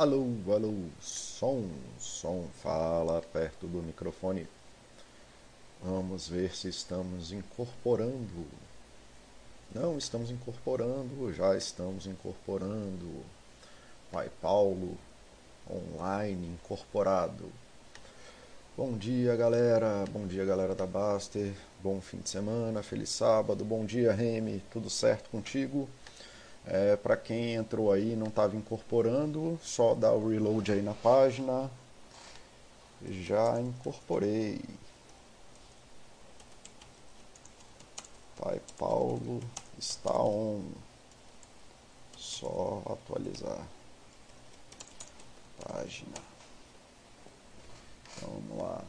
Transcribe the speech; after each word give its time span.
Alô, 0.00 0.24
alô, 0.50 0.72
som, 0.98 1.68
som, 1.98 2.46
fala 2.62 3.20
perto 3.20 3.66
do 3.66 3.82
microfone. 3.82 4.48
Vamos 5.82 6.26
ver 6.26 6.56
se 6.56 6.70
estamos 6.70 7.32
incorporando. 7.32 8.46
Não 9.74 9.98
estamos 9.98 10.30
incorporando, 10.30 11.30
já 11.34 11.54
estamos 11.54 12.06
incorporando. 12.06 13.22
Pai 14.10 14.30
Paulo, 14.40 14.96
online, 15.68 16.46
incorporado. 16.46 17.52
Bom 18.74 18.96
dia, 18.96 19.36
galera. 19.36 20.06
Bom 20.10 20.26
dia, 20.26 20.46
galera 20.46 20.74
da 20.74 20.86
Baster. 20.86 21.52
Bom 21.82 22.00
fim 22.00 22.20
de 22.20 22.30
semana, 22.30 22.82
feliz 22.82 23.10
sábado. 23.10 23.66
Bom 23.66 23.84
dia, 23.84 24.12
Remy. 24.12 24.62
Tudo 24.72 24.88
certo 24.88 25.28
contigo? 25.28 25.86
É, 26.66 26.96
Para 26.96 27.16
quem 27.16 27.54
entrou 27.54 27.90
aí 27.92 28.12
e 28.12 28.16
não 28.16 28.28
estava 28.28 28.56
incorporando, 28.56 29.58
só 29.62 29.94
dá 29.94 30.12
o 30.12 30.28
reload 30.28 30.72
aí 30.72 30.82
na 30.82 30.94
página. 30.94 31.70
Já 33.08 33.60
incorporei. 33.60 34.60
Pai 38.38 38.60
Paulo 38.78 39.40
está 39.78 40.12
on. 40.12 40.62
Só 42.16 42.82
atualizar. 42.86 43.66
Página. 45.66 46.14
Então, 48.16 48.30
vamos 48.30 48.62
lá. 48.62 48.84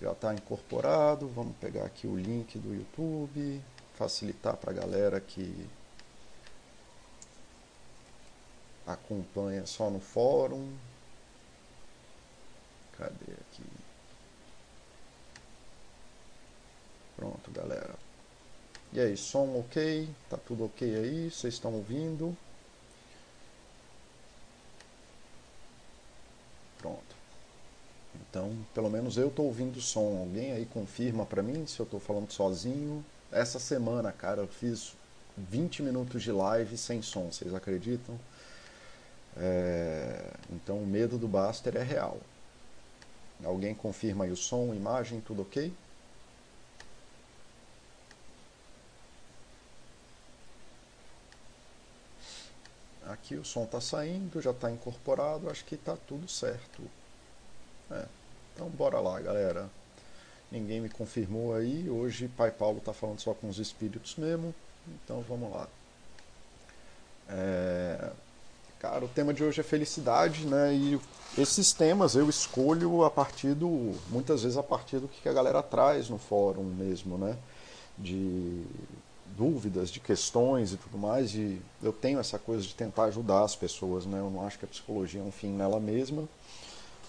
Já 0.00 0.12
está 0.12 0.34
incorporado. 0.34 1.28
Vamos 1.28 1.56
pegar 1.56 1.84
aqui 1.84 2.06
o 2.06 2.16
link 2.16 2.58
do 2.58 2.74
YouTube. 2.74 3.60
Facilitar 3.94 4.56
para 4.56 4.70
a 4.70 4.74
galera 4.74 5.20
que 5.20 5.68
acompanha 8.92 9.66
só 9.66 9.90
no 9.90 10.00
fórum. 10.00 10.72
Cadê 12.96 13.32
aqui? 13.32 13.64
Pronto, 17.16 17.50
galera. 17.50 17.94
E 18.92 19.00
aí, 19.00 19.16
som 19.16 19.58
ok? 19.58 20.08
Tá 20.28 20.36
tudo 20.36 20.64
ok 20.64 20.96
aí? 20.96 21.30
Vocês 21.30 21.54
estão 21.54 21.72
ouvindo? 21.74 22.36
Pronto. 26.78 27.16
Então, 28.14 28.56
pelo 28.74 28.90
menos 28.90 29.16
eu 29.16 29.28
estou 29.28 29.46
ouvindo 29.46 29.76
o 29.76 29.82
som. 29.82 30.18
Alguém 30.18 30.52
aí 30.52 30.66
confirma 30.66 31.24
para 31.24 31.42
mim 31.42 31.66
se 31.66 31.78
eu 31.78 31.84
estou 31.84 32.00
falando 32.00 32.32
sozinho? 32.32 33.04
Essa 33.30 33.58
semana, 33.58 34.10
cara, 34.12 34.40
eu 34.40 34.48
fiz 34.48 34.94
20 35.36 35.82
minutos 35.82 36.22
de 36.22 36.32
live 36.32 36.76
sem 36.76 37.02
som, 37.02 37.30
vocês 37.30 37.54
acreditam? 37.54 38.18
É, 39.36 40.32
então 40.50 40.78
o 40.78 40.86
medo 40.86 41.18
do 41.18 41.28
Baster 41.28 41.76
é 41.76 41.82
real. 41.82 42.18
Alguém 43.44 43.74
confirma 43.74 44.24
aí 44.24 44.30
o 44.30 44.36
som, 44.36 44.74
imagem, 44.74 45.20
tudo 45.20 45.42
ok? 45.42 45.72
Aqui 53.06 53.34
o 53.34 53.44
som 53.44 53.64
está 53.64 53.80
saindo, 53.80 54.40
já 54.40 54.50
está 54.50 54.70
incorporado, 54.70 55.50
acho 55.50 55.64
que 55.64 55.74
está 55.74 55.96
tudo 55.96 56.28
certo. 56.28 56.82
É, 57.90 58.06
então 58.54 58.68
bora 58.68 59.00
lá, 59.00 59.20
galera. 59.20 59.68
Ninguém 60.50 60.80
me 60.80 60.88
confirmou 60.88 61.54
aí. 61.54 61.88
Hoje 61.88 62.28
Pai 62.28 62.50
Paulo 62.50 62.78
está 62.78 62.92
falando 62.92 63.20
só 63.20 63.32
com 63.34 63.48
os 63.48 63.58
espíritos 63.58 64.16
mesmo. 64.16 64.54
Então 64.86 65.22
vamos 65.22 65.50
lá. 65.50 65.68
É, 67.28 68.12
Cara, 68.80 69.04
o 69.04 69.08
tema 69.08 69.34
de 69.34 69.44
hoje 69.44 69.60
é 69.60 69.62
felicidade, 69.62 70.46
né? 70.46 70.72
E 70.74 70.98
esses 71.36 71.70
temas 71.70 72.14
eu 72.14 72.30
escolho 72.30 73.04
a 73.04 73.10
partir 73.10 73.52
do. 73.52 73.94
muitas 74.08 74.42
vezes 74.42 74.56
a 74.56 74.62
partir 74.62 74.98
do 74.98 75.06
que 75.06 75.28
a 75.28 75.32
galera 75.34 75.62
traz 75.62 76.08
no 76.08 76.16
fórum 76.16 76.64
mesmo, 76.64 77.18
né? 77.18 77.36
De 77.98 78.64
dúvidas, 79.36 79.90
de 79.90 80.00
questões 80.00 80.72
e 80.72 80.78
tudo 80.78 80.96
mais. 80.96 81.34
E 81.34 81.60
eu 81.82 81.92
tenho 81.92 82.18
essa 82.18 82.38
coisa 82.38 82.62
de 82.62 82.74
tentar 82.74 83.04
ajudar 83.04 83.44
as 83.44 83.54
pessoas, 83.54 84.06
né? 84.06 84.18
Eu 84.18 84.30
não 84.30 84.46
acho 84.46 84.58
que 84.58 84.64
a 84.64 84.68
psicologia 84.68 85.20
é 85.20 85.24
um 85.24 85.30
fim 85.30 85.50
nela 85.50 85.78
mesma. 85.78 86.26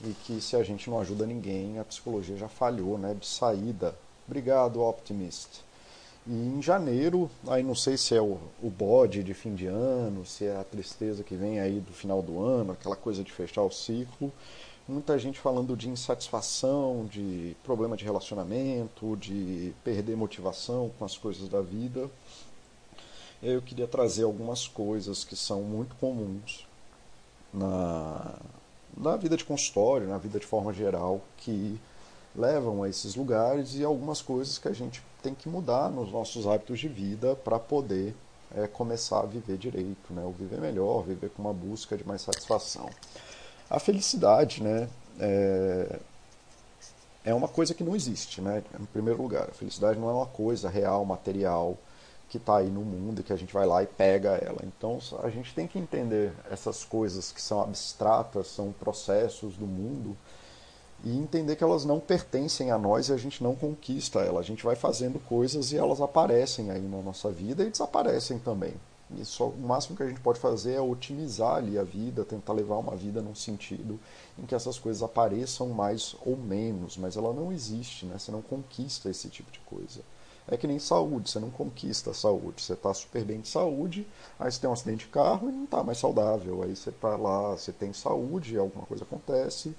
E 0.03 0.13
que 0.25 0.41
se 0.41 0.57
a 0.57 0.63
gente 0.63 0.89
não 0.89 0.99
ajuda 0.99 1.25
ninguém, 1.25 1.79
a 1.79 1.85
psicologia 1.85 2.35
já 2.35 2.49
falhou, 2.49 2.97
né? 2.97 3.15
De 3.17 3.25
saída. 3.25 3.95
Obrigado, 4.27 4.81
Optimist. 4.81 5.63
E 6.27 6.33
em 6.33 6.61
janeiro, 6.61 7.29
aí 7.47 7.63
não 7.63 7.73
sei 7.73 7.97
se 7.97 8.15
é 8.15 8.21
o, 8.21 8.37
o 8.61 8.69
bode 8.69 9.23
de 9.23 9.33
fim 9.33 9.55
de 9.55 9.65
ano, 9.65 10.25
se 10.25 10.45
é 10.45 10.55
a 10.55 10.63
tristeza 10.63 11.23
que 11.23 11.35
vem 11.35 11.59
aí 11.59 11.79
do 11.79 11.91
final 11.91 12.21
do 12.21 12.39
ano, 12.43 12.73
aquela 12.73 12.95
coisa 12.95 13.23
de 13.23 13.31
fechar 13.31 13.63
o 13.63 13.71
ciclo. 13.71 14.31
Muita 14.87 15.17
gente 15.17 15.39
falando 15.39 15.75
de 15.75 15.89
insatisfação, 15.89 17.05
de 17.09 17.55
problema 17.63 17.97
de 17.97 18.03
relacionamento, 18.03 19.15
de 19.17 19.73
perder 19.83 20.15
motivação 20.15 20.91
com 20.99 21.05
as 21.05 21.17
coisas 21.17 21.47
da 21.49 21.61
vida. 21.61 22.09
Eu 23.41 23.61
queria 23.61 23.87
trazer 23.87 24.23
algumas 24.23 24.67
coisas 24.67 25.23
que 25.23 25.35
são 25.35 25.61
muito 25.61 25.95
comuns 25.95 26.67
na, 27.51 28.35
na 28.95 29.15
vida 29.15 29.35
de 29.35 29.43
consultório, 29.43 30.07
na 30.07 30.17
vida 30.19 30.39
de 30.39 30.45
forma 30.45 30.71
geral, 30.71 31.21
que 31.37 31.79
levam 32.35 32.83
a 32.83 32.89
esses 32.89 33.15
lugares 33.15 33.75
e 33.75 33.83
algumas 33.83 34.21
coisas 34.21 34.57
que 34.57 34.67
a 34.67 34.73
gente 34.73 35.01
tem 35.21 35.33
que 35.33 35.47
mudar 35.47 35.89
nos 35.89 36.11
nossos 36.11 36.47
hábitos 36.47 36.79
de 36.79 36.87
vida 36.87 37.35
para 37.35 37.59
poder 37.59 38.15
é, 38.55 38.67
começar 38.67 39.19
a 39.19 39.25
viver 39.25 39.57
direito, 39.57 40.13
né? 40.13 40.23
ou 40.23 40.31
viver 40.31 40.59
melhor, 40.59 41.03
viver 41.03 41.29
com 41.29 41.41
uma 41.41 41.53
busca 41.53 41.95
de 41.95 42.05
mais 42.05 42.21
satisfação. 42.21 42.89
A 43.69 43.79
felicidade 43.79 44.61
né, 44.61 44.89
é, 45.19 45.99
é 47.25 47.33
uma 47.33 47.47
coisa 47.47 47.73
que 47.73 47.83
não 47.83 47.95
existe, 47.95 48.41
né? 48.41 48.63
em 48.79 48.85
primeiro 48.85 49.21
lugar. 49.21 49.49
A 49.49 49.53
felicidade 49.53 49.99
não 49.99 50.09
é 50.09 50.13
uma 50.13 50.25
coisa 50.25 50.69
real, 50.69 51.05
material, 51.05 51.77
que 52.29 52.37
está 52.37 52.57
aí 52.57 52.69
no 52.69 52.81
mundo 52.81 53.19
e 53.19 53.23
que 53.23 53.33
a 53.33 53.35
gente 53.35 53.53
vai 53.53 53.65
lá 53.65 53.83
e 53.83 53.87
pega 53.87 54.31
ela. 54.31 54.61
Então 54.63 54.99
a 55.21 55.29
gente 55.29 55.53
tem 55.53 55.67
que 55.67 55.77
entender 55.77 56.31
essas 56.49 56.85
coisas 56.85 57.31
que 57.31 57.41
são 57.41 57.61
abstratas, 57.61 58.47
são 58.47 58.71
processos 58.71 59.55
do 59.55 59.67
mundo 59.67 60.15
e 61.03 61.17
entender 61.17 61.55
que 61.55 61.63
elas 61.63 61.85
não 61.85 61.99
pertencem 61.99 62.71
a 62.71 62.77
nós 62.77 63.09
e 63.09 63.13
a 63.13 63.17
gente 63.17 63.43
não 63.43 63.55
conquista 63.55 64.19
elas. 64.19 64.41
A 64.41 64.47
gente 64.47 64.63
vai 64.63 64.75
fazendo 64.75 65.19
coisas 65.19 65.71
e 65.71 65.77
elas 65.77 65.99
aparecem 65.99 66.69
aí 66.69 66.81
na 66.81 67.01
nossa 67.01 67.31
vida 67.31 67.63
e 67.63 67.69
desaparecem 67.69 68.37
também. 68.39 68.73
E 69.17 69.25
só 69.25 69.49
o 69.49 69.57
máximo 69.57 69.97
que 69.97 70.03
a 70.03 70.07
gente 70.07 70.21
pode 70.21 70.39
fazer 70.39 70.73
é 70.73 70.81
otimizar 70.81 71.55
ali 71.55 71.77
a 71.77 71.83
vida, 71.83 72.23
tentar 72.23 72.53
levar 72.53 72.77
uma 72.77 72.95
vida 72.95 73.21
num 73.21 73.35
sentido 73.35 73.99
em 74.37 74.45
que 74.45 74.55
essas 74.55 74.79
coisas 74.79 75.03
apareçam 75.03 75.69
mais 75.69 76.15
ou 76.25 76.37
menos, 76.37 76.97
mas 76.97 77.17
ela 77.17 77.33
não 77.33 77.51
existe, 77.51 78.05
né? 78.05 78.17
Você 78.17 78.31
não 78.31 78.41
conquista 78.41 79.09
esse 79.09 79.27
tipo 79.27 79.51
de 79.51 79.59
coisa. 79.61 80.01
É 80.47 80.57
que 80.57 80.65
nem 80.65 80.79
saúde, 80.79 81.29
você 81.29 81.39
não 81.39 81.49
conquista 81.49 82.11
a 82.11 82.13
saúde. 82.13 82.61
Você 82.61 82.73
está 82.73 82.93
super 82.93 83.23
bem 83.23 83.41
de 83.41 83.47
saúde, 83.47 84.07
aí 84.39 84.51
você 84.51 84.59
tem 84.59 84.69
um 84.69 84.73
acidente 84.73 85.05
de 85.05 85.11
carro 85.11 85.49
e 85.49 85.51
não 85.51 85.65
está 85.65 85.83
mais 85.83 85.97
saudável. 85.97 86.63
Aí 86.63 86.75
você 86.75 86.89
está 86.89 87.15
lá, 87.15 87.51
você 87.51 87.71
tem 87.71 87.93
saúde, 87.93 88.57
alguma 88.57 88.85
coisa 88.85 89.03
acontece, 89.03 89.75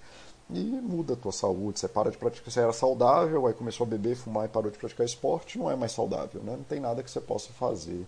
e 0.50 0.60
muda 0.60 1.14
a 1.14 1.16
tua 1.16 1.32
saúde. 1.32 1.80
Você 1.80 1.88
para 1.88 2.10
de 2.10 2.18
praticar, 2.18 2.50
você 2.50 2.60
era 2.60 2.72
saudável, 2.72 3.46
aí 3.46 3.54
começou 3.54 3.86
a 3.86 3.90
beber, 3.90 4.16
fumar 4.16 4.46
e 4.46 4.48
parou 4.48 4.70
de 4.70 4.78
praticar 4.78 5.06
esporte, 5.06 5.58
não 5.58 5.70
é 5.70 5.76
mais 5.76 5.92
saudável, 5.92 6.42
né? 6.42 6.52
Não 6.56 6.64
tem 6.64 6.80
nada 6.80 7.02
que 7.02 7.10
você 7.10 7.20
possa 7.20 7.52
fazer 7.52 8.06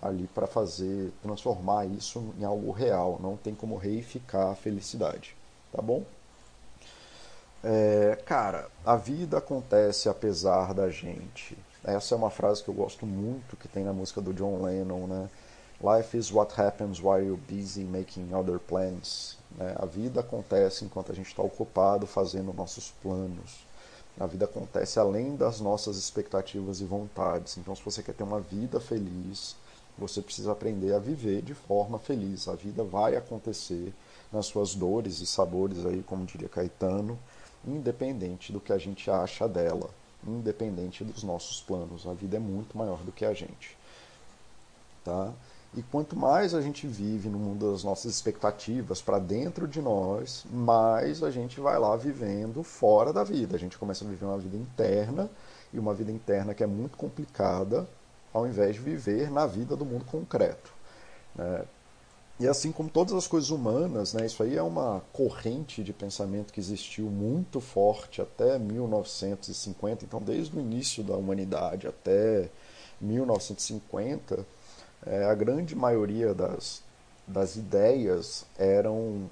ali 0.00 0.26
para 0.28 0.46
fazer, 0.46 1.12
transformar 1.22 1.86
isso 1.86 2.34
em 2.38 2.44
algo 2.44 2.70
real. 2.70 3.18
Não 3.22 3.36
tem 3.36 3.54
como 3.54 3.76
reificar 3.76 4.48
a 4.50 4.54
felicidade, 4.54 5.36
tá 5.72 5.80
bom? 5.80 6.02
É, 7.64 8.18
cara, 8.24 8.68
a 8.84 8.96
vida 8.96 9.38
acontece 9.38 10.08
apesar 10.08 10.72
da 10.74 10.90
gente. 10.90 11.56
Essa 11.82 12.14
é 12.14 12.18
uma 12.18 12.30
frase 12.30 12.62
que 12.62 12.68
eu 12.68 12.74
gosto 12.74 13.06
muito 13.06 13.56
que 13.56 13.68
tem 13.68 13.84
na 13.84 13.92
música 13.92 14.20
do 14.20 14.34
John 14.34 14.62
Lennon, 14.62 15.06
né? 15.06 15.28
Life 15.80 16.16
is 16.16 16.32
what 16.32 16.58
happens 16.58 17.00
while 17.00 17.22
you're 17.22 17.40
busy 17.48 17.84
making 17.84 18.32
other 18.34 18.58
plans. 18.58 19.36
Né? 19.56 19.74
A 19.76 19.86
vida 19.86 20.20
acontece 20.20 20.84
enquanto 20.84 21.12
a 21.12 21.14
gente 21.14 21.28
está 21.28 21.42
ocupado 21.42 22.06
fazendo 22.06 22.52
nossos 22.52 22.90
planos. 23.02 23.64
A 24.18 24.26
vida 24.26 24.46
acontece 24.46 24.98
além 24.98 25.36
das 25.36 25.60
nossas 25.60 25.96
expectativas 25.96 26.80
e 26.80 26.84
vontades. 26.84 27.56
Então, 27.58 27.74
se 27.74 27.82
você 27.82 28.02
quer 28.02 28.14
ter 28.14 28.22
uma 28.22 28.40
vida 28.40 28.80
feliz, 28.80 29.54
você 29.98 30.22
precisa 30.22 30.52
aprender 30.52 30.94
a 30.94 30.98
viver 30.98 31.42
de 31.42 31.54
forma 31.54 31.98
feliz. 31.98 32.48
A 32.48 32.54
vida 32.54 32.82
vai 32.82 33.16
acontecer 33.16 33.92
nas 34.32 34.46
suas 34.46 34.74
dores 34.74 35.20
e 35.20 35.26
sabores, 35.26 35.84
aí, 35.84 36.02
como 36.02 36.24
diria 36.24 36.48
Caetano, 36.48 37.18
independente 37.66 38.52
do 38.52 38.60
que 38.60 38.72
a 38.72 38.78
gente 38.78 39.10
acha 39.10 39.46
dela, 39.48 39.90
independente 40.26 41.04
dos 41.04 41.22
nossos 41.22 41.60
planos. 41.60 42.06
A 42.06 42.14
vida 42.14 42.36
é 42.36 42.40
muito 42.40 42.76
maior 42.76 42.98
do 43.02 43.12
que 43.12 43.24
a 43.24 43.34
gente. 43.34 43.76
Tá? 45.04 45.32
E 45.76 45.82
quanto 45.82 46.16
mais 46.16 46.54
a 46.54 46.62
gente 46.62 46.86
vive 46.86 47.28
no 47.28 47.38
mundo 47.38 47.70
das 47.70 47.84
nossas 47.84 48.14
expectativas 48.14 49.02
para 49.02 49.18
dentro 49.18 49.68
de 49.68 49.82
nós, 49.82 50.46
mais 50.50 51.22
a 51.22 51.30
gente 51.30 51.60
vai 51.60 51.78
lá 51.78 51.94
vivendo 51.94 52.62
fora 52.62 53.12
da 53.12 53.22
vida. 53.22 53.56
A 53.56 53.58
gente 53.58 53.76
começa 53.76 54.02
a 54.02 54.08
viver 54.08 54.24
uma 54.24 54.38
vida 54.38 54.56
interna 54.56 55.28
e 55.74 55.78
uma 55.78 55.92
vida 55.92 56.10
interna 56.10 56.54
que 56.54 56.64
é 56.64 56.66
muito 56.66 56.96
complicada, 56.96 57.86
ao 58.32 58.46
invés 58.46 58.76
de 58.76 58.80
viver 58.80 59.30
na 59.30 59.46
vida 59.46 59.76
do 59.76 59.84
mundo 59.84 60.06
concreto. 60.06 60.72
Né? 61.34 61.64
E 62.40 62.48
assim 62.48 62.72
como 62.72 62.88
todas 62.88 63.12
as 63.12 63.26
coisas 63.26 63.50
humanas, 63.50 64.14
né, 64.14 64.26
isso 64.26 64.42
aí 64.42 64.56
é 64.56 64.62
uma 64.62 65.02
corrente 65.12 65.82
de 65.82 65.92
pensamento 65.92 66.52
que 66.52 66.60
existiu 66.60 67.06
muito 67.06 67.60
forte 67.60 68.20
até 68.20 68.58
1950, 68.58 70.04
então 70.04 70.20
desde 70.20 70.54
o 70.56 70.60
início 70.60 71.02
da 71.02 71.14
humanidade 71.14 71.86
até 71.86 72.50
1950, 73.00 74.46
é, 75.04 75.24
a 75.24 75.34
grande 75.34 75.74
maioria 75.74 76.32
das, 76.32 76.82
das 77.26 77.56
ideias 77.56 78.46
eram 78.58 79.28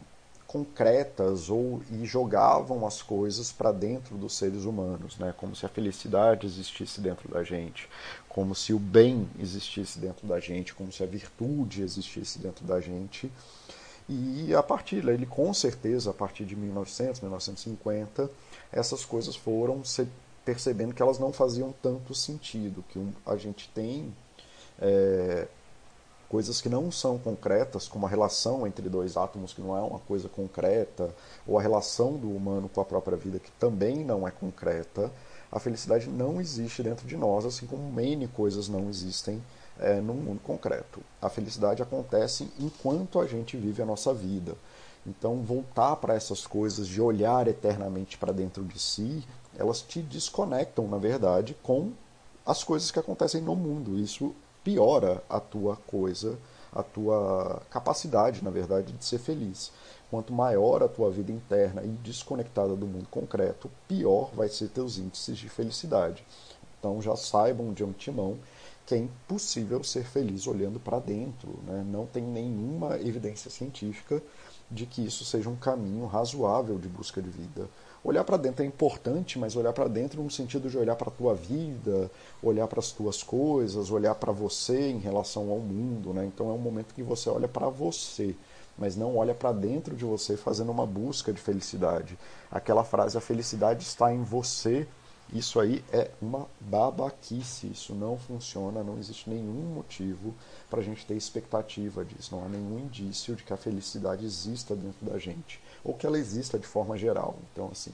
concretas 0.54 1.50
ou 1.50 1.82
e 1.90 2.04
jogavam 2.04 2.86
as 2.86 3.02
coisas 3.02 3.50
para 3.50 3.72
dentro 3.72 4.16
dos 4.16 4.36
seres 4.36 4.64
humanos, 4.64 5.18
né? 5.18 5.34
como 5.36 5.56
se 5.56 5.66
a 5.66 5.68
felicidade 5.68 6.46
existisse 6.46 7.00
dentro 7.00 7.28
da 7.28 7.42
gente, 7.42 7.88
como 8.28 8.54
se 8.54 8.72
o 8.72 8.78
bem 8.78 9.28
existisse 9.40 9.98
dentro 9.98 10.28
da 10.28 10.38
gente, 10.38 10.72
como 10.72 10.92
se 10.92 11.02
a 11.02 11.06
virtude 11.06 11.82
existisse 11.82 12.38
dentro 12.38 12.64
da 12.64 12.80
gente. 12.80 13.32
E 14.08 14.54
a 14.54 14.62
partir 14.62 15.04
ele 15.08 15.26
com 15.26 15.52
certeza 15.52 16.10
a 16.10 16.14
partir 16.14 16.44
de 16.44 16.54
1900, 16.54 17.20
1950, 17.20 18.30
essas 18.70 19.04
coisas 19.04 19.34
foram 19.34 19.82
percebendo 20.44 20.94
que 20.94 21.02
elas 21.02 21.18
não 21.18 21.32
faziam 21.32 21.74
tanto 21.82 22.14
sentido, 22.14 22.84
que 22.90 23.04
a 23.26 23.36
gente 23.36 23.68
tem 23.74 24.14
é, 24.80 25.46
coisas 26.28 26.60
que 26.60 26.68
não 26.68 26.90
são 26.90 27.18
concretas, 27.18 27.86
como 27.86 28.06
a 28.06 28.08
relação 28.08 28.66
entre 28.66 28.88
dois 28.88 29.16
átomos, 29.16 29.52
que 29.52 29.60
não 29.60 29.76
é 29.76 29.80
uma 29.80 30.00
coisa 30.00 30.28
concreta, 30.28 31.14
ou 31.46 31.58
a 31.58 31.62
relação 31.62 32.14
do 32.14 32.28
humano 32.30 32.68
com 32.68 32.80
a 32.80 32.84
própria 32.84 33.16
vida, 33.16 33.38
que 33.38 33.50
também 33.52 34.04
não 34.04 34.26
é 34.26 34.30
concreta, 34.30 35.12
a 35.50 35.60
felicidade 35.60 36.08
não 36.08 36.40
existe 36.40 36.82
dentro 36.82 37.06
de 37.06 37.16
nós, 37.16 37.44
assim 37.44 37.66
como 37.66 38.00
N 38.00 38.26
coisas 38.28 38.68
não 38.68 38.88
existem 38.88 39.40
é, 39.78 40.00
no 40.00 40.12
mundo 40.12 40.40
concreto. 40.42 41.00
A 41.22 41.28
felicidade 41.28 41.82
acontece 41.82 42.48
enquanto 42.58 43.20
a 43.20 43.26
gente 43.26 43.56
vive 43.56 43.80
a 43.80 43.86
nossa 43.86 44.12
vida. 44.12 44.56
Então, 45.06 45.42
voltar 45.42 45.96
para 45.96 46.14
essas 46.14 46.46
coisas 46.46 46.88
de 46.88 47.00
olhar 47.00 47.46
eternamente 47.46 48.18
para 48.18 48.32
dentro 48.32 48.64
de 48.64 48.78
si, 48.78 49.22
elas 49.56 49.82
te 49.82 50.00
desconectam, 50.02 50.88
na 50.88 50.98
verdade, 50.98 51.56
com 51.62 51.92
as 52.44 52.64
coisas 52.64 52.90
que 52.90 52.98
acontecem 52.98 53.40
no 53.40 53.54
mundo. 53.54 53.98
Isso 53.98 54.34
piora 54.64 55.22
a 55.28 55.38
tua 55.38 55.76
coisa, 55.86 56.38
a 56.72 56.82
tua 56.82 57.62
capacidade, 57.70 58.42
na 58.42 58.50
verdade, 58.50 58.92
de 58.92 59.04
ser 59.04 59.18
feliz. 59.18 59.70
Quanto 60.10 60.32
maior 60.32 60.82
a 60.82 60.88
tua 60.88 61.10
vida 61.10 61.30
interna 61.30 61.82
e 61.82 61.88
desconectada 61.88 62.74
do 62.74 62.86
mundo 62.86 63.06
concreto, 63.10 63.70
pior 63.86 64.30
vai 64.34 64.48
ser 64.48 64.68
teus 64.68 64.98
índices 64.98 65.36
de 65.36 65.48
felicidade. 65.48 66.24
Então 66.78 67.00
já 67.00 67.14
saibam 67.14 67.72
de 67.72 67.84
antemão 67.84 68.38
que 68.86 68.94
é 68.94 68.98
impossível 68.98 69.82
ser 69.82 70.04
feliz 70.04 70.46
olhando 70.46 70.78
para 70.78 70.98
dentro. 70.98 71.58
Né? 71.66 71.84
Não 71.86 72.06
tem 72.06 72.22
nenhuma 72.22 72.96
evidência 72.96 73.50
científica 73.50 74.22
de 74.70 74.86
que 74.86 75.04
isso 75.04 75.24
seja 75.24 75.48
um 75.48 75.56
caminho 75.56 76.06
razoável 76.06 76.78
de 76.78 76.88
busca 76.88 77.22
de 77.22 77.30
vida. 77.30 77.68
Olhar 78.04 78.22
para 78.22 78.36
dentro 78.36 78.62
é 78.62 78.66
importante, 78.66 79.38
mas 79.38 79.56
olhar 79.56 79.72
para 79.72 79.88
dentro 79.88 80.22
no 80.22 80.30
sentido 80.30 80.68
de 80.68 80.76
olhar 80.76 80.94
para 80.94 81.08
a 81.08 81.10
tua 81.10 81.34
vida, 81.34 82.10
olhar 82.42 82.68
para 82.68 82.78
as 82.78 82.92
tuas 82.92 83.22
coisas, 83.22 83.90
olhar 83.90 84.14
para 84.14 84.30
você 84.30 84.90
em 84.90 84.98
relação 84.98 85.50
ao 85.50 85.58
mundo, 85.58 86.12
né? 86.12 86.26
Então 86.26 86.50
é 86.50 86.52
um 86.52 86.58
momento 86.58 86.94
que 86.94 87.02
você 87.02 87.30
olha 87.30 87.48
para 87.48 87.70
você, 87.70 88.36
mas 88.76 88.94
não 88.94 89.16
olha 89.16 89.34
para 89.34 89.52
dentro 89.52 89.96
de 89.96 90.04
você 90.04 90.36
fazendo 90.36 90.70
uma 90.70 90.84
busca 90.84 91.32
de 91.32 91.40
felicidade. 91.40 92.18
Aquela 92.50 92.84
frase 92.84 93.16
a 93.16 93.22
felicidade 93.22 93.82
está 93.82 94.12
em 94.12 94.22
você, 94.22 94.86
isso 95.32 95.58
aí 95.58 95.82
é 95.90 96.10
uma 96.20 96.46
babaquice, 96.60 97.68
isso 97.68 97.94
não 97.94 98.18
funciona, 98.18 98.84
não 98.84 98.98
existe 98.98 99.30
nenhum 99.30 99.74
motivo 99.74 100.34
para 100.68 100.80
a 100.80 100.84
gente 100.84 101.06
ter 101.06 101.16
expectativa 101.16 102.04
disso, 102.04 102.36
não 102.36 102.44
há 102.44 102.48
nenhum 102.50 102.80
indício 102.80 103.34
de 103.34 103.42
que 103.42 103.52
a 103.54 103.56
felicidade 103.56 104.26
exista 104.26 104.76
dentro 104.76 105.06
da 105.06 105.18
gente 105.18 105.58
ou 105.84 105.94
que 105.94 106.06
ela 106.06 106.18
exista 106.18 106.58
de 106.58 106.66
forma 106.66 106.96
geral. 106.96 107.36
Então, 107.52 107.68
assim, 107.70 107.92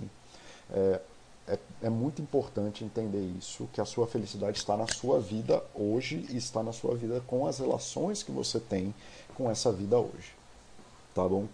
é, 0.72 1.00
é, 1.48 1.58
é, 1.82 1.90
muito 1.90 2.22
importante 2.22 2.84
entender 2.84 3.24
isso, 3.36 3.68
que 3.72 3.80
a 3.80 3.84
sua 3.84 4.06
felicidade 4.06 4.58
está 4.58 4.76
na 4.76 4.86
sua 4.86 5.18
vida 5.18 5.62
hoje 5.74 6.24
e 6.30 6.36
está 6.36 6.62
na 6.62 6.72
sua 6.72 6.94
vida 6.94 7.20
com 7.26 7.46
as 7.46 7.58
relações 7.58 8.22
que 8.22 8.30
você 8.30 8.60
tem 8.60 8.94
com 9.34 9.50
essa 9.50 9.72
vida 9.72 9.98
hoje. 9.98 10.32
Tá 11.14 11.28
bom? 11.28 11.46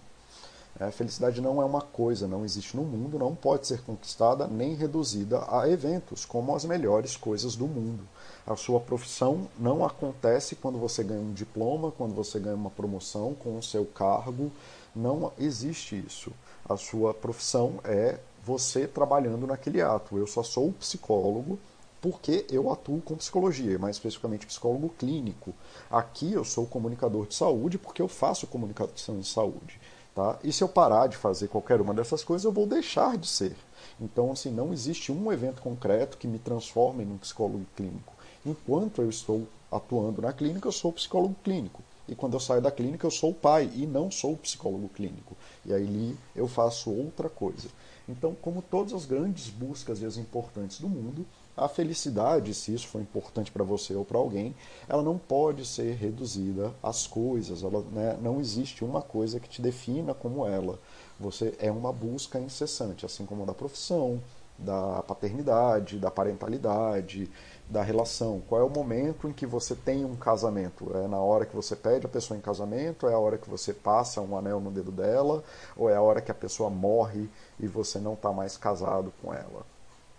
É, 0.78 0.90
felicidade 0.90 1.40
não 1.40 1.62
é 1.62 1.64
uma 1.64 1.80
coisa, 1.80 2.28
não 2.28 2.44
existe 2.44 2.76
no 2.76 2.82
mundo, 2.82 3.18
não 3.18 3.34
pode 3.34 3.66
ser 3.66 3.80
conquistada 3.80 4.46
nem 4.46 4.74
reduzida 4.74 5.42
a 5.48 5.66
eventos, 5.66 6.26
como 6.26 6.54
as 6.54 6.66
melhores 6.66 7.16
coisas 7.16 7.56
do 7.56 7.66
mundo. 7.66 8.06
A 8.46 8.54
sua 8.56 8.78
profissão 8.78 9.48
não 9.58 9.82
acontece 9.82 10.54
quando 10.54 10.78
você 10.78 11.02
ganha 11.02 11.20
um 11.20 11.32
diploma, 11.32 11.90
quando 11.90 12.14
você 12.14 12.38
ganha 12.38 12.54
uma 12.54 12.68
promoção 12.68 13.32
com 13.32 13.56
o 13.56 13.62
seu 13.62 13.86
cargo, 13.86 14.52
não 14.96 15.30
existe 15.38 16.02
isso. 16.06 16.32
A 16.68 16.76
sua 16.76 17.12
profissão 17.12 17.78
é 17.84 18.18
você 18.42 18.86
trabalhando 18.86 19.46
naquele 19.46 19.82
ato. 19.82 20.16
Eu 20.16 20.26
só 20.26 20.42
sou 20.42 20.72
psicólogo 20.72 21.58
porque 22.00 22.46
eu 22.50 22.70
atuo 22.72 23.00
com 23.02 23.16
psicologia, 23.16 23.78
mais 23.78 23.96
especificamente 23.96 24.46
psicólogo 24.46 24.88
clínico. 24.98 25.52
Aqui 25.90 26.32
eu 26.32 26.44
sou 26.44 26.66
comunicador 26.66 27.26
de 27.26 27.34
saúde 27.34 27.78
porque 27.78 28.00
eu 28.00 28.08
faço 28.08 28.46
comunicação 28.46 29.18
de 29.20 29.26
saúde. 29.26 29.78
Tá? 30.14 30.38
E 30.42 30.50
se 30.50 30.64
eu 30.64 30.68
parar 30.68 31.08
de 31.08 31.16
fazer 31.16 31.48
qualquer 31.48 31.78
uma 31.80 31.92
dessas 31.92 32.24
coisas, 32.24 32.44
eu 32.44 32.52
vou 32.52 32.66
deixar 32.66 33.18
de 33.18 33.26
ser. 33.26 33.54
Então, 34.00 34.32
assim, 34.32 34.50
não 34.50 34.72
existe 34.72 35.12
um 35.12 35.30
evento 35.30 35.60
concreto 35.60 36.16
que 36.16 36.26
me 36.26 36.38
transforme 36.38 37.04
em 37.04 37.12
um 37.12 37.18
psicólogo 37.18 37.66
clínico. 37.76 38.14
Enquanto 38.44 39.02
eu 39.02 39.10
estou 39.10 39.46
atuando 39.70 40.22
na 40.22 40.32
clínica, 40.32 40.68
eu 40.68 40.72
sou 40.72 40.92
psicólogo 40.92 41.36
clínico. 41.44 41.82
E 42.08 42.14
quando 42.14 42.34
eu 42.34 42.40
saio 42.40 42.62
da 42.62 42.70
clínica, 42.70 43.06
eu 43.06 43.10
sou 43.10 43.30
o 43.30 43.34
pai 43.34 43.70
e 43.74 43.86
não 43.86 44.10
sou 44.10 44.32
o 44.32 44.36
psicólogo 44.36 44.88
clínico. 44.88 45.36
E 45.64 45.72
aí 45.72 46.16
eu 46.34 46.46
faço 46.46 46.90
outra 46.90 47.28
coisa. 47.28 47.68
Então, 48.08 48.36
como 48.40 48.62
todas 48.62 48.92
as 48.92 49.04
grandes 49.04 49.48
buscas 49.48 50.00
e 50.00 50.06
as 50.06 50.16
importantes 50.16 50.80
do 50.80 50.88
mundo, 50.88 51.26
a 51.56 51.68
felicidade, 51.68 52.54
se 52.54 52.72
isso 52.72 52.86
for 52.86 53.00
importante 53.00 53.50
para 53.50 53.64
você 53.64 53.94
ou 53.94 54.04
para 54.04 54.18
alguém, 54.18 54.54
ela 54.88 55.02
não 55.02 55.18
pode 55.18 55.64
ser 55.64 55.94
reduzida 55.94 56.72
às 56.82 57.06
coisas. 57.06 57.62
Ela, 57.62 57.80
né, 57.90 58.16
não 58.20 58.40
existe 58.40 58.84
uma 58.84 59.02
coisa 59.02 59.40
que 59.40 59.48
te 59.48 59.62
defina 59.62 60.14
como 60.14 60.46
ela. 60.46 60.78
Você 61.18 61.54
é 61.58 61.72
uma 61.72 61.92
busca 61.92 62.38
incessante, 62.38 63.06
assim 63.06 63.24
como 63.24 63.42
a 63.42 63.46
da 63.46 63.54
profissão, 63.54 64.20
da 64.58 65.02
paternidade, 65.02 65.98
da 65.98 66.10
parentalidade, 66.10 67.30
da 67.68 67.82
relação. 67.82 68.42
Qual 68.48 68.60
é 68.60 68.64
o 68.64 68.70
momento 68.70 69.28
em 69.28 69.32
que 69.32 69.46
você 69.46 69.74
tem 69.74 70.04
um 70.04 70.16
casamento? 70.16 70.96
É 70.96 71.08
na 71.08 71.18
hora 71.18 71.44
que 71.44 71.54
você 71.54 71.74
pede 71.74 72.06
a 72.06 72.08
pessoa 72.08 72.36
em 72.38 72.40
casamento? 72.40 73.06
É 73.08 73.14
a 73.14 73.18
hora 73.18 73.38
que 73.38 73.50
você 73.50 73.72
passa 73.72 74.20
um 74.20 74.36
anel 74.36 74.60
no 74.60 74.70
dedo 74.70 74.92
dela? 74.92 75.42
Ou 75.76 75.90
é 75.90 75.96
a 75.96 76.02
hora 76.02 76.20
que 76.20 76.30
a 76.30 76.34
pessoa 76.34 76.70
morre 76.70 77.28
e 77.58 77.66
você 77.66 77.98
não 77.98 78.14
está 78.14 78.32
mais 78.32 78.56
casado 78.56 79.12
com 79.22 79.32
ela? 79.32 79.75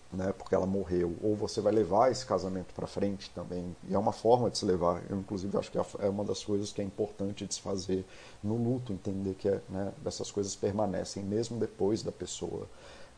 Né, 0.10 0.32
porque 0.32 0.56
ela 0.56 0.66
morreu, 0.66 1.18
ou 1.22 1.36
você 1.36 1.60
vai 1.60 1.74
levar 1.74 2.10
esse 2.10 2.26
casamento 2.26 2.74
para 2.74 2.88
frente 2.88 3.30
também, 3.32 3.76
e 3.90 3.94
é 3.94 4.00
uma 4.00 4.14
forma 4.14 4.50
de 4.50 4.58
se 4.58 4.64
levar. 4.64 5.04
Eu, 5.10 5.18
inclusive, 5.18 5.58
acho 5.58 5.70
que 5.70 5.78
é 5.78 6.08
uma 6.08 6.24
das 6.24 6.42
coisas 6.46 6.72
que 6.72 6.82
é 6.82 6.86
importante 6.86 7.46
de 7.46 7.54
se 7.54 7.60
fazer 7.60 8.06
no 8.42 8.56
luto, 8.56 8.94
entender 8.94 9.34
que 9.34 9.50
é, 9.50 9.60
né, 9.68 9.92
essas 10.06 10.32
coisas 10.32 10.56
permanecem 10.56 11.22
mesmo 11.24 11.60
depois 11.60 12.04
da 12.04 12.12
pessoa 12.12 12.70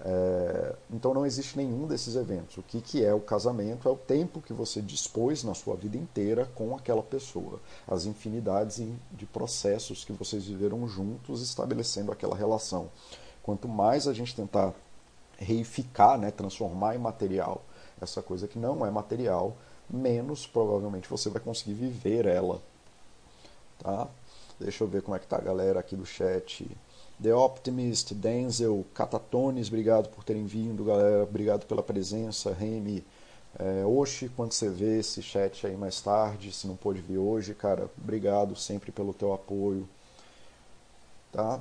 é, 0.01 0.75
então 0.91 1.13
não 1.13 1.25
existe 1.25 1.57
nenhum 1.57 1.85
desses 1.85 2.15
eventos. 2.15 2.57
O 2.57 2.63
que, 2.63 2.79
que 2.81 3.03
é 3.03 3.13
o 3.13 3.19
casamento? 3.19 3.87
É 3.87 3.91
o 3.91 3.97
tempo 3.97 4.41
que 4.41 4.53
você 4.53 4.81
dispôs 4.81 5.43
na 5.43 5.53
sua 5.53 5.75
vida 5.75 5.97
inteira 5.97 6.45
com 6.55 6.75
aquela 6.75 7.03
pessoa, 7.03 7.59
as 7.87 8.05
infinidades 8.05 8.81
de 9.11 9.25
processos 9.25 10.05
que 10.05 10.13
vocês 10.13 10.45
viveram 10.45 10.87
juntos 10.87 11.41
estabelecendo 11.41 12.11
aquela 12.11 12.35
relação. 12.35 12.89
Quanto 13.43 13.67
mais 13.67 14.07
a 14.07 14.13
gente 14.13 14.35
tentar 14.35 14.73
reificar, 15.39 16.17
né, 16.17 16.31
transformar 16.31 16.95
em 16.95 16.99
material 16.99 17.63
essa 18.01 18.21
coisa 18.21 18.47
que 18.47 18.57
não 18.57 18.85
é 18.85 18.91
material, 18.91 19.55
menos 19.89 20.47
provavelmente 20.47 21.09
você 21.09 21.29
vai 21.29 21.41
conseguir 21.41 21.73
viver 21.73 22.25
ela. 22.25 22.61
Tá? 23.79 24.07
Deixa 24.59 24.83
eu 24.83 24.87
ver 24.87 25.01
como 25.01 25.15
é 25.15 25.19
que 25.19 25.27
tá 25.27 25.37
a 25.37 25.41
galera 25.41 25.79
aqui 25.79 25.95
do 25.95 26.05
chat. 26.05 26.69
The 27.21 27.33
Optimist, 27.33 28.13
Denzel, 28.13 28.85
Catatones, 28.93 29.67
obrigado 29.67 30.09
por 30.09 30.23
terem 30.23 30.45
vindo, 30.45 30.85
galera. 30.85 31.23
Obrigado 31.23 31.65
pela 31.65 31.83
presença. 31.83 32.53
Remy, 32.53 33.03
é, 33.57 33.85
Oxi, 33.85 34.29
quando 34.29 34.53
você 34.53 34.69
vê 34.69 34.99
esse 34.99 35.21
chat 35.21 35.67
aí 35.67 35.75
mais 35.75 35.99
tarde, 35.99 36.51
se 36.51 36.67
não 36.67 36.75
pôde 36.75 37.01
vir 37.01 37.17
hoje, 37.17 37.53
cara, 37.53 37.89
obrigado 38.01 38.55
sempre 38.55 38.91
pelo 38.91 39.13
teu 39.13 39.33
apoio. 39.33 39.87
Tá? 41.31 41.59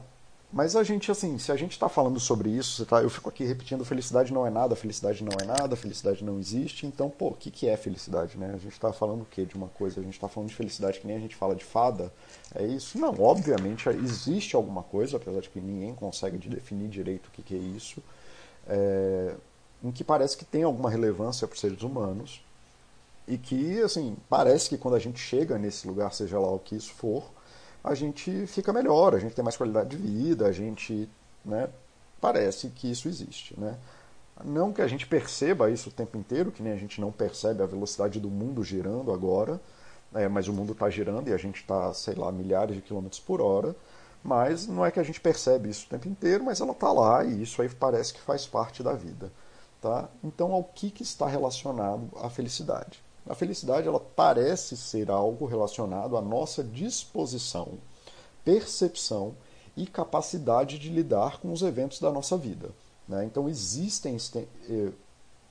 Mas 0.51 0.75
a 0.75 0.83
gente, 0.83 1.11
assim, 1.11 1.37
se 1.37 1.53
a 1.53 1.57
gente 1.57 1.73
está 1.73 1.91
falando 1.91 2.19
sobre 2.19 2.49
isso, 2.49 2.87
tá, 2.87 3.03
eu 3.03 3.11
fico 3.11 3.29
aqui 3.29 3.45
repetindo: 3.45 3.85
felicidade 3.85 4.33
não 4.33 4.47
é 4.47 4.51
nada, 4.51 4.75
felicidade 4.75 5.23
não 5.23 5.33
é 5.39 5.45
nada, 5.45 5.77
felicidade 5.77 6.25
não 6.25 6.39
existe. 6.39 6.87
Então, 6.87 7.11
pô, 7.11 7.29
o 7.29 7.35
que, 7.35 7.51
que 7.51 7.69
é 7.69 7.77
felicidade, 7.77 8.39
né? 8.39 8.53
A 8.55 8.59
gente 8.59 8.73
está 8.73 8.91
falando 8.91 9.23
o 9.23 9.27
quê 9.27 9.45
de 9.45 9.55
uma 9.55 9.69
coisa? 9.69 10.01
A 10.01 10.03
gente 10.03 10.15
está 10.15 10.27
falando 10.27 10.49
de 10.49 10.57
felicidade 10.57 11.01
que 11.01 11.07
nem 11.07 11.17
a 11.17 11.21
gente 11.21 11.37
fala 11.37 11.55
de 11.55 11.65
fada. 11.65 12.11
É 12.55 12.65
isso? 12.65 12.99
Não, 12.99 13.15
obviamente 13.21 13.89
existe 13.91 14.57
alguma 14.57 14.83
coisa, 14.83 15.19
apesar 15.19 15.41
de 15.41 15.51
que 15.51 15.61
ninguém 15.61 15.95
consegue 15.95 16.39
definir 16.49 16.89
direito 16.89 17.27
o 17.27 17.31
que, 17.31 17.43
que 17.43 17.55
é 17.55 17.59
isso, 17.59 18.03
é, 18.67 19.35
em 19.85 19.91
que 19.91 20.03
parece 20.03 20.35
que 20.37 20.47
tem 20.47 20.63
alguma 20.63 20.89
relevância 20.89 21.47
para 21.47 21.55
os 21.55 21.61
seres 21.61 21.83
humanos 21.83 22.43
e 23.27 23.37
que, 23.37 23.83
assim, 23.83 24.17
parece 24.31 24.71
que 24.71 24.79
quando 24.79 24.95
a 24.95 24.99
gente 24.99 25.21
chega 25.21 25.59
nesse 25.59 25.87
lugar, 25.87 26.15
seja 26.15 26.39
lá 26.39 26.51
o 26.51 26.59
que 26.59 26.75
isso 26.75 26.93
for, 26.95 27.31
a 27.83 27.95
gente 27.95 28.47
fica 28.47 28.73
melhor, 28.73 29.15
a 29.15 29.19
gente 29.19 29.35
tem 29.35 29.43
mais 29.43 29.57
qualidade 29.57 29.91
de 29.91 29.97
vida, 29.97 30.47
a 30.47 30.53
gente, 30.53 31.09
né, 31.45 31.69
parece 32.21 32.69
que 32.69 32.91
isso 32.91 33.09
existe, 33.09 33.59
né? 33.59 33.77
Não 34.45 34.73
que 34.73 34.81
a 34.81 34.87
gente 34.87 35.07
perceba 35.07 35.71
isso 35.71 35.89
o 35.89 35.93
tempo 35.93 36.17
inteiro, 36.17 36.53
que 36.53 36.63
nem 36.63 36.73
a 36.73 36.77
gente 36.77 37.01
não 37.01 37.11
percebe 37.11 37.63
a 37.63 37.67
velocidade 37.67 38.21
do 38.21 38.31
mundo 38.31 38.63
girando 38.63 39.13
agora, 39.13 39.61
é, 40.15 40.29
mas 40.29 40.49
o 40.49 40.53
mundo 40.53 40.73
está 40.73 40.89
girando 40.89 41.29
e 41.29 41.33
a 41.33 41.37
gente 41.37 41.57
está, 41.57 41.93
sei 41.93 42.15
lá, 42.15 42.31
milhares 42.31 42.77
de 42.77 42.83
quilômetros 42.83 43.21
por 43.21 43.41
hora. 43.41 43.75
Mas 44.23 44.67
não 44.67 44.85
é 44.85 44.91
que 44.91 45.01
a 45.01 45.03
gente 45.03 45.21
percebe 45.21 45.69
isso 45.69 45.87
o 45.87 45.89
tempo 45.89 46.09
inteiro, 46.09 46.45
mas 46.45 46.61
ela 46.61 46.73
está 46.73 46.93
lá 46.93 47.25
e 47.25 47.43
isso 47.43 47.63
aí 47.63 47.69
parece 47.69 48.13
que 48.13 48.21
faz 48.21 48.47
parte 48.47 48.83
da 48.83 48.93
vida. 48.93 49.31
Tá? 49.81 50.09
Então, 50.25 50.53
ao 50.53 50.65
que, 50.65 50.91
que 50.91 51.03
está 51.03 51.27
relacionado 51.27 52.09
a 52.21 52.29
felicidade? 52.29 53.01
A 53.29 53.35
felicidade 53.35 53.87
ela 53.87 54.01
parece 54.01 54.77
ser 54.77 55.11
algo 55.11 55.45
relacionado 55.45 56.17
à 56.17 56.23
nossa 56.23 56.65
disposição, 56.65 57.73
percepção 58.45 59.35
e 59.77 59.87
capacidade 59.87 60.79
de 60.79 60.89
lidar 60.89 61.39
com 61.39 61.53
os 61.53 61.63
eventos 61.63 62.01
da 62.01 62.11
nossa 62.11 62.37
vida. 62.37 62.71
Né? 63.07 63.25
Então, 63.27 63.49
existem 63.49 64.17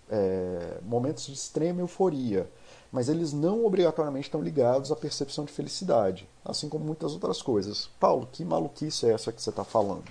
é, 0.10 0.78
momentos 0.82 1.28
de 1.28 1.34
extrema 1.34 1.82
euforia, 1.82 2.50
mas 2.92 3.10
eles 3.10 3.32
não 3.32 3.66
obrigatoriamente 3.66 4.28
estão 4.28 4.42
ligados 4.42 4.92
à 4.92 4.96
percepção 4.96 5.46
de 5.46 5.52
felicidade, 5.52 6.28
assim 6.44 6.68
como 6.70 6.84
muitas 6.84 7.14
outras 7.14 7.42
coisas. 7.42 7.90
Paulo, 8.00 8.28
que 8.32 8.44
maluquice 8.44 9.06
é 9.06 9.14
essa 9.14 9.32
que 9.32 9.42
você 9.42 9.50
está 9.50 9.64
falando? 9.64 10.06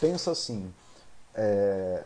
Pensa 0.00 0.30
assim, 0.30 0.72
é, 1.34 2.04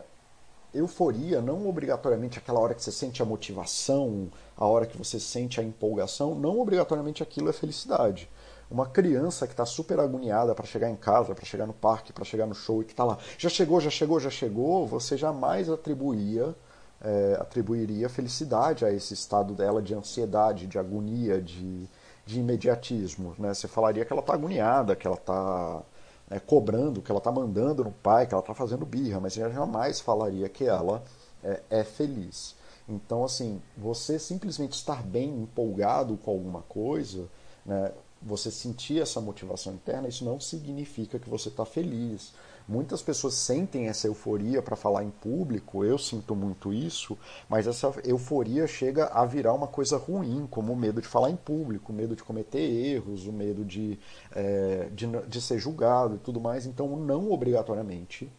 euforia 0.75 1.41
não 1.41 1.67
obrigatoriamente 1.67 2.37
aquela 2.37 2.59
hora 2.59 2.73
que 2.73 2.83
você 2.83 2.91
sente 2.91 3.21
a 3.21 3.25
motivação, 3.25 4.29
a 4.57 4.65
hora 4.65 4.85
que 4.85 4.97
você 4.97 5.19
sente 5.19 5.59
a 5.59 5.63
empolgação, 5.63 6.35
não 6.35 6.59
obrigatoriamente 6.59 7.23
aquilo 7.23 7.49
é 7.49 7.53
felicidade. 7.53 8.29
Uma 8.69 8.87
criança 8.87 9.45
que 9.47 9.53
está 9.53 9.65
super 9.65 9.99
agoniada 9.99 10.53
para 10.55 10.65
chegar 10.65 10.89
em 10.89 10.95
casa, 10.95 11.35
para 11.35 11.45
chegar 11.45 11.67
no 11.67 11.73
parque, 11.73 12.11
para 12.11 12.25
chegar 12.25 12.45
no 12.45 12.55
show 12.55 12.81
e 12.81 12.85
que 12.85 12.93
está 12.93 13.03
lá, 13.03 13.17
já 13.37 13.49
chegou, 13.49 13.79
já 13.79 13.89
chegou, 13.89 14.19
já 14.19 14.29
chegou, 14.29 14.87
você 14.87 15.15
jamais 15.15 15.69
atribuía 15.69 16.55
é, 17.01 17.37
atribuiria 17.39 18.09
felicidade 18.09 18.83
a 18.83 18.91
esse 18.91 19.13
estado 19.13 19.53
dela 19.53 19.81
de 19.81 19.93
ansiedade, 19.93 20.65
de 20.65 20.79
agonia, 20.79 21.41
de, 21.41 21.87
de 22.25 22.39
imediatismo. 22.39 23.35
Né? 23.37 23.53
Você 23.53 23.67
falaria 23.67 24.03
que 24.03 24.11
ela 24.11 24.21
está 24.21 24.33
agoniada, 24.33 24.95
que 24.95 25.05
ela 25.05 25.15
está 25.15 25.81
é, 26.29 26.39
cobrando, 26.39 27.01
que 27.01 27.11
ela 27.11 27.19
está 27.19 27.31
mandando 27.31 27.83
no 27.83 27.91
pai, 27.91 28.25
que 28.25 28.33
ela 28.33 28.41
está 28.41 28.53
fazendo 28.53 28.85
birra, 28.85 29.19
mas 29.19 29.33
você 29.33 29.49
jamais 29.51 29.99
falaria 29.99 30.49
que 30.49 30.65
ela 30.65 31.03
é, 31.43 31.61
é 31.69 31.83
feliz. 31.83 32.55
Então, 32.87 33.23
assim, 33.23 33.61
você 33.77 34.19
simplesmente 34.19 34.73
estar 34.73 35.01
bem 35.03 35.29
empolgado 35.29 36.17
com 36.17 36.31
alguma 36.31 36.61
coisa, 36.63 37.27
né, 37.65 37.91
você 38.21 38.49
sentir 38.49 39.01
essa 39.01 39.21
motivação 39.21 39.73
interna, 39.73 40.07
isso 40.07 40.25
não 40.25 40.39
significa 40.39 41.19
que 41.19 41.29
você 41.29 41.49
está 41.49 41.65
feliz. 41.65 42.33
Muitas 42.67 43.01
pessoas 43.01 43.35
sentem 43.35 43.87
essa 43.87 44.07
euforia 44.07 44.61
para 44.61 44.75
falar 44.75 45.03
em 45.03 45.11
público, 45.11 45.83
eu 45.83 45.97
sinto 45.97 46.35
muito 46.35 46.73
isso, 46.73 47.17
mas 47.47 47.67
essa 47.67 47.93
euforia 48.03 48.65
chega 48.65 49.05
a 49.05 49.25
virar 49.25 49.53
uma 49.53 49.67
coisa 49.67 49.97
ruim, 49.97 50.47
como 50.49 50.73
o 50.73 50.75
medo 50.75 51.01
de 51.01 51.07
falar 51.07 51.29
em 51.29 51.35
público, 51.35 51.91
o 51.91 51.95
medo 51.95 52.15
de 52.15 52.23
cometer 52.23 52.59
erros, 52.59 53.27
o 53.27 53.31
medo 53.31 53.63
de, 53.63 53.99
é, 54.31 54.89
de, 54.91 55.05
de 55.27 55.41
ser 55.41 55.59
julgado 55.59 56.15
e 56.15 56.19
tudo 56.19 56.41
mais. 56.41 56.65
Então, 56.65 56.95
não 56.97 57.31
obrigatoriamente 57.31 58.29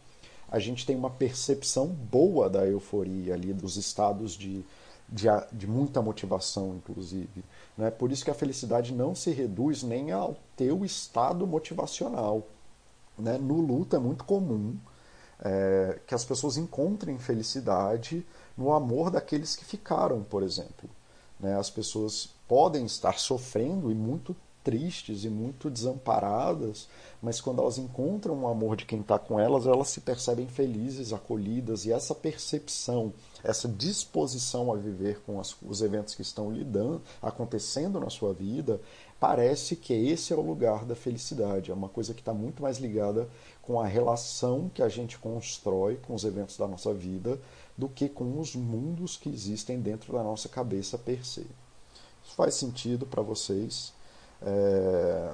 a 0.49 0.59
gente 0.59 0.85
tem 0.85 0.95
uma 0.95 1.09
percepção 1.09 1.87
boa 1.87 2.49
da 2.49 2.65
euforia 2.65 3.33
ali, 3.33 3.51
dos 3.53 3.75
estados 3.75 4.33
de, 4.33 4.63
de, 5.09 5.27
de, 5.51 5.67
muita 5.67 6.01
motivação, 6.01 6.75
inclusive. 6.75 7.43
Né? 7.77 7.91
Por 7.91 8.11
isso 8.11 8.23
que 8.23 8.31
a 8.31 8.35
felicidade 8.35 8.93
não 8.93 9.13
se 9.13 9.31
reduz 9.31 9.83
nem 9.83 10.11
ao 10.11 10.37
teu 10.55 10.85
estado 10.85 11.45
motivacional. 11.45 12.47
Né? 13.17 13.37
No 13.37 13.59
luto 13.59 13.95
é 13.95 13.99
muito 13.99 14.23
comum 14.23 14.75
é, 15.39 15.99
que 16.05 16.15
as 16.15 16.25
pessoas 16.25 16.57
encontrem 16.57 17.17
felicidade 17.17 18.25
no 18.57 18.73
amor 18.73 19.09
daqueles 19.09 19.55
que 19.55 19.65
ficaram, 19.65 20.23
por 20.23 20.43
exemplo. 20.43 20.89
Né? 21.39 21.57
As 21.57 21.69
pessoas 21.69 22.29
podem 22.47 22.85
estar 22.85 23.19
sofrendo 23.19 23.91
e 23.91 23.95
muito 23.95 24.35
tristes 24.67 25.23
e 25.23 25.29
muito 25.29 25.69
desamparadas, 25.69 26.89
mas 27.21 27.39
quando 27.39 27.61
elas 27.61 27.77
encontram 27.77 28.43
o 28.43 28.47
amor 28.47 28.75
de 28.75 28.83
quem 28.83 28.99
está 28.99 29.17
com 29.17 29.39
elas, 29.39 29.65
elas 29.65 29.87
se 29.87 30.01
percebem 30.01 30.45
felizes, 30.45 31.13
acolhidas, 31.13 31.85
e 31.85 31.93
essa 31.93 32.13
percepção, 32.13 33.13
essa 33.41 33.65
disposição 33.69 34.69
a 34.69 34.75
viver 34.75 35.21
com 35.25 35.39
as, 35.39 35.55
os 35.61 35.81
eventos 35.81 36.15
que 36.15 36.21
estão 36.21 36.51
lidando, 36.51 37.01
acontecendo 37.21 37.97
na 37.97 38.09
sua 38.09 38.33
vida, 38.33 38.81
parece 39.19 39.75
que 39.75 39.93
esse 39.93 40.33
é 40.33 40.35
o 40.35 40.41
lugar 40.41 40.85
da 40.85 40.95
felicidade. 40.95 41.71
É 41.71 41.73
uma 41.73 41.89
coisa 41.89 42.13
que 42.13 42.21
está 42.21 42.33
muito 42.33 42.61
mais 42.61 42.77
ligada 42.77 43.27
com 43.61 43.79
a 43.79 43.85
relação 43.85 44.69
que 44.73 44.81
a 44.81 44.89
gente 44.89 45.17
constrói 45.17 45.97
com 45.97 46.13
os 46.13 46.23
eventos 46.23 46.57
da 46.57 46.67
nossa 46.67 46.93
vida 46.93 47.39
do 47.77 47.87
que 47.87 48.09
com 48.09 48.39
os 48.39 48.55
mundos 48.55 49.17
que 49.17 49.29
existem 49.29 49.79
dentro 49.79 50.13
da 50.13 50.23
nossa 50.23 50.49
cabeça 50.49 50.97
per 50.97 51.25
se. 51.25 51.45
Isso 52.25 52.35
faz 52.35 52.55
sentido 52.55 53.05
para 53.05 53.21
vocês? 53.21 53.93
É... 54.41 55.33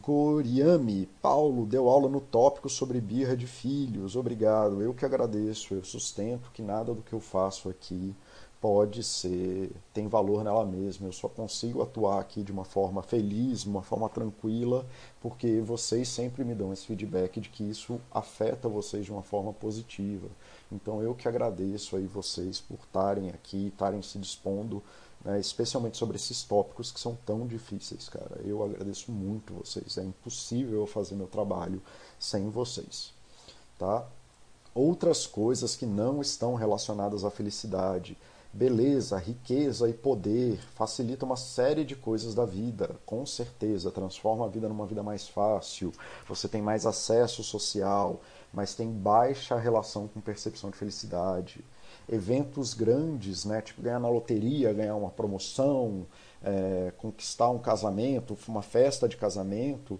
Goriami, 0.00 1.06
Paulo, 1.20 1.66
deu 1.66 1.86
aula 1.88 2.08
no 2.08 2.20
tópico 2.20 2.68
sobre 2.68 2.98
birra 2.98 3.36
de 3.36 3.46
filhos. 3.46 4.16
Obrigado, 4.16 4.80
eu 4.80 4.94
que 4.94 5.04
agradeço. 5.04 5.74
Eu 5.74 5.84
sustento 5.84 6.50
que 6.54 6.62
nada 6.62 6.94
do 6.94 7.02
que 7.02 7.12
eu 7.12 7.20
faço 7.20 7.68
aqui 7.68 8.14
pode 8.62 9.02
ser, 9.02 9.72
tem 9.92 10.06
valor 10.06 10.44
nela 10.44 10.64
mesma. 10.64 11.08
Eu 11.08 11.12
só 11.12 11.28
consigo 11.28 11.82
atuar 11.82 12.20
aqui 12.20 12.44
de 12.44 12.52
uma 12.52 12.64
forma 12.64 13.02
feliz, 13.02 13.62
de 13.62 13.68
uma 13.68 13.82
forma 13.82 14.08
tranquila, 14.08 14.86
porque 15.20 15.60
vocês 15.60 16.08
sempre 16.08 16.44
me 16.44 16.54
dão 16.54 16.72
esse 16.72 16.86
feedback 16.86 17.40
de 17.40 17.48
que 17.48 17.64
isso 17.64 18.00
afeta 18.12 18.68
vocês 18.68 19.04
de 19.04 19.10
uma 19.10 19.22
forma 19.22 19.52
positiva. 19.52 20.28
Então 20.70 21.02
eu 21.02 21.12
que 21.12 21.26
agradeço 21.26 21.96
aí 21.96 22.06
vocês 22.06 22.60
por 22.60 22.78
estarem 22.78 23.30
aqui, 23.30 23.66
estarem 23.66 24.00
se 24.00 24.16
dispondo, 24.16 24.80
né, 25.24 25.40
especialmente 25.40 25.96
sobre 25.96 26.16
esses 26.16 26.44
tópicos 26.44 26.92
que 26.92 27.00
são 27.00 27.18
tão 27.26 27.48
difíceis, 27.48 28.08
cara. 28.08 28.40
Eu 28.44 28.62
agradeço 28.62 29.10
muito 29.10 29.54
vocês. 29.54 29.98
É 29.98 30.04
impossível 30.04 30.78
eu 30.78 30.86
fazer 30.86 31.16
meu 31.16 31.26
trabalho 31.26 31.82
sem 32.16 32.48
vocês, 32.48 33.12
tá? 33.76 34.06
Outras 34.72 35.26
coisas 35.26 35.74
que 35.74 35.84
não 35.84 36.20
estão 36.20 36.54
relacionadas 36.54 37.24
à 37.24 37.30
felicidade 37.30 38.16
beleza, 38.52 39.16
riqueza 39.16 39.88
e 39.88 39.94
poder 39.94 40.58
facilita 40.74 41.24
uma 41.24 41.36
série 41.36 41.84
de 41.84 41.96
coisas 41.96 42.34
da 42.34 42.44
vida, 42.44 42.96
com 43.06 43.24
certeza, 43.24 43.90
transforma 43.90 44.44
a 44.44 44.48
vida 44.48 44.68
numa 44.68 44.86
vida 44.86 45.02
mais 45.02 45.26
fácil, 45.26 45.92
você 46.28 46.46
tem 46.46 46.60
mais 46.60 46.84
acesso 46.84 47.42
social, 47.42 48.20
mas 48.52 48.74
tem 48.74 48.90
baixa 48.90 49.56
relação 49.56 50.06
com 50.06 50.20
percepção 50.20 50.70
de 50.70 50.76
felicidade. 50.76 51.64
Eventos 52.10 52.74
grandes, 52.74 53.44
né, 53.44 53.62
tipo 53.62 53.80
ganhar 53.80 54.00
na 54.00 54.08
loteria, 54.08 54.72
ganhar 54.72 54.96
uma 54.96 55.10
promoção, 55.10 56.06
é, 56.42 56.92
conquistar 56.98 57.48
um 57.48 57.58
casamento, 57.58 58.36
uma 58.46 58.62
festa 58.62 59.08
de 59.08 59.16
casamento, 59.16 59.98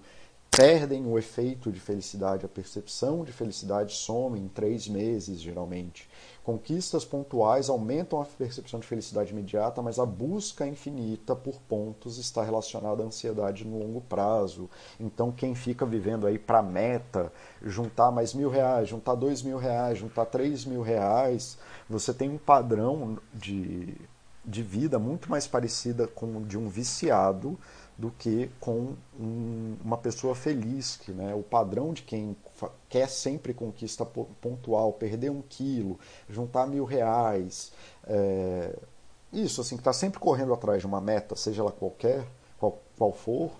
perdem 0.55 1.07
o 1.07 1.19
efeito 1.19 1.73
de 1.73 1.81
felicidade, 1.81 2.45
a 2.45 2.49
percepção 2.49 3.25
de 3.25 3.33
felicidade 3.33 3.95
some 3.95 4.39
em 4.39 4.49
três 4.49 4.87
meses, 4.87 5.41
geralmente. 5.41 6.07
Conquistas 6.45 7.07
pontuais 7.07 7.71
aumentam 7.71 8.21
a 8.21 8.27
percepção 8.27 8.79
de 8.79 8.87
felicidade 8.87 9.33
imediata, 9.33 9.81
mas 9.81 9.99
a 9.99 10.05
busca 10.05 10.67
infinita 10.67 11.35
por 11.35 11.59
pontos 11.63 12.19
está 12.19 12.43
relacionada 12.43 13.03
à 13.03 13.07
ansiedade 13.07 13.65
no 13.65 13.79
longo 13.79 14.03
prazo. 14.03 14.69
Então, 15.01 15.33
quem 15.33 15.55
fica 15.55 15.87
vivendo 15.87 16.27
aí 16.27 16.39
para 16.39 16.63
meta, 16.63 17.33
juntar 17.63 18.11
mais 18.11 18.35
mil 18.35 18.51
reais, 18.51 18.91
juntar 18.91 19.15
dois 19.15 19.41
mil 19.41 19.57
reais, 19.57 19.99
juntar 19.99 20.27
três 20.27 20.67
mil 20.67 20.83
reais, 20.83 21.57
você 21.89 22.13
tem 22.13 22.29
um 22.29 22.39
padrão 22.39 23.17
de, 23.33 23.97
de 24.45 24.63
vida 24.63 24.99
muito 24.99 25.31
mais 25.31 25.47
parecida 25.47 26.07
com 26.07 26.37
o 26.37 26.45
de 26.45 26.59
um 26.59 26.69
viciado 26.69 27.59
do 27.97 28.11
que 28.11 28.51
com 28.59 28.95
um, 29.19 29.77
uma 29.85 29.99
pessoa 29.99 30.35
feliz, 30.35 30.97
que 30.97 31.13
né, 31.13 31.35
o 31.35 31.43
padrão 31.43 31.93
de 31.93 32.03
quem 32.03 32.37
quer 32.89 33.09
sempre 33.09 33.55
conquista 33.55 34.05
pontual, 34.05 34.93
perder 34.93 35.31
um 35.31 35.43
quilo, 35.43 35.99
juntar 36.29 36.67
mil 36.67 36.85
reais, 36.85 37.73
é, 38.07 38.77
isso 39.33 39.61
assim, 39.61 39.77
que 39.77 39.81
está 39.81 39.93
sempre 39.93 40.19
correndo 40.19 40.53
atrás 40.53 40.81
de 40.81 40.87
uma 40.87 41.01
meta, 41.01 41.37
seja 41.37 41.63
ela 41.63 41.73
qualquer, 41.73 42.27
qual, 42.59 42.79
qual 42.97 43.13
for, 43.13 43.51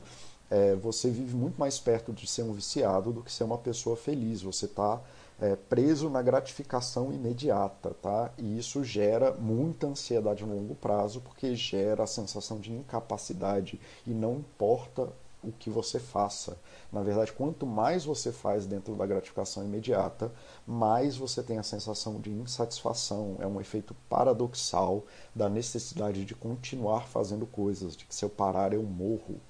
é, 0.51 0.75
você 0.75 1.09
vive 1.09 1.35
muito 1.35 1.59
mais 1.59 1.81
perto 1.81 2.13
de 2.13 2.27
ser 2.27 2.43
um 2.43 2.53
viciado 2.53 3.11
do 3.11 3.23
que 3.23 3.33
ser 3.33 3.45
uma 3.45 3.57
pessoa 3.57 3.97
feliz. 3.97 4.43
Você 4.43 4.67
está 4.67 5.01
é, 5.43 5.57
preso 5.57 6.09
na 6.09 6.23
gratificação 6.23 7.13
imediata, 7.13 7.91
tá? 8.01 8.31
E 8.39 8.57
isso 8.57 8.85
gera 8.85 9.33
muita 9.33 9.89
ansiedade 9.89 10.47
no 10.47 10.55
longo 10.55 10.77
prazo, 10.77 11.21
porque 11.21 11.57
gera 11.57 12.05
a 12.05 12.07
sensação 12.07 12.61
de 12.61 12.73
incapacidade 12.73 13.81
e 14.07 14.11
não 14.11 14.37
importa 14.37 15.09
o 15.43 15.51
que 15.51 15.69
você 15.69 15.99
faça. 15.99 16.57
Na 16.93 17.03
verdade, 17.03 17.33
quanto 17.33 17.67
mais 17.67 18.05
você 18.05 18.31
faz 18.31 18.67
dentro 18.67 18.95
da 18.95 19.05
gratificação 19.05 19.65
imediata, 19.65 20.31
mais 20.65 21.17
você 21.17 21.43
tem 21.43 21.59
a 21.59 21.65
sensação 21.65 22.21
de 22.21 22.31
insatisfação. 22.31 23.37
É 23.41 23.47
um 23.47 23.61
efeito 23.61 23.97
paradoxal 24.09 25.03
da 25.35 25.49
necessidade 25.49 26.25
de 26.25 26.37
continuar 26.37 27.09
fazendo 27.09 27.47
coisas, 27.47 27.97
de 27.97 28.05
que 28.05 28.15
se 28.15 28.25
eu 28.25 28.31
parar 28.31 28.73
eu 28.73 28.85
morro. 28.85 29.41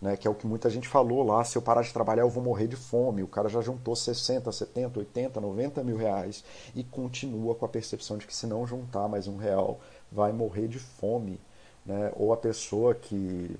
Né, 0.00 0.16
que 0.16 0.26
é 0.26 0.30
o 0.30 0.34
que 0.34 0.46
muita 0.46 0.70
gente 0.70 0.88
falou 0.88 1.22
lá, 1.22 1.42
se 1.44 1.56
eu 1.58 1.62
parar 1.62 1.82
de 1.82 1.92
trabalhar 1.92 2.22
eu 2.22 2.30
vou 2.30 2.42
morrer 2.42 2.68
de 2.68 2.76
fome. 2.76 3.22
O 3.22 3.28
cara 3.28 3.48
já 3.48 3.60
juntou 3.60 3.96
60, 3.96 4.50
70, 4.50 5.00
80, 5.00 5.40
90 5.40 5.82
mil 5.82 5.96
reais 5.96 6.44
e 6.74 6.84
continua 6.84 7.54
com 7.54 7.64
a 7.64 7.68
percepção 7.68 8.16
de 8.16 8.26
que 8.26 8.34
se 8.34 8.46
não 8.46 8.66
juntar 8.66 9.08
mais 9.08 9.26
um 9.26 9.36
real 9.36 9.80
vai 10.10 10.32
morrer 10.32 10.68
de 10.68 10.78
fome. 10.78 11.40
Né? 11.84 12.12
Ou 12.16 12.32
a 12.32 12.36
pessoa 12.36 12.94
que 12.94 13.58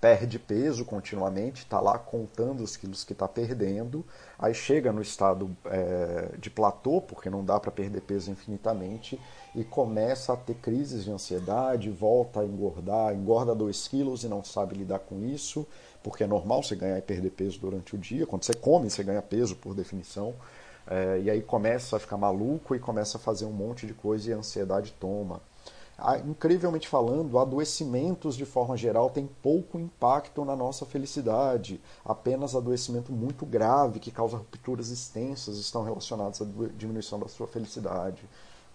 perde 0.00 0.38
peso 0.38 0.84
continuamente, 0.84 1.62
está 1.62 1.80
lá 1.80 1.98
contando 1.98 2.62
os 2.62 2.76
quilos 2.76 3.02
que 3.02 3.12
está 3.12 3.26
perdendo, 3.26 4.04
aí 4.38 4.52
chega 4.52 4.92
no 4.92 5.00
estado 5.00 5.56
é, 5.64 6.30
de 6.38 6.50
platô, 6.50 7.00
porque 7.00 7.30
não 7.30 7.44
dá 7.44 7.58
para 7.58 7.70
perder 7.70 8.02
peso 8.02 8.30
infinitamente, 8.30 9.18
e 9.54 9.64
começa 9.64 10.34
a 10.34 10.36
ter 10.36 10.54
crises 10.56 11.04
de 11.04 11.10
ansiedade, 11.10 11.90
volta 11.90 12.40
a 12.40 12.44
engordar, 12.44 13.14
engorda 13.14 13.54
2 13.54 13.88
quilos 13.88 14.22
e 14.22 14.28
não 14.28 14.44
sabe 14.44 14.76
lidar 14.76 14.98
com 14.98 15.24
isso, 15.24 15.66
porque 16.02 16.24
é 16.24 16.26
normal 16.26 16.62
você 16.62 16.76
ganhar 16.76 16.98
e 16.98 17.02
perder 17.02 17.30
peso 17.30 17.58
durante 17.58 17.94
o 17.94 17.98
dia, 17.98 18.26
quando 18.26 18.44
você 18.44 18.54
come 18.54 18.90
você 18.90 19.02
ganha 19.02 19.22
peso 19.22 19.56
por 19.56 19.74
definição, 19.74 20.34
é, 20.86 21.20
e 21.20 21.30
aí 21.30 21.42
começa 21.42 21.96
a 21.96 21.98
ficar 21.98 22.16
maluco 22.16 22.74
e 22.76 22.78
começa 22.78 23.16
a 23.16 23.20
fazer 23.20 23.44
um 23.46 23.52
monte 23.52 23.86
de 23.86 23.94
coisa 23.94 24.30
e 24.30 24.32
a 24.34 24.36
ansiedade 24.36 24.92
toma 25.00 25.40
incrivelmente 26.26 26.88
falando, 26.88 27.38
adoecimentos 27.38 28.36
de 28.36 28.44
forma 28.44 28.76
geral 28.76 29.08
têm 29.08 29.26
pouco 29.42 29.78
impacto 29.78 30.44
na 30.44 30.54
nossa 30.54 30.84
felicidade. 30.84 31.80
Apenas 32.04 32.54
adoecimento 32.54 33.12
muito 33.12 33.46
grave 33.46 33.98
que 33.98 34.10
causa 34.10 34.36
rupturas 34.36 34.90
extensas 34.90 35.56
estão 35.58 35.82
relacionados 35.82 36.42
à 36.42 36.46
diminuição 36.76 37.18
da 37.18 37.28
sua 37.28 37.46
felicidade, 37.46 38.22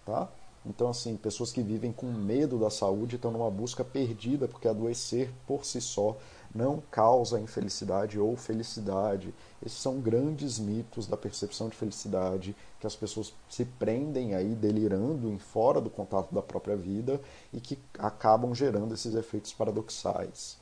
tá? 0.04 0.28
Então, 0.64 0.88
assim, 0.88 1.16
pessoas 1.16 1.52
que 1.52 1.60
vivem 1.60 1.92
com 1.92 2.06
medo 2.06 2.58
da 2.58 2.70
saúde 2.70 3.16
estão 3.16 3.32
numa 3.32 3.50
busca 3.50 3.84
perdida, 3.84 4.46
porque 4.46 4.68
adoecer 4.68 5.32
por 5.46 5.64
si 5.64 5.80
só 5.80 6.16
não 6.54 6.82
causa 6.90 7.40
infelicidade 7.40 8.18
ou 8.18 8.36
felicidade. 8.36 9.34
Esses 9.64 9.78
são 9.78 10.00
grandes 10.00 10.58
mitos 10.58 11.06
da 11.06 11.16
percepção 11.16 11.68
de 11.68 11.76
felicidade 11.76 12.54
que 12.78 12.86
as 12.86 12.96
pessoas 12.96 13.32
se 13.48 13.64
prendem 13.64 14.34
aí 14.34 14.54
delirando 14.54 15.28
em 15.28 15.38
fora 15.38 15.80
do 15.80 15.88
contato 15.88 16.34
da 16.34 16.42
própria 16.42 16.76
vida 16.76 17.20
e 17.52 17.60
que 17.60 17.78
acabam 17.98 18.54
gerando 18.54 18.94
esses 18.94 19.14
efeitos 19.14 19.52
paradoxais. 19.52 20.60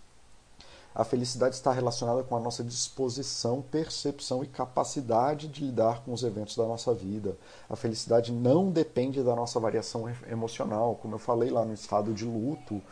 A 0.92 1.04
felicidade 1.04 1.54
está 1.54 1.70
relacionada 1.70 2.24
com 2.24 2.34
a 2.34 2.40
nossa 2.40 2.64
disposição, 2.64 3.62
percepção 3.62 4.42
e 4.42 4.48
capacidade 4.48 5.46
de 5.46 5.64
lidar 5.64 6.02
com 6.02 6.12
os 6.12 6.24
eventos 6.24 6.56
da 6.56 6.66
nossa 6.66 6.92
vida. 6.92 7.36
A 7.68 7.76
felicidade 7.76 8.32
não 8.32 8.70
depende 8.70 9.22
da 9.22 9.36
nossa 9.36 9.60
variação 9.60 10.12
emocional. 10.28 10.98
Como 11.00 11.14
eu 11.14 11.18
falei 11.20 11.48
lá 11.48 11.64
no 11.64 11.72
estado 11.72 12.12
de 12.12 12.24
luto, 12.24 12.82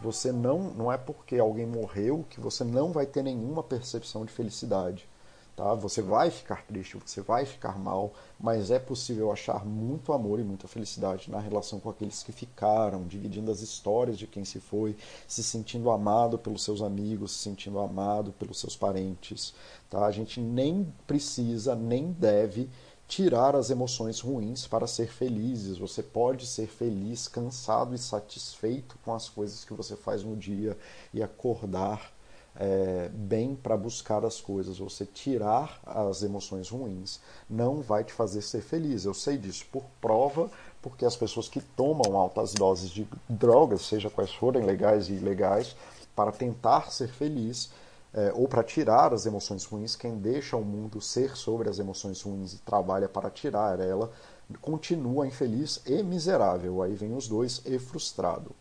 você 0.00 0.30
não, 0.30 0.70
não 0.74 0.92
é 0.92 0.96
porque 0.96 1.36
alguém 1.38 1.66
morreu 1.66 2.24
que 2.30 2.40
você 2.40 2.62
não 2.64 2.92
vai 2.92 3.06
ter 3.06 3.22
nenhuma 3.22 3.62
percepção 3.62 4.24
de 4.24 4.32
felicidade. 4.32 5.08
Tá? 5.58 5.74
Você 5.74 6.00
vai 6.00 6.30
ficar 6.30 6.64
triste, 6.64 6.96
você 7.04 7.20
vai 7.20 7.44
ficar 7.44 7.76
mal, 7.76 8.12
mas 8.38 8.70
é 8.70 8.78
possível 8.78 9.32
achar 9.32 9.66
muito 9.66 10.12
amor 10.12 10.38
e 10.38 10.44
muita 10.44 10.68
felicidade 10.68 11.28
na 11.28 11.40
relação 11.40 11.80
com 11.80 11.90
aqueles 11.90 12.22
que 12.22 12.30
ficaram, 12.30 13.08
dividindo 13.08 13.50
as 13.50 13.60
histórias 13.60 14.16
de 14.16 14.28
quem 14.28 14.44
se 14.44 14.60
foi, 14.60 14.94
se 15.26 15.42
sentindo 15.42 15.90
amado 15.90 16.38
pelos 16.38 16.62
seus 16.62 16.80
amigos, 16.80 17.32
se 17.32 17.38
sentindo 17.38 17.80
amado 17.80 18.30
pelos 18.30 18.60
seus 18.60 18.76
parentes. 18.76 19.52
Tá? 19.90 20.06
A 20.06 20.12
gente 20.12 20.40
nem 20.40 20.94
precisa, 21.08 21.74
nem 21.74 22.12
deve 22.12 22.70
tirar 23.08 23.56
as 23.56 23.70
emoções 23.70 24.20
ruins 24.20 24.66
para 24.66 24.86
ser 24.86 25.08
felizes. 25.08 25.78
Você 25.78 26.02
pode 26.02 26.46
ser 26.46 26.68
feliz, 26.68 27.26
cansado 27.26 27.94
e 27.94 27.98
satisfeito 27.98 28.96
com 29.02 29.14
as 29.14 29.28
coisas 29.28 29.64
que 29.64 29.72
você 29.72 29.96
faz 29.96 30.22
no 30.22 30.36
dia 30.36 30.76
e 31.12 31.22
acordar 31.22 32.12
é, 32.54 33.08
bem 33.12 33.54
para 33.54 33.76
buscar 33.76 34.24
as 34.24 34.40
coisas, 34.40 34.78
você 34.78 35.06
tirar 35.06 35.80
as 35.86 36.22
emoções 36.22 36.68
ruins, 36.68 37.20
não 37.48 37.80
vai 37.80 38.04
te 38.04 38.12
fazer 38.12 38.42
ser 38.42 38.60
feliz. 38.60 39.04
Eu 39.04 39.14
sei 39.14 39.38
disso 39.38 39.64
por 39.72 39.84
prova, 40.00 40.50
porque 40.82 41.04
as 41.04 41.16
pessoas 41.16 41.48
que 41.48 41.60
tomam 41.60 42.16
altas 42.16 42.52
doses 42.52 42.90
de 42.90 43.08
drogas, 43.28 43.82
seja 43.82 44.10
quais 44.10 44.32
forem 44.34 44.64
legais 44.64 45.08
e 45.08 45.14
ilegais, 45.14 45.74
para 46.14 46.32
tentar 46.32 46.90
ser 46.90 47.08
feliz, 47.08 47.70
é, 48.12 48.32
ou 48.34 48.48
para 48.48 48.62
tirar 48.62 49.12
as 49.12 49.26
emoções 49.26 49.64
ruins, 49.64 49.94
quem 49.94 50.16
deixa 50.16 50.56
o 50.56 50.64
mundo 50.64 51.00
ser 51.00 51.36
sobre 51.36 51.68
as 51.68 51.78
emoções 51.78 52.20
ruins 52.22 52.54
e 52.54 52.58
trabalha 52.58 53.08
para 53.08 53.30
tirar 53.30 53.80
ela, 53.80 54.10
continua 54.60 55.26
infeliz 55.26 55.80
e 55.86 56.02
miserável. 56.02 56.82
Aí 56.82 56.94
vem 56.94 57.14
os 57.14 57.28
dois 57.28 57.60
e 57.66 57.78
frustrado. 57.78 58.52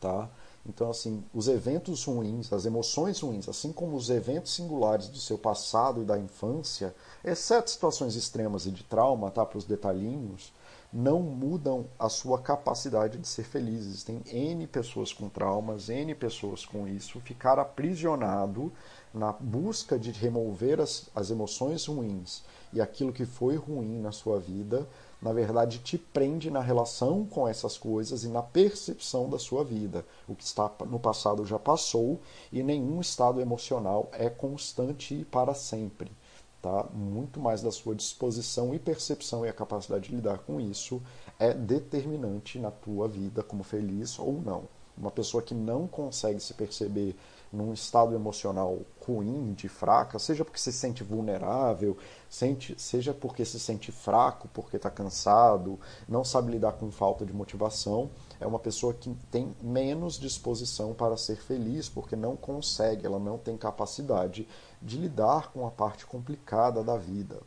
Tá? 0.00 0.28
Então, 0.68 0.90
assim, 0.90 1.24
os 1.32 1.48
eventos 1.48 2.04
ruins, 2.04 2.52
as 2.52 2.66
emoções 2.66 3.20
ruins, 3.20 3.48
assim 3.48 3.72
como 3.72 3.96
os 3.96 4.10
eventos 4.10 4.54
singulares 4.54 5.08
do 5.08 5.18
seu 5.18 5.38
passado 5.38 6.02
e 6.02 6.04
da 6.04 6.18
infância, 6.18 6.94
exceto 7.24 7.70
situações 7.70 8.14
extremas 8.14 8.66
e 8.66 8.70
de 8.70 8.84
trauma, 8.84 9.30
tá, 9.30 9.46
para 9.46 9.58
os 9.58 9.64
detalhinhos, 9.64 10.52
não 10.92 11.20
mudam 11.20 11.86
a 11.98 12.08
sua 12.08 12.38
capacidade 12.38 13.18
de 13.18 13.28
ser 13.28 13.44
felizes. 13.44 14.02
Tem 14.02 14.22
N 14.26 14.66
pessoas 14.66 15.12
com 15.12 15.28
traumas, 15.28 15.88
N 15.88 16.14
pessoas 16.14 16.64
com 16.64 16.88
isso, 16.88 17.20
ficar 17.20 17.58
aprisionado 17.58 18.72
na 19.12 19.32
busca 19.32 19.98
de 19.98 20.10
remover 20.10 20.80
as, 20.80 21.08
as 21.14 21.30
emoções 21.30 21.86
ruins 21.86 22.42
e 22.72 22.80
aquilo 22.80 23.12
que 23.12 23.24
foi 23.24 23.56
ruim 23.56 24.00
na 24.00 24.12
sua 24.12 24.38
vida 24.38 24.86
na 25.20 25.32
verdade, 25.32 25.80
te 25.80 25.98
prende 25.98 26.48
na 26.48 26.60
relação 26.60 27.26
com 27.26 27.48
essas 27.48 27.76
coisas 27.76 28.22
e 28.22 28.28
na 28.28 28.40
percepção 28.40 29.28
da 29.28 29.38
sua 29.38 29.64
vida. 29.64 30.06
O 30.28 30.34
que 30.34 30.44
está 30.44 30.70
no 30.86 31.00
passado 31.00 31.44
já 31.44 31.58
passou 31.58 32.20
e 32.52 32.62
nenhum 32.62 33.00
estado 33.00 33.40
emocional 33.40 34.08
é 34.12 34.30
constante 34.30 35.26
para 35.30 35.54
sempre. 35.54 36.12
Tá? 36.60 36.86
Muito 36.92 37.38
mais 37.38 37.62
da 37.62 37.70
sua 37.70 37.94
disposição 37.94 38.74
e 38.74 38.78
percepção 38.80 39.46
e 39.46 39.48
a 39.48 39.52
capacidade 39.52 40.08
de 40.08 40.16
lidar 40.16 40.38
com 40.38 40.60
isso 40.60 41.00
é 41.38 41.54
determinante 41.54 42.58
na 42.58 42.70
tua 42.70 43.06
vida 43.06 43.44
como 43.44 43.62
feliz 43.62 44.18
ou 44.18 44.42
não. 44.42 44.64
Uma 44.96 45.12
pessoa 45.12 45.40
que 45.40 45.54
não 45.54 45.86
consegue 45.86 46.40
se 46.40 46.52
perceber 46.54 47.14
num 47.52 47.72
estado 47.72 48.14
emocional 48.14 48.80
ruim, 49.06 49.54
de 49.54 49.68
fraca, 49.68 50.18
seja 50.18 50.44
porque 50.44 50.58
se 50.58 50.72
sente 50.72 51.02
vulnerável, 51.02 51.96
sente, 52.28 52.74
seja 52.76 53.14
porque 53.14 53.44
se 53.44 53.58
sente 53.58 53.90
fraco, 53.90 54.48
porque 54.52 54.76
está 54.76 54.90
cansado, 54.90 55.78
não 56.08 56.24
sabe 56.24 56.52
lidar 56.52 56.72
com 56.72 56.90
falta 56.90 57.24
de 57.24 57.32
motivação, 57.32 58.10
é 58.40 58.46
uma 58.46 58.58
pessoa 58.58 58.94
que 58.94 59.14
tem 59.30 59.54
menos 59.60 60.18
disposição 60.18 60.94
para 60.94 61.16
ser 61.16 61.36
feliz, 61.36 61.88
porque 61.88 62.16
não 62.16 62.36
consegue, 62.36 63.06
ela 63.06 63.18
não 63.18 63.38
tem 63.38 63.56
capacidade 63.56 64.46
de 64.80 64.96
lidar 64.96 65.52
com 65.52 65.66
a 65.66 65.70
parte 65.70 66.06
complicada 66.06 66.82
da 66.82 66.96
vida. 66.96 67.40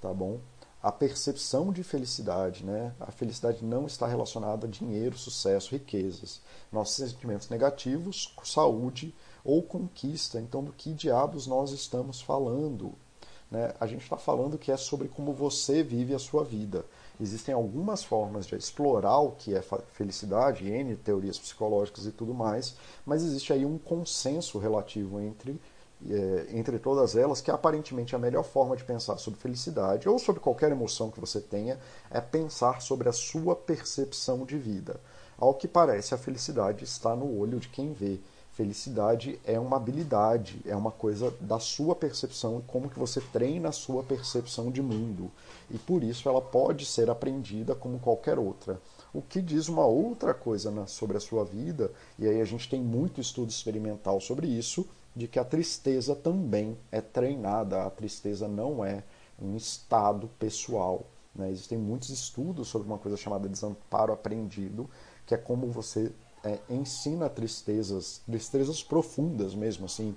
Tá 0.00 0.12
bom? 0.12 0.38
a 0.86 0.92
percepção 0.92 1.72
de 1.72 1.82
felicidade, 1.82 2.64
né? 2.64 2.94
A 3.00 3.10
felicidade 3.10 3.64
não 3.64 3.86
está 3.86 4.06
relacionada 4.06 4.68
a 4.68 4.70
dinheiro, 4.70 5.18
sucesso, 5.18 5.72
riquezas. 5.72 6.40
Nossos 6.70 6.94
sentimentos 6.94 7.48
negativos, 7.48 8.32
saúde 8.44 9.12
ou 9.44 9.60
conquista. 9.64 10.38
Então, 10.40 10.62
do 10.62 10.72
que 10.72 10.94
diabos 10.94 11.48
nós 11.48 11.72
estamos 11.72 12.20
falando? 12.20 12.94
Né? 13.50 13.74
A 13.80 13.86
gente 13.88 14.02
está 14.02 14.16
falando 14.16 14.56
que 14.56 14.70
é 14.70 14.76
sobre 14.76 15.08
como 15.08 15.32
você 15.32 15.82
vive 15.82 16.14
a 16.14 16.20
sua 16.20 16.44
vida. 16.44 16.84
Existem 17.20 17.54
algumas 17.54 18.04
formas 18.04 18.46
de 18.46 18.56
explorar 18.56 19.18
o 19.18 19.32
que 19.32 19.54
é 19.54 19.62
felicidade, 19.92 20.68
N 20.68 20.96
teorias 20.96 21.38
psicológicas 21.38 22.06
e 22.06 22.12
tudo 22.12 22.34
mais, 22.34 22.76
mas 23.04 23.22
existe 23.22 23.52
aí 23.52 23.64
um 23.64 23.78
consenso 23.78 24.58
relativo 24.58 25.20
entre 25.20 25.58
é, 26.04 26.46
entre 26.50 26.78
todas 26.78 27.16
elas, 27.16 27.40
que 27.40 27.50
aparentemente 27.50 28.14
a 28.14 28.18
melhor 28.18 28.44
forma 28.44 28.76
de 28.76 28.84
pensar 28.84 29.16
sobre 29.16 29.40
felicidade 29.40 30.08
ou 30.08 30.18
sobre 30.18 30.42
qualquer 30.42 30.70
emoção 30.70 31.10
que 31.10 31.18
você 31.18 31.40
tenha 31.40 31.78
é 32.10 32.20
pensar 32.20 32.82
sobre 32.82 33.08
a 33.08 33.12
sua 33.12 33.56
percepção 33.56 34.44
de 34.44 34.58
vida. 34.58 35.00
Ao 35.38 35.54
que 35.54 35.66
parece, 35.66 36.14
a 36.14 36.18
felicidade 36.18 36.84
está 36.84 37.16
no 37.16 37.38
olho 37.38 37.58
de 37.58 37.68
quem 37.68 37.92
vê. 37.92 38.20
Felicidade 38.56 39.38
é 39.44 39.60
uma 39.60 39.76
habilidade, 39.76 40.62
é 40.64 40.74
uma 40.74 40.90
coisa 40.90 41.30
da 41.42 41.58
sua 41.58 41.94
percepção 41.94 42.62
como 42.66 42.88
que 42.88 42.98
você 42.98 43.20
treina 43.20 43.68
a 43.68 43.72
sua 43.72 44.02
percepção 44.02 44.70
de 44.70 44.80
mundo. 44.80 45.30
E 45.70 45.76
por 45.76 46.02
isso 46.02 46.26
ela 46.26 46.40
pode 46.40 46.86
ser 46.86 47.10
aprendida 47.10 47.74
como 47.74 47.98
qualquer 47.98 48.38
outra. 48.38 48.80
O 49.12 49.20
que 49.20 49.42
diz 49.42 49.68
uma 49.68 49.84
outra 49.84 50.32
coisa 50.32 50.72
sobre 50.86 51.18
a 51.18 51.20
sua 51.20 51.44
vida, 51.44 51.92
e 52.18 52.26
aí 52.26 52.40
a 52.40 52.46
gente 52.46 52.66
tem 52.66 52.80
muito 52.80 53.20
estudo 53.20 53.50
experimental 53.50 54.22
sobre 54.22 54.46
isso, 54.46 54.88
de 55.14 55.28
que 55.28 55.38
a 55.38 55.44
tristeza 55.44 56.16
também 56.16 56.78
é 56.90 57.02
treinada, 57.02 57.84
a 57.84 57.90
tristeza 57.90 58.48
não 58.48 58.82
é 58.82 59.04
um 59.38 59.54
estado 59.54 60.30
pessoal. 60.38 61.04
Né? 61.34 61.50
Existem 61.50 61.76
muitos 61.76 62.08
estudos 62.08 62.68
sobre 62.68 62.88
uma 62.88 62.96
coisa 62.96 63.18
chamada 63.18 63.50
desamparo 63.50 64.14
aprendido, 64.14 64.88
que 65.26 65.34
é 65.34 65.38
como 65.38 65.66
você 65.66 66.10
é, 66.46 66.58
ensina 66.70 67.28
tristezas, 67.28 68.20
tristezas 68.26 68.82
profundas 68.82 69.54
mesmo, 69.54 69.86
assim, 69.86 70.14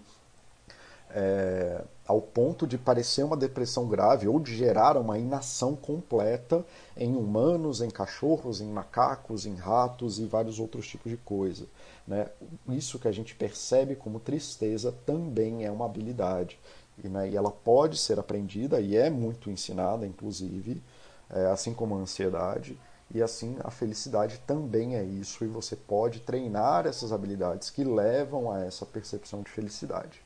é, 1.11 1.81
ao 2.05 2.21
ponto 2.21 2.67
de 2.67 2.77
parecer 2.77 3.23
uma 3.23 3.37
depressão 3.37 3.87
grave 3.87 4.27
ou 4.27 4.39
de 4.39 4.55
gerar 4.55 4.95
uma 4.97 5.17
inação 5.17 5.75
completa 5.75 6.63
em 6.95 7.15
humanos, 7.15 7.81
em 7.81 7.89
cachorros, 7.89 8.61
em 8.61 8.67
macacos, 8.67 9.45
em 9.45 9.55
ratos 9.55 10.19
e 10.19 10.25
vários 10.25 10.59
outros 10.59 10.87
tipos 10.87 11.11
de 11.11 11.17
coisa. 11.17 11.65
Né? 12.07 12.27
Isso 12.69 12.99
que 12.99 13.07
a 13.07 13.11
gente 13.11 13.35
percebe 13.35 13.95
como 13.95 14.19
tristeza 14.19 14.93
também 15.05 15.65
é 15.65 15.71
uma 15.71 15.85
habilidade. 15.85 16.59
Né, 17.01 17.29
e 17.29 17.37
ela 17.37 17.49
pode 17.49 17.97
ser 17.97 18.19
aprendida 18.19 18.81
e 18.81 18.97
é 18.97 19.09
muito 19.09 19.49
ensinada, 19.49 20.05
inclusive, 20.05 20.81
é, 21.29 21.45
assim 21.45 21.73
como 21.73 21.95
a 21.95 21.99
ansiedade. 21.99 22.77
E 23.13 23.21
assim 23.23 23.57
a 23.63 23.71
felicidade 23.71 24.39
também 24.45 24.95
é 24.95 25.03
isso, 25.03 25.43
e 25.43 25.47
você 25.47 25.75
pode 25.75 26.19
treinar 26.19 26.85
essas 26.85 27.11
habilidades 27.11 27.69
que 27.69 27.83
levam 27.83 28.51
a 28.51 28.63
essa 28.63 28.85
percepção 28.85 29.41
de 29.41 29.49
felicidade. 29.49 30.21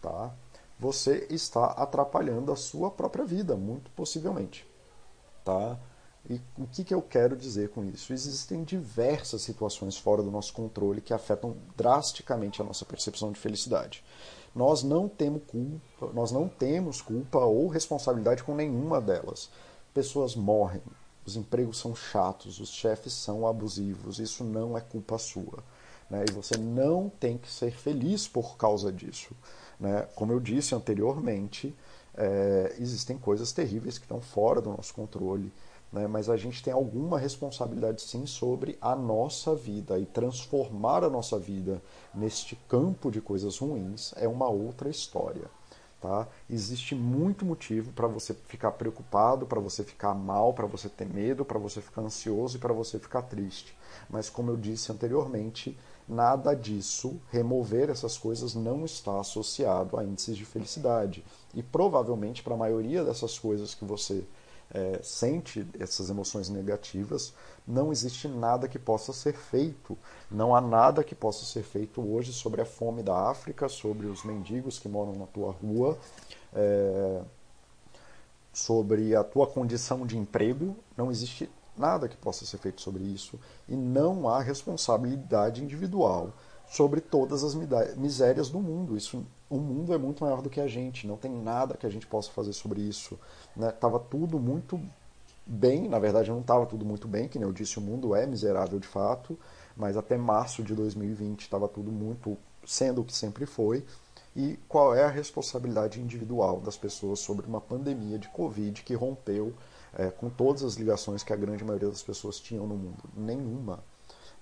Tá? 0.00 0.32
Você 0.78 1.26
está 1.30 1.66
atrapalhando 1.66 2.52
a 2.52 2.56
sua 2.56 2.90
própria 2.90 3.24
vida, 3.24 3.56
muito 3.56 3.90
possivelmente. 3.92 4.66
Tá? 5.44 5.78
E 6.28 6.40
o 6.56 6.66
que, 6.66 6.84
que 6.84 6.94
eu 6.94 7.02
quero 7.02 7.36
dizer 7.36 7.68
com 7.70 7.84
isso? 7.84 8.12
Existem 8.12 8.64
diversas 8.64 9.42
situações 9.42 9.96
fora 9.96 10.22
do 10.22 10.30
nosso 10.30 10.52
controle 10.54 11.00
que 11.00 11.12
afetam 11.12 11.56
drasticamente 11.76 12.62
a 12.62 12.64
nossa 12.64 12.84
percepção 12.84 13.30
de 13.30 13.38
felicidade. 13.38 14.02
Nós 14.54 14.82
não 14.82 15.08
temos 15.08 15.42
culpa, 15.46 16.12
nós 16.14 16.32
não 16.32 16.48
temos 16.48 17.02
culpa 17.02 17.40
ou 17.40 17.68
responsabilidade 17.68 18.42
com 18.42 18.54
nenhuma 18.54 19.00
delas. 19.00 19.50
Pessoas 19.92 20.34
morrem, 20.34 20.80
os 21.26 21.36
empregos 21.36 21.78
são 21.78 21.94
chatos, 21.94 22.60
os 22.60 22.68
chefes 22.68 23.12
são 23.12 23.46
abusivos, 23.46 24.18
isso 24.18 24.44
não 24.44 24.76
é 24.76 24.80
culpa 24.80 25.18
sua. 25.18 25.64
Né? 26.10 26.24
E 26.28 26.32
você 26.32 26.56
não 26.56 27.08
tem 27.08 27.38
que 27.38 27.50
ser 27.50 27.72
feliz 27.72 28.28
por 28.28 28.56
causa 28.56 28.92
disso. 28.92 29.34
Né? 29.80 30.06
Como 30.14 30.32
eu 30.32 30.40
disse 30.40 30.74
anteriormente, 30.74 31.74
é, 32.16 32.76
existem 32.78 33.16
coisas 33.16 33.52
terríveis 33.52 33.98
que 33.98 34.04
estão 34.04 34.20
fora 34.20 34.60
do 34.60 34.70
nosso 34.70 34.94
controle, 34.94 35.52
né? 35.92 36.06
mas 36.06 36.28
a 36.28 36.36
gente 36.36 36.62
tem 36.62 36.72
alguma 36.72 37.18
responsabilidade 37.18 38.02
sim 38.02 38.26
sobre 38.26 38.76
a 38.80 38.94
nossa 38.94 39.54
vida 39.54 39.98
e 39.98 40.06
transformar 40.06 41.04
a 41.04 41.10
nossa 41.10 41.38
vida 41.38 41.82
neste 42.14 42.54
campo 42.68 43.10
de 43.10 43.20
coisas 43.20 43.58
ruins 43.58 44.12
é 44.16 44.28
uma 44.28 44.48
outra 44.48 44.88
história. 44.88 45.50
Tá? 46.04 46.28
Existe 46.50 46.94
muito 46.94 47.46
motivo 47.46 47.90
para 47.92 48.06
você 48.06 48.34
ficar 48.34 48.72
preocupado, 48.72 49.46
para 49.46 49.58
você 49.58 49.82
ficar 49.82 50.12
mal, 50.12 50.52
para 50.52 50.66
você 50.66 50.86
ter 50.86 51.06
medo, 51.06 51.46
para 51.46 51.58
você 51.58 51.80
ficar 51.80 52.02
ansioso 52.02 52.58
e 52.58 52.60
para 52.60 52.74
você 52.74 52.98
ficar 52.98 53.22
triste. 53.22 53.74
Mas, 54.10 54.28
como 54.28 54.50
eu 54.50 54.56
disse 54.58 54.92
anteriormente, 54.92 55.78
nada 56.06 56.52
disso, 56.52 57.18
remover 57.30 57.88
essas 57.88 58.18
coisas, 58.18 58.54
não 58.54 58.84
está 58.84 59.18
associado 59.18 59.98
a 59.98 60.04
índices 60.04 60.36
de 60.36 60.44
felicidade. 60.44 61.24
E 61.54 61.62
provavelmente, 61.62 62.42
para 62.42 62.52
a 62.52 62.58
maioria 62.58 63.02
dessas 63.02 63.38
coisas 63.38 63.74
que 63.74 63.86
você 63.86 64.22
é, 64.74 64.98
sente, 65.04 65.64
essas 65.78 66.10
emoções 66.10 66.48
negativas, 66.48 67.32
não 67.66 67.92
existe 67.92 68.26
nada 68.26 68.66
que 68.66 68.78
possa 68.78 69.12
ser 69.12 69.32
feito. 69.32 69.96
Não 70.28 70.54
há 70.54 70.60
nada 70.60 71.04
que 71.04 71.14
possa 71.14 71.44
ser 71.44 71.62
feito 71.62 72.02
hoje 72.02 72.32
sobre 72.32 72.60
a 72.60 72.66
fome 72.66 73.00
da 73.00 73.30
África, 73.30 73.68
sobre 73.68 74.08
os 74.08 74.24
mendigos 74.24 74.80
que 74.80 74.88
moram 74.88 75.12
na 75.14 75.26
tua 75.26 75.52
rua, 75.52 75.96
é, 76.52 77.22
sobre 78.52 79.14
a 79.14 79.22
tua 79.22 79.46
condição 79.46 80.04
de 80.04 80.18
emprego. 80.18 80.76
Não 80.96 81.08
existe 81.08 81.48
nada 81.76 82.08
que 82.08 82.16
possa 82.16 82.44
ser 82.44 82.58
feito 82.58 82.80
sobre 82.80 83.04
isso. 83.04 83.38
E 83.68 83.76
não 83.76 84.28
há 84.28 84.40
responsabilidade 84.40 85.62
individual 85.62 86.32
sobre 86.66 87.00
todas 87.00 87.44
as 87.44 87.54
misérias 87.96 88.50
do 88.50 88.58
mundo. 88.58 88.96
Isso, 88.96 89.24
o 89.54 89.60
mundo 89.60 89.94
é 89.94 89.98
muito 89.98 90.24
maior 90.24 90.42
do 90.42 90.50
que 90.50 90.60
a 90.60 90.66
gente. 90.66 91.06
Não 91.06 91.16
tem 91.16 91.30
nada 91.30 91.76
que 91.76 91.86
a 91.86 91.90
gente 91.90 92.06
possa 92.06 92.30
fazer 92.32 92.52
sobre 92.52 92.80
isso. 92.80 93.18
Né? 93.56 93.72
tudo 94.10 94.38
muito 94.38 94.80
bem, 95.46 95.88
na 95.88 95.98
verdade 95.98 96.30
não 96.30 96.40
estava 96.40 96.66
tudo 96.66 96.84
muito 96.84 97.06
bem, 97.06 97.28
que 97.28 97.38
nem 97.38 97.46
eu 97.46 97.52
disse, 97.52 97.78
o 97.78 97.82
mundo 97.82 98.14
é 98.14 98.26
miserável 98.26 98.80
de 98.80 98.88
fato, 98.88 99.38
mas 99.76 99.96
até 99.96 100.16
março 100.16 100.62
de 100.62 100.74
2020 100.74 101.42
estava 101.42 101.68
tudo 101.68 101.92
muito 101.92 102.36
sendo 102.66 103.02
o 103.02 103.04
que 103.04 103.14
sempre 103.14 103.46
foi. 103.46 103.84
E 104.34 104.58
qual 104.68 104.92
é 104.92 105.04
a 105.04 105.08
responsabilidade 105.08 106.00
individual 106.00 106.60
das 106.60 106.76
pessoas 106.76 107.20
sobre 107.20 107.46
uma 107.46 107.60
pandemia 107.60 108.18
de 108.18 108.28
Covid 108.28 108.82
que 108.82 108.94
rompeu 108.94 109.54
é, 109.96 110.10
com 110.10 110.28
todas 110.28 110.64
as 110.64 110.74
ligações 110.74 111.22
que 111.22 111.32
a 111.32 111.36
grande 111.36 111.62
maioria 111.62 111.88
das 111.88 112.02
pessoas 112.02 112.40
tinham 112.40 112.66
no 112.66 112.74
mundo? 112.74 113.04
Nenhuma. 113.16 113.84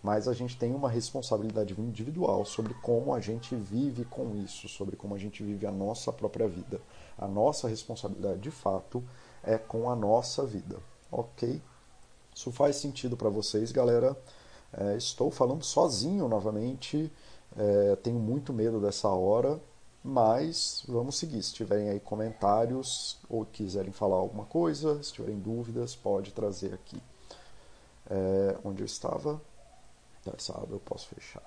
Mas 0.02 0.26
a 0.26 0.32
gente 0.32 0.58
tem 0.58 0.74
uma 0.74 0.90
responsabilidade 0.90 1.78
individual 1.80 2.44
sobre 2.44 2.74
como 2.74 3.14
a 3.14 3.20
gente 3.20 3.54
vive 3.54 4.04
com 4.04 4.34
isso, 4.36 4.68
sobre 4.68 4.96
como 4.96 5.14
a 5.14 5.18
gente 5.18 5.44
vive 5.44 5.64
a 5.64 5.70
nossa 5.70 6.12
própria 6.12 6.48
vida. 6.48 6.80
A 7.16 7.28
nossa 7.28 7.68
responsabilidade, 7.68 8.40
de 8.40 8.50
fato, 8.50 9.02
é 9.44 9.56
com 9.56 9.88
a 9.88 9.94
nossa 9.94 10.44
vida. 10.44 10.78
Ok? 11.10 11.62
Isso 12.34 12.50
faz 12.50 12.76
sentido 12.76 13.16
para 13.16 13.28
vocês, 13.28 13.70
galera? 13.70 14.16
É, 14.72 14.96
estou 14.96 15.30
falando 15.30 15.62
sozinho 15.62 16.26
novamente. 16.26 17.12
É, 17.56 17.96
tenho 17.96 18.18
muito 18.18 18.52
medo 18.52 18.80
dessa 18.80 19.08
hora, 19.08 19.60
mas 20.02 20.82
vamos 20.88 21.16
seguir. 21.16 21.42
Se 21.42 21.52
tiverem 21.52 21.90
aí 21.90 22.00
comentários 22.00 23.18
ou 23.28 23.44
quiserem 23.44 23.92
falar 23.92 24.16
alguma 24.16 24.46
coisa, 24.46 25.00
se 25.02 25.12
tiverem 25.12 25.38
dúvidas, 25.38 25.94
pode 25.94 26.32
trazer 26.32 26.74
aqui. 26.74 27.00
É, 28.10 28.56
onde 28.64 28.82
eu 28.82 28.86
estava? 28.86 29.40
Essa 30.26 30.52
aba 30.52 30.74
eu 30.74 30.80
posso 30.80 31.08
fechar. 31.08 31.42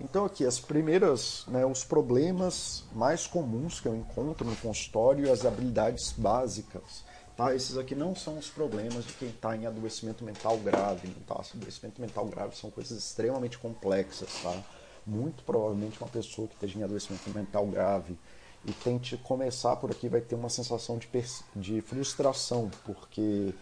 Então 0.00 0.24
aqui 0.24 0.46
as 0.46 0.58
primeiras, 0.58 1.44
né, 1.46 1.64
os 1.66 1.84
problemas 1.84 2.84
mais 2.92 3.26
comuns 3.26 3.80
que 3.80 3.86
eu 3.86 3.94
encontro 3.94 4.46
no 4.46 4.56
consultório 4.56 5.26
e 5.26 5.30
as 5.30 5.44
habilidades 5.44 6.12
básicas 6.12 7.04
Tá? 7.40 7.54
Esses 7.54 7.78
aqui 7.78 7.94
não 7.94 8.14
são 8.14 8.36
os 8.36 8.50
problemas 8.50 9.02
de 9.06 9.14
quem 9.14 9.30
está 9.30 9.56
em 9.56 9.64
adoecimento 9.64 10.22
mental 10.22 10.58
grave. 10.58 11.08
Tá? 11.26 11.40
Adoecimento 11.54 11.98
mental 11.98 12.26
grave 12.26 12.54
são 12.54 12.70
coisas 12.70 12.98
extremamente 12.98 13.58
complexas. 13.58 14.28
Tá? 14.42 14.62
Muito 15.06 15.42
provavelmente 15.44 15.98
uma 15.98 16.10
pessoa 16.10 16.46
que 16.46 16.52
esteja 16.52 16.78
em 16.78 16.82
adoecimento 16.82 17.30
mental 17.30 17.66
grave 17.66 18.18
e 18.66 18.72
tente 18.72 19.16
começar 19.16 19.74
por 19.76 19.90
aqui 19.90 20.06
vai 20.06 20.20
ter 20.20 20.34
uma 20.34 20.50
sensação 20.50 20.98
de, 20.98 21.08
de 21.56 21.80
frustração, 21.80 22.70
porque 22.84 23.54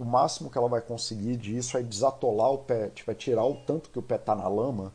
o 0.00 0.04
máximo 0.04 0.48
que 0.48 0.56
ela 0.56 0.66
vai 0.66 0.80
conseguir 0.80 1.36
disso 1.36 1.76
é 1.76 1.82
desatolar 1.82 2.50
o 2.50 2.58
pé, 2.58 2.88
tipo, 2.88 3.10
é 3.10 3.14
tirar 3.14 3.44
o 3.44 3.54
tanto 3.54 3.90
que 3.90 3.98
o 3.98 4.02
pé 4.02 4.16
está 4.16 4.34
na 4.34 4.48
lama. 4.48 4.94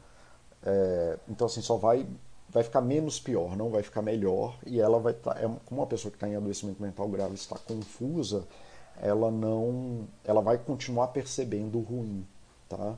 É, 0.63 1.19
então, 1.29 1.45
assim, 1.45 1.61
só 1.61 1.77
vai 1.77 2.07
vai 2.49 2.63
ficar 2.63 2.81
menos 2.81 3.19
pior, 3.19 3.55
não 3.57 3.69
vai 3.69 3.83
ficar 3.83 4.01
melhor, 4.01 4.57
e 4.65 4.79
ela 4.79 4.97
vai 4.97 5.11
estar, 5.11 5.33
tá, 5.33 5.39
é, 5.41 5.43
como 5.65 5.81
uma 5.81 5.85
pessoa 5.87 6.09
que 6.09 6.15
está 6.15 6.27
em 6.27 6.35
adoecimento 6.35 6.81
mental 6.81 7.07
grave 7.09 7.35
está 7.35 7.57
confusa, 7.57 8.47
ela 9.01 9.29
não, 9.29 10.07
ela 10.23 10.41
vai 10.41 10.57
continuar 10.57 11.09
percebendo 11.09 11.77
o 11.77 11.81
ruim, 11.81 12.25
tá? 12.69 12.95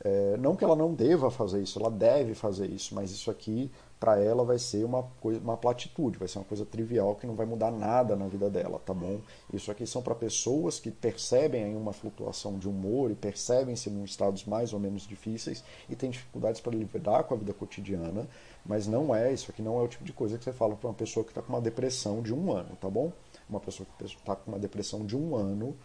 É, 0.00 0.36
não 0.38 0.56
que 0.56 0.64
ela 0.64 0.74
não 0.74 0.92
deva 0.92 1.30
fazer 1.30 1.62
isso, 1.62 1.78
ela 1.78 1.90
deve 1.90 2.34
fazer 2.34 2.66
isso, 2.68 2.94
mas 2.94 3.10
isso 3.12 3.30
aqui 3.30 3.70
para 4.06 4.22
ela 4.22 4.44
vai 4.44 4.56
ser 4.56 4.84
uma 4.84 5.02
coisa, 5.20 5.40
uma 5.40 5.56
platitude, 5.56 6.16
vai 6.16 6.28
ser 6.28 6.38
uma 6.38 6.44
coisa 6.44 6.64
trivial 6.64 7.16
que 7.16 7.26
não 7.26 7.34
vai 7.34 7.44
mudar 7.44 7.72
nada 7.72 8.14
na 8.14 8.28
vida 8.28 8.48
dela, 8.48 8.78
tá 8.78 8.94
bom? 8.94 9.18
Isso 9.52 9.68
aqui 9.68 9.84
são 9.84 10.00
para 10.00 10.14
pessoas 10.14 10.78
que 10.78 10.92
percebem 10.92 11.64
aí 11.64 11.74
uma 11.74 11.92
flutuação 11.92 12.56
de 12.56 12.68
humor 12.68 13.10
e 13.10 13.16
percebem-se 13.16 13.90
em 13.90 14.04
estados 14.04 14.44
mais 14.44 14.72
ou 14.72 14.78
menos 14.78 15.08
difíceis 15.08 15.64
e 15.88 15.96
têm 15.96 16.08
dificuldades 16.08 16.60
para 16.60 16.72
lidar 16.72 17.24
com 17.24 17.34
a 17.34 17.36
vida 17.36 17.52
cotidiana, 17.52 18.28
mas 18.64 18.86
não 18.86 19.12
é, 19.12 19.32
isso 19.32 19.50
aqui 19.50 19.60
não 19.60 19.76
é 19.80 19.82
o 19.82 19.88
tipo 19.88 20.04
de 20.04 20.12
coisa 20.12 20.38
que 20.38 20.44
você 20.44 20.52
fala 20.52 20.76
para 20.76 20.88
uma 20.88 20.94
pessoa 20.94 21.24
que 21.24 21.32
está 21.32 21.42
com 21.42 21.52
uma 21.52 21.60
depressão 21.60 22.22
de 22.22 22.32
um 22.32 22.52
ano, 22.52 22.76
tá 22.80 22.88
bom? 22.88 23.10
Uma 23.50 23.58
pessoa 23.58 23.88
que 23.98 24.04
está 24.04 24.36
com 24.36 24.52
uma 24.52 24.58
depressão 24.60 25.04
de 25.04 25.16
um 25.16 25.34
ano 25.34 25.76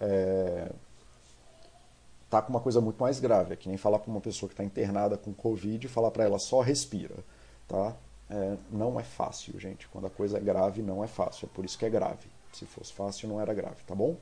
é, 0.00 0.72
tá 2.28 2.42
com 2.42 2.50
uma 2.50 2.60
coisa 2.60 2.80
muito 2.80 3.00
mais 3.00 3.20
grave. 3.20 3.52
É 3.52 3.56
que 3.56 3.68
nem 3.68 3.78
falar 3.78 4.00
para 4.00 4.10
uma 4.10 4.20
pessoa 4.20 4.48
que 4.48 4.54
está 4.54 4.64
internada 4.64 5.16
com 5.16 5.32
Covid 5.32 5.86
e 5.86 5.88
falar 5.88 6.10
para 6.10 6.24
ela 6.24 6.40
só 6.40 6.60
respira 6.60 7.14
tá? 7.68 7.94
É, 8.30 8.56
não 8.70 8.98
é 8.98 9.04
fácil, 9.04 9.58
gente. 9.60 9.86
Quando 9.88 10.06
a 10.06 10.10
coisa 10.10 10.38
é 10.38 10.40
grave, 10.40 10.82
não 10.82 11.04
é 11.04 11.06
fácil. 11.06 11.46
É 11.46 11.54
por 11.54 11.64
isso 11.64 11.78
que 11.78 11.84
é 11.84 11.90
grave. 11.90 12.28
Se 12.52 12.64
fosse 12.66 12.92
fácil, 12.92 13.28
não 13.28 13.40
era 13.40 13.54
grave, 13.54 13.82
tá 13.86 13.94
bom? 13.94 14.16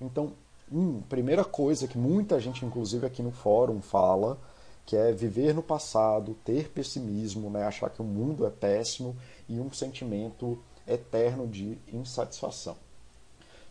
Então, 0.00 0.32
hum, 0.72 1.02
primeira 1.08 1.44
coisa 1.44 1.86
que 1.86 1.98
muita 1.98 2.40
gente, 2.40 2.64
inclusive 2.64 3.06
aqui 3.06 3.22
no 3.22 3.30
fórum, 3.30 3.80
fala, 3.80 4.38
que 4.86 4.96
é 4.96 5.12
viver 5.12 5.54
no 5.54 5.62
passado, 5.62 6.36
ter 6.44 6.70
pessimismo, 6.70 7.50
né? 7.50 7.64
achar 7.64 7.90
que 7.90 8.02
o 8.02 8.04
mundo 8.04 8.46
é 8.46 8.50
péssimo 8.50 9.16
e 9.48 9.60
um 9.60 9.72
sentimento 9.72 10.58
eterno 10.86 11.46
de 11.46 11.78
insatisfação. 11.92 12.76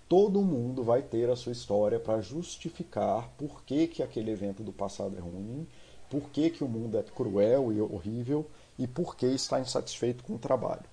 Todo 0.08 0.42
mundo 0.42 0.84
vai 0.84 1.02
ter 1.02 1.30
a 1.30 1.36
sua 1.36 1.52
história 1.52 2.00
para 2.00 2.22
justificar 2.22 3.30
por 3.38 3.64
que, 3.64 3.88
que 3.88 4.02
aquele 4.02 4.32
evento 4.32 4.64
do 4.64 4.72
passado 4.72 5.16
é 5.16 5.20
ruim, 5.20 5.68
por 6.10 6.30
que, 6.32 6.50
que 6.50 6.64
o 6.64 6.68
mundo 6.68 6.98
é 6.98 7.04
cruel 7.04 7.72
e 7.72 7.80
horrível 7.80 8.46
e 8.80 8.88
por 8.88 9.16
que 9.18 9.28
está 9.28 9.60
insatisfeito 9.60 10.24
com 10.24 10.36
o 10.36 10.40
trabalho. 10.40 10.86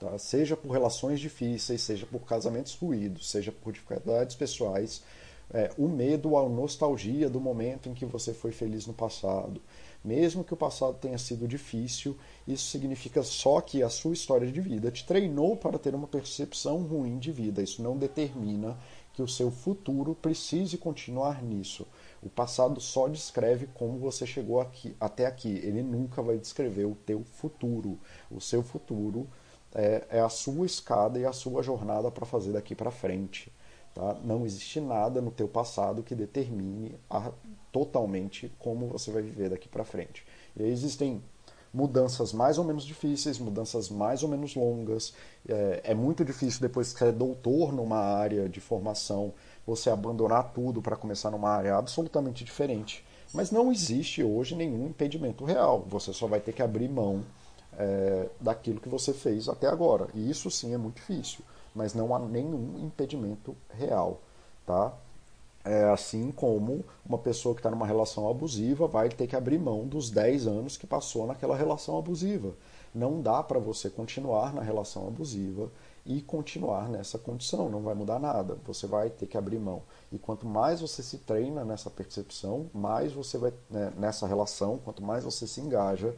Tá? 0.00 0.18
Seja 0.18 0.56
por 0.56 0.72
relações 0.72 1.20
difíceis, 1.20 1.82
seja 1.82 2.06
por 2.06 2.20
casamentos 2.20 2.74
ruídos, 2.74 3.30
seja 3.30 3.52
por 3.52 3.74
dificuldades 3.74 4.34
pessoais, 4.34 5.02
é, 5.52 5.70
o 5.76 5.86
medo, 5.86 6.36
a 6.38 6.48
nostalgia 6.48 7.28
do 7.28 7.40
momento 7.40 7.88
em 7.88 7.94
que 7.94 8.06
você 8.06 8.32
foi 8.32 8.50
feliz 8.50 8.86
no 8.86 8.94
passado. 8.94 9.60
Mesmo 10.02 10.42
que 10.42 10.54
o 10.54 10.56
passado 10.56 10.96
tenha 10.98 11.18
sido 11.18 11.46
difícil, 11.46 12.16
isso 12.48 12.70
significa 12.70 13.22
só 13.22 13.60
que 13.60 13.82
a 13.82 13.90
sua 13.90 14.14
história 14.14 14.50
de 14.50 14.60
vida 14.60 14.90
te 14.90 15.04
treinou 15.04 15.54
para 15.56 15.78
ter 15.78 15.94
uma 15.94 16.06
percepção 16.06 16.78
ruim 16.78 17.18
de 17.18 17.30
vida. 17.30 17.60
Isso 17.60 17.82
não 17.82 17.98
determina 17.98 18.78
que 19.12 19.20
o 19.20 19.28
seu 19.28 19.50
futuro 19.50 20.14
precise 20.14 20.78
continuar 20.78 21.42
nisso. 21.42 21.86
O 22.22 22.28
passado 22.28 22.80
só 22.80 23.08
descreve 23.08 23.66
como 23.74 23.98
você 23.98 24.26
chegou 24.26 24.60
aqui, 24.60 24.94
até 25.00 25.26
aqui. 25.26 25.48
Ele 25.48 25.82
nunca 25.82 26.22
vai 26.22 26.36
descrever 26.36 26.84
o 26.84 26.94
teu 26.94 27.24
futuro. 27.24 27.98
O 28.30 28.40
seu 28.40 28.62
futuro 28.62 29.26
é, 29.74 30.06
é 30.10 30.20
a 30.20 30.28
sua 30.28 30.66
escada 30.66 31.18
e 31.18 31.24
a 31.24 31.32
sua 31.32 31.62
jornada 31.62 32.10
para 32.10 32.26
fazer 32.26 32.52
daqui 32.52 32.74
para 32.74 32.90
frente. 32.90 33.52
Tá? 33.94 34.14
Não 34.22 34.44
existe 34.44 34.80
nada 34.80 35.20
no 35.20 35.30
teu 35.30 35.48
passado 35.48 36.02
que 36.02 36.14
determine 36.14 36.94
a, 37.08 37.32
totalmente 37.72 38.52
como 38.58 38.86
você 38.86 39.10
vai 39.10 39.22
viver 39.22 39.50
daqui 39.50 39.68
para 39.68 39.84
frente. 39.84 40.24
E 40.56 40.62
aí 40.62 40.70
existem 40.70 41.22
mudanças 41.72 42.32
mais 42.32 42.58
ou 42.58 42.64
menos 42.64 42.84
difíceis, 42.84 43.38
mudanças 43.38 43.88
mais 43.88 44.22
ou 44.22 44.28
menos 44.28 44.54
longas. 44.54 45.14
É, 45.48 45.80
é 45.84 45.94
muito 45.94 46.24
difícil 46.24 46.60
depois 46.60 46.92
que 46.92 46.98
você 46.98 47.06
é 47.06 47.12
doutor 47.12 47.72
numa 47.72 47.98
área 47.98 48.48
de 48.48 48.60
formação 48.60 49.32
você 49.66 49.90
abandonar 49.90 50.52
tudo 50.52 50.80
para 50.82 50.96
começar 50.96 51.30
numa 51.30 51.50
área 51.50 51.76
absolutamente 51.76 52.44
diferente. 52.44 53.04
Mas 53.32 53.50
não 53.50 53.70
existe 53.70 54.22
hoje 54.22 54.56
nenhum 54.56 54.86
impedimento 54.86 55.44
real. 55.44 55.84
Você 55.88 56.12
só 56.12 56.26
vai 56.26 56.40
ter 56.40 56.52
que 56.52 56.62
abrir 56.62 56.88
mão 56.88 57.24
é, 57.78 58.28
daquilo 58.40 58.80
que 58.80 58.88
você 58.88 59.12
fez 59.12 59.48
até 59.48 59.66
agora. 59.66 60.08
E 60.14 60.30
isso 60.30 60.50
sim 60.50 60.74
é 60.74 60.78
muito 60.78 60.96
difícil, 60.96 61.44
mas 61.74 61.94
não 61.94 62.14
há 62.14 62.18
nenhum 62.18 62.78
impedimento 62.78 63.56
real, 63.70 64.20
tá? 64.66 64.92
É 65.62 65.84
assim 65.84 66.32
como 66.32 66.82
uma 67.04 67.18
pessoa 67.18 67.54
que 67.54 67.60
está 67.60 67.70
numa 67.70 67.86
relação 67.86 68.28
abusiva 68.28 68.86
vai 68.86 69.10
ter 69.10 69.26
que 69.26 69.36
abrir 69.36 69.58
mão 69.58 69.86
dos 69.86 70.10
10 70.10 70.46
anos 70.46 70.76
que 70.76 70.86
passou 70.86 71.26
naquela 71.26 71.54
relação 71.54 71.98
abusiva. 71.98 72.54
Não 72.94 73.20
dá 73.20 73.42
para 73.42 73.58
você 73.58 73.90
continuar 73.90 74.54
na 74.54 74.62
relação 74.62 75.06
abusiva 75.06 75.70
e 76.04 76.20
continuar 76.22 76.88
nessa 76.88 77.18
condição, 77.18 77.68
não 77.68 77.82
vai 77.82 77.94
mudar 77.94 78.18
nada. 78.18 78.56
Você 78.66 78.86
vai 78.86 79.10
ter 79.10 79.26
que 79.26 79.36
abrir 79.36 79.58
mão. 79.58 79.82
E 80.10 80.18
quanto 80.18 80.46
mais 80.46 80.80
você 80.80 81.02
se 81.02 81.18
treina 81.18 81.64
nessa 81.64 81.90
percepção, 81.90 82.70
mais 82.72 83.12
você 83.12 83.38
vai 83.38 83.52
né, 83.70 83.92
nessa 83.96 84.26
relação, 84.26 84.78
quanto 84.78 85.02
mais 85.02 85.24
você 85.24 85.46
se 85.46 85.60
engaja, 85.60 86.14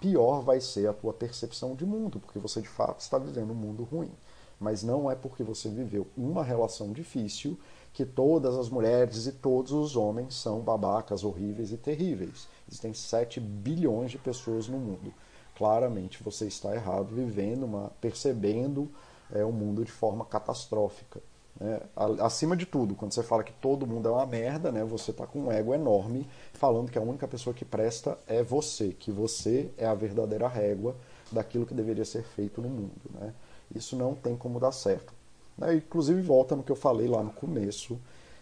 pior 0.00 0.40
vai 0.40 0.60
ser 0.60 0.88
a 0.88 0.92
tua 0.92 1.12
percepção 1.12 1.74
de 1.74 1.84
mundo, 1.84 2.18
porque 2.20 2.38
você 2.38 2.60
de 2.60 2.68
fato 2.68 3.00
está 3.00 3.18
vivendo 3.18 3.50
um 3.52 3.56
mundo 3.56 3.84
ruim. 3.84 4.10
Mas 4.58 4.82
não 4.82 5.10
é 5.10 5.14
porque 5.14 5.44
você 5.44 5.68
viveu 5.68 6.06
uma 6.16 6.42
relação 6.42 6.92
difícil 6.92 7.56
que 7.92 8.04
todas 8.04 8.56
as 8.56 8.68
mulheres 8.68 9.26
e 9.26 9.32
todos 9.32 9.72
os 9.72 9.96
homens 9.96 10.34
são 10.34 10.60
babacas, 10.60 11.24
horríveis 11.24 11.72
e 11.72 11.76
terríveis. 11.76 12.48
Existem 12.68 12.92
7 12.92 13.40
bilhões 13.40 14.10
de 14.10 14.18
pessoas 14.18 14.68
no 14.68 14.78
mundo. 14.78 15.12
Claramente 15.56 16.22
você 16.22 16.46
está 16.46 16.74
errado, 16.74 17.14
vivendo 17.14 17.64
uma, 17.64 17.90
percebendo 18.00 18.88
é, 19.32 19.44
o 19.44 19.52
mundo 19.52 19.84
de 19.84 19.92
forma 19.92 20.24
catastrófica. 20.24 21.20
Né? 21.60 21.80
Acima 22.20 22.56
de 22.56 22.66
tudo, 22.66 22.94
quando 22.94 23.12
você 23.12 23.22
fala 23.22 23.42
que 23.42 23.52
todo 23.52 23.86
mundo 23.86 24.08
é 24.08 24.12
uma 24.12 24.26
merda, 24.26 24.70
né, 24.70 24.84
você 24.84 25.10
está 25.10 25.26
com 25.26 25.40
um 25.40 25.52
ego 25.52 25.74
enorme, 25.74 26.28
falando 26.52 26.90
que 26.90 26.98
a 26.98 27.02
única 27.02 27.26
pessoa 27.26 27.52
que 27.52 27.64
presta 27.64 28.18
é 28.26 28.42
você, 28.42 28.88
que 28.88 29.10
você 29.10 29.70
é 29.76 29.86
a 29.86 29.94
verdadeira 29.94 30.46
régua 30.46 30.94
daquilo 31.32 31.66
que 31.66 31.74
deveria 31.74 32.04
ser 32.04 32.22
feito 32.22 32.62
no 32.62 32.68
mundo. 32.68 33.10
Né? 33.12 33.34
Isso 33.74 33.96
não 33.96 34.14
tem 34.14 34.36
como 34.36 34.60
dar 34.60 34.72
certo. 34.72 35.12
Né? 35.56 35.74
Inclusive, 35.74 36.20
volta 36.22 36.54
no 36.54 36.62
que 36.62 36.72
eu 36.72 36.76
falei 36.76 37.08
lá 37.08 37.22
no 37.22 37.30
começo, 37.30 37.98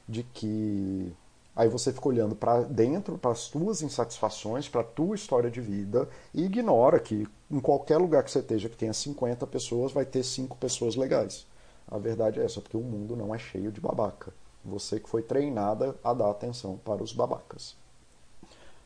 de 0.09 0.23
que 0.23 1.13
aí 1.57 1.69
você 1.69 1.91
fica 1.91 2.07
olhando 2.07 2.37
para 2.37 2.63
dentro, 2.65 3.17
para 3.17 3.31
as 3.31 3.49
tuas 3.49 3.81
insatisfações, 3.81 4.69
para 4.69 4.83
a 4.83 4.85
tua 4.85 5.17
história 5.17 5.51
de 5.51 5.61
vida 5.61 6.07
e 6.35 6.45
ignora 6.45 7.01
que 7.01 7.27
em 7.51 7.59
qualquer 7.59 7.97
lugar 7.97 8.23
que 8.23 8.31
você 8.31 8.41
esteja 8.41 8.69
que 8.69 8.77
tenha 8.77 8.93
50 8.93 9.47
pessoas, 9.47 9.93
vai 9.93 10.05
ter 10.05 10.23
5 10.23 10.57
pessoas 10.59 10.95
legais. 10.97 11.47
A 11.89 11.97
verdade 11.99 12.41
é 12.41 12.45
essa, 12.45 12.61
porque 12.61 12.77
o 12.77 12.83
mundo 12.83 13.17
não 13.17 13.35
é 13.35 13.39
cheio 13.39 13.73
de 13.73 13.81
babaca. 13.81 14.35
Você 14.65 15.01
que 15.01 15.09
foi 15.09 15.23
treinada 15.23 15.97
a 16.03 16.13
dar 16.13 16.31
atenção 16.31 16.77
para 16.77 17.03
os 17.03 17.13
babacas. 17.13 17.77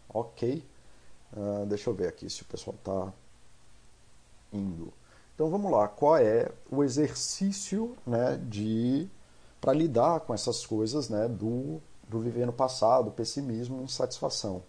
Ok. 0.08 0.62
Uh, 1.32 1.64
deixa 1.66 1.88
eu 1.88 1.94
ver 1.94 2.08
aqui 2.08 2.28
se 2.28 2.42
o 2.42 2.44
pessoal 2.44 2.76
está 2.76 3.12
indo. 4.52 4.92
Então 5.34 5.48
vamos 5.48 5.72
lá. 5.72 5.88
Qual 5.88 6.18
é 6.18 6.50
o 6.70 6.84
exercício 6.84 7.96
né, 8.06 8.38
de 8.46 9.08
para 9.60 9.72
lidar 9.72 10.20
com 10.20 10.34
essas 10.34 10.66
coisas 10.66 11.08
né, 11.08 11.28
do, 11.28 11.80
do 12.10 12.20
viver 12.20 12.46
no 12.46 12.52
passado, 12.52 13.10
pessimismo, 13.12 13.82
insatisfação? 13.82 14.62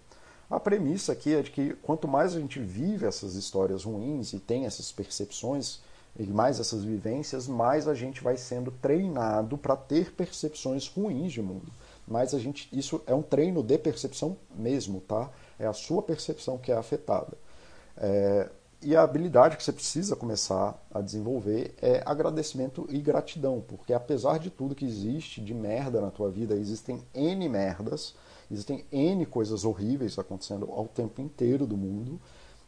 A 0.49 0.59
premissa 0.59 1.13
aqui 1.13 1.33
é 1.33 1.41
de 1.41 1.49
que 1.49 1.73
quanto 1.75 2.07
mais 2.07 2.35
a 2.35 2.39
gente 2.39 2.59
vive 2.59 3.05
essas 3.05 3.35
histórias 3.35 3.83
ruins 3.83 4.33
e 4.33 4.39
tem 4.39 4.65
essas 4.65 4.91
percepções, 4.91 5.79
e 6.19 6.23
mais 6.27 6.59
essas 6.59 6.83
vivências, 6.83 7.47
mais 7.47 7.87
a 7.87 7.95
gente 7.95 8.21
vai 8.21 8.35
sendo 8.35 8.69
treinado 8.69 9.57
para 9.57 9.77
ter 9.77 10.11
percepções 10.11 10.87
ruins 10.87 11.31
de 11.31 11.41
mundo. 11.41 11.71
Mas 12.05 12.33
a 12.33 12.39
gente, 12.39 12.67
isso 12.77 13.01
é 13.07 13.15
um 13.15 13.21
treino 13.21 13.63
de 13.63 13.77
percepção 13.77 14.37
mesmo, 14.53 14.99
tá? 14.99 15.29
É 15.57 15.65
a 15.65 15.73
sua 15.73 16.01
percepção 16.01 16.57
que 16.57 16.71
é 16.71 16.75
afetada. 16.75 17.37
É, 17.95 18.49
e 18.81 18.95
a 18.95 19.03
habilidade 19.03 19.57
que 19.57 19.63
você 19.63 19.71
precisa 19.71 20.15
começar 20.15 20.75
a 20.93 21.01
desenvolver 21.01 21.75
é 21.81 22.01
agradecimento 22.05 22.87
e 22.89 22.99
gratidão, 22.99 23.63
porque 23.67 23.93
apesar 23.93 24.39
de 24.39 24.49
tudo 24.49 24.75
que 24.75 24.85
existe 24.85 25.41
de 25.41 25.53
merda 25.53 26.01
na 26.01 26.11
tua 26.11 26.29
vida, 26.29 26.55
existem 26.55 27.03
N 27.13 27.47
merdas, 27.47 28.15
Existem 28.51 28.85
N 28.91 29.25
coisas 29.25 29.63
horríveis 29.63 30.19
acontecendo 30.19 30.69
ao 30.69 30.85
tempo 30.85 31.21
inteiro 31.21 31.65
do 31.65 31.77
mundo. 31.77 32.19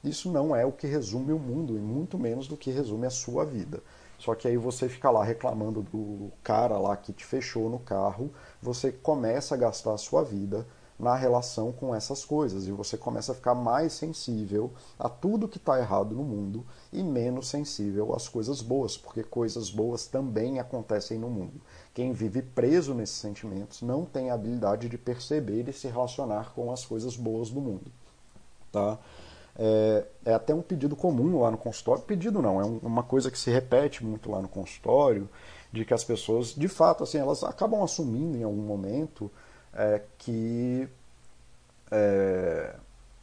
Isso 0.01 0.31
não 0.31 0.55
é 0.55 0.65
o 0.65 0.71
que 0.71 0.87
resume 0.87 1.33
o 1.33 1.39
mundo, 1.39 1.77
e 1.77 1.81
muito 1.81 2.17
menos 2.17 2.47
do 2.47 2.55
que 2.55 2.71
resume 2.71 3.05
a 3.05 3.09
sua 3.09 3.43
vida. 3.43 3.83
Só 4.17 4.33
que 4.33 4.47
aí 4.47 4.55
você 4.55 4.87
fica 4.87 5.09
lá 5.09 5.25
reclamando 5.25 5.81
do 5.81 6.31
cara 6.41 6.77
lá 6.77 6.95
que 6.95 7.11
te 7.11 7.25
fechou 7.25 7.69
no 7.69 7.79
carro, 7.79 8.31
você 8.61 8.93
começa 8.93 9.55
a 9.55 9.57
gastar 9.57 9.93
a 9.93 9.97
sua 9.97 10.23
vida 10.23 10.65
na 10.97 11.15
relação 11.15 11.71
com 11.71 11.93
essas 11.93 12.23
coisas 12.23 12.67
e 12.67 12.71
você 12.71 12.97
começa 12.97 13.31
a 13.31 13.35
ficar 13.35 13.55
mais 13.55 13.93
sensível 13.93 14.71
a 14.97 15.09
tudo 15.09 15.47
que 15.47 15.57
está 15.57 15.79
errado 15.79 16.15
no 16.15 16.23
mundo 16.23 16.65
e 16.91 17.01
menos 17.01 17.47
sensível 17.47 18.13
às 18.15 18.27
coisas 18.27 18.61
boas, 18.61 18.95
porque 18.95 19.23
coisas 19.23 19.69
boas 19.69 20.05
também 20.07 20.59
acontecem 20.59 21.17
no 21.17 21.29
mundo. 21.29 21.59
Quem 21.93 22.13
vive 22.13 22.41
preso 22.41 22.93
nesses 22.93 23.17
sentimentos 23.17 23.81
não 23.81 24.05
tem 24.05 24.29
a 24.29 24.35
habilidade 24.35 24.87
de 24.87 24.97
perceber 24.97 25.67
e 25.67 25.73
se 25.73 25.87
relacionar 25.87 26.53
com 26.53 26.71
as 26.71 26.85
coisas 26.85 27.15
boas 27.15 27.49
do 27.49 27.59
mundo. 27.59 27.91
Tá? 28.71 28.97
É, 29.55 30.05
é 30.25 30.33
até 30.33 30.53
um 30.53 30.61
pedido 30.61 30.95
comum 30.95 31.41
lá 31.41 31.51
no 31.51 31.57
consultório. 31.57 32.03
Pedido 32.03 32.41
não, 32.41 32.59
é 32.59 32.65
um, 32.65 32.77
uma 32.77 33.03
coisa 33.03 33.29
que 33.29 33.37
se 33.37 33.51
repete 33.51 34.03
muito 34.03 34.31
lá 34.31 34.41
no 34.41 34.47
consultório, 34.47 35.29
de 35.71 35.85
que 35.85 35.93
as 35.93 36.03
pessoas, 36.03 36.53
de 36.53 36.67
fato, 36.67 37.03
assim, 37.03 37.17
elas 37.17 37.43
acabam 37.43 37.83
assumindo 37.83 38.37
em 38.37 38.43
algum 38.43 38.61
momento 38.61 39.31
é, 39.75 40.01
que 40.17 40.87
é, 41.91 42.75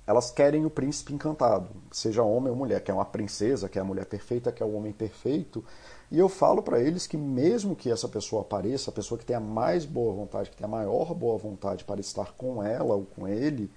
elas 0.07 0.31
querem 0.31 0.65
o 0.65 0.71
príncipe 0.71 1.13
encantado, 1.13 1.69
seja 1.91 2.23
homem 2.23 2.51
ou 2.51 2.57
mulher, 2.57 2.83
que 2.83 2.91
é 2.91 2.95
uma 2.95 3.05
princesa, 3.05 3.69
que 3.69 3.79
é 3.79 3.83
a 3.83 3.85
mulher 3.85 4.07
perfeita, 4.07 4.51
que 4.51 4.63
é 4.63 4.67
o 4.67 4.75
homem 4.75 4.93
perfeito, 4.93 5.65
e 6.11 6.19
eu 6.19 6.29
falo 6.29 6.63
para 6.63 6.81
eles 6.81 7.07
que 7.07 7.17
mesmo 7.17 7.77
que 7.77 7.91
essa 7.91 8.09
pessoa 8.09 8.43
apareça, 8.43 8.91
a 8.91 8.93
pessoa 8.93 9.19
que 9.19 9.25
tem 9.25 9.37
a 9.37 9.41
mais 9.41 9.85
boa 9.85 10.13
vontade, 10.13 10.51
que 10.51 10.57
tem 10.57 10.65
a 10.65 10.69
maior 10.69 11.15
boa 11.15 11.39
vontade 11.39 11.85
para 11.85 12.01
estar 12.01 12.33
com 12.33 12.63
ela 12.63 12.95
ou 12.95 13.05
com 13.05 13.29
ele, 13.29 13.71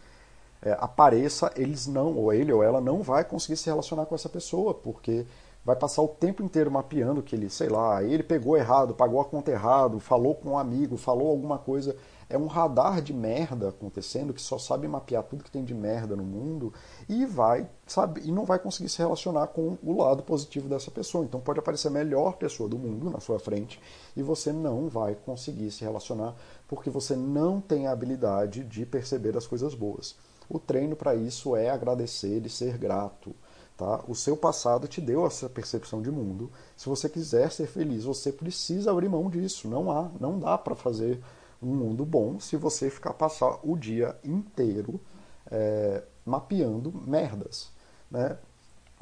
é, 0.64 0.76
apareça, 0.80 1.52
eles 1.56 1.86
não, 1.86 2.16
ou 2.16 2.34
ele 2.34 2.52
ou 2.52 2.64
ela 2.64 2.82
não 2.82 3.04
vai 3.04 3.24
conseguir 3.24 3.58
se 3.58 3.68
relacionar 3.68 4.06
com 4.06 4.16
essa 4.16 4.30
pessoa, 4.30 4.74
porque 4.74 5.26
vai 5.64 5.76
passar 5.76 6.02
o 6.02 6.08
tempo 6.08 6.42
inteiro 6.42 6.72
mapeando 6.72 7.22
que 7.22 7.36
ele, 7.36 7.50
sei 7.50 7.70
lá, 7.70 8.04
ele 8.04 8.24
pegou 8.24 8.58
errado, 8.58 8.94
pagou 8.94 9.22
a 9.22 9.26
conta 9.26 9.52
errado, 9.52 10.00
falou 10.00 10.36
com 10.36 10.52
um 10.52 10.58
amigo, 10.58 10.98
falou 10.98 11.30
alguma 11.30 11.58
coisa 11.60 11.96
é 12.30 12.38
um 12.38 12.48
radar 12.48 13.02
de 13.02 13.14
merda 13.14 13.70
acontecendo 13.70 14.34
que 14.34 14.42
só 14.42 14.58
sabe 14.58 14.88
mapear 14.88 15.24
tudo 15.24 15.44
que 15.44 15.52
tem 15.52 15.64
de 15.64 15.74
merda 15.74 16.16
no 16.16 16.24
mundo 16.24 16.74
e 17.08 17.26
vai, 17.26 17.70
sabe, 17.86 18.22
e 18.24 18.32
não 18.32 18.46
vai 18.46 18.60
conseguir 18.60 18.90
se 18.90 19.00
relacionar 19.00 19.48
com 19.48 19.78
o 19.84 19.98
lado 19.98 20.24
positivo 20.24 20.68
dessa 20.68 20.92
pessoa. 20.92 21.24
Então 21.26 21.40
pode 21.40 21.60
aparecer 21.60 21.88
a 21.88 21.92
melhor 21.92 22.38
pessoa 22.38 22.70
do 22.70 22.78
mundo 22.78 23.10
na 23.10 23.20
sua 23.20 23.40
frente 23.40 23.80
e 24.16 24.24
você 24.24 24.52
não 24.52 24.90
vai 24.90 25.16
conseguir 25.16 25.72
se 25.72 25.84
relacionar 25.84 26.36
porque 26.68 26.90
você 26.90 27.16
não 27.16 27.62
tem 27.62 27.88
a 27.88 27.92
habilidade 27.92 28.64
de 28.64 28.86
perceber 28.86 29.38
as 29.38 29.48
coisas 29.48 29.76
boas. 29.76 30.16
O 30.50 30.60
treino 30.60 30.96
para 30.96 31.16
isso 31.16 31.56
é 31.56 31.70
agradecer 31.70 32.46
e 32.46 32.50
ser 32.50 32.78
grato. 32.78 33.34
Tá? 33.78 34.02
O 34.08 34.14
seu 34.14 34.38
passado 34.38 34.88
te 34.88 35.02
deu 35.02 35.26
essa 35.26 35.50
percepção 35.50 36.02
de 36.02 36.12
mundo. 36.12 36.52
Se 36.78 36.88
você 36.88 37.10
quiser 37.10 37.52
ser 37.52 37.68
feliz, 37.68 38.04
você 38.04 38.32
precisa 38.32 38.92
abrir 38.92 39.10
mão 39.10 39.30
disso. 39.30 39.68
Não 39.68 39.92
há, 39.92 40.12
não 40.20 40.40
dá 40.40 40.58
para 40.58 40.76
fazer 40.76 41.20
um 41.66 41.76
mundo 41.76 42.06
bom 42.06 42.40
se 42.40 42.58
você 42.58 42.90
ficar 42.90 43.14
passar 43.14 43.60
o 43.64 43.78
dia 43.78 44.18
inteiro 44.24 45.00
é, 45.50 46.04
mapeando 46.26 46.92
merdas. 47.06 47.72
Né? 48.10 48.38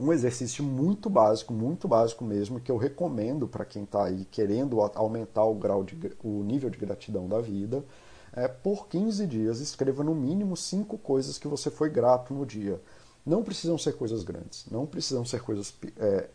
um 0.02 0.12
exercício 0.12 0.64
muito 0.64 1.10
básico, 1.10 1.54
muito 1.54 1.88
básico 1.88 2.24
mesmo, 2.26 2.60
que 2.60 2.72
eu 2.72 2.78
recomendo 2.78 3.48
para 3.48 3.64
quem 3.64 3.84
está 3.84 4.06
aí 4.06 4.26
querendo 4.26 4.82
aumentar 4.82 5.46
o 5.46 5.54
grau 5.54 5.84
de, 5.84 5.96
o 6.24 6.44
nível 6.44 6.72
de 6.72 6.78
gratidão 6.78 7.28
da 7.28 7.40
vida, 7.40 7.86
é 8.34 8.48
por 8.48 8.88
15 8.88 9.28
dias 9.28 9.60
escreva 9.60 10.04
no 10.04 10.16
mínimo 10.16 10.58
cinco 10.58 10.98
coisas 10.98 11.38
que 11.38 11.48
você 11.48 11.70
foi 11.70 11.90
grato 11.90 12.34
no 12.34 12.46
dia. 12.46 12.82
Não 13.24 13.44
precisam 13.44 13.78
ser 13.78 13.94
coisas 13.94 14.24
grandes, 14.24 14.66
não 14.72 14.88
precisam 14.88 15.24
ser 15.24 15.42
coisas. 15.42 15.74
É, 15.98 16.30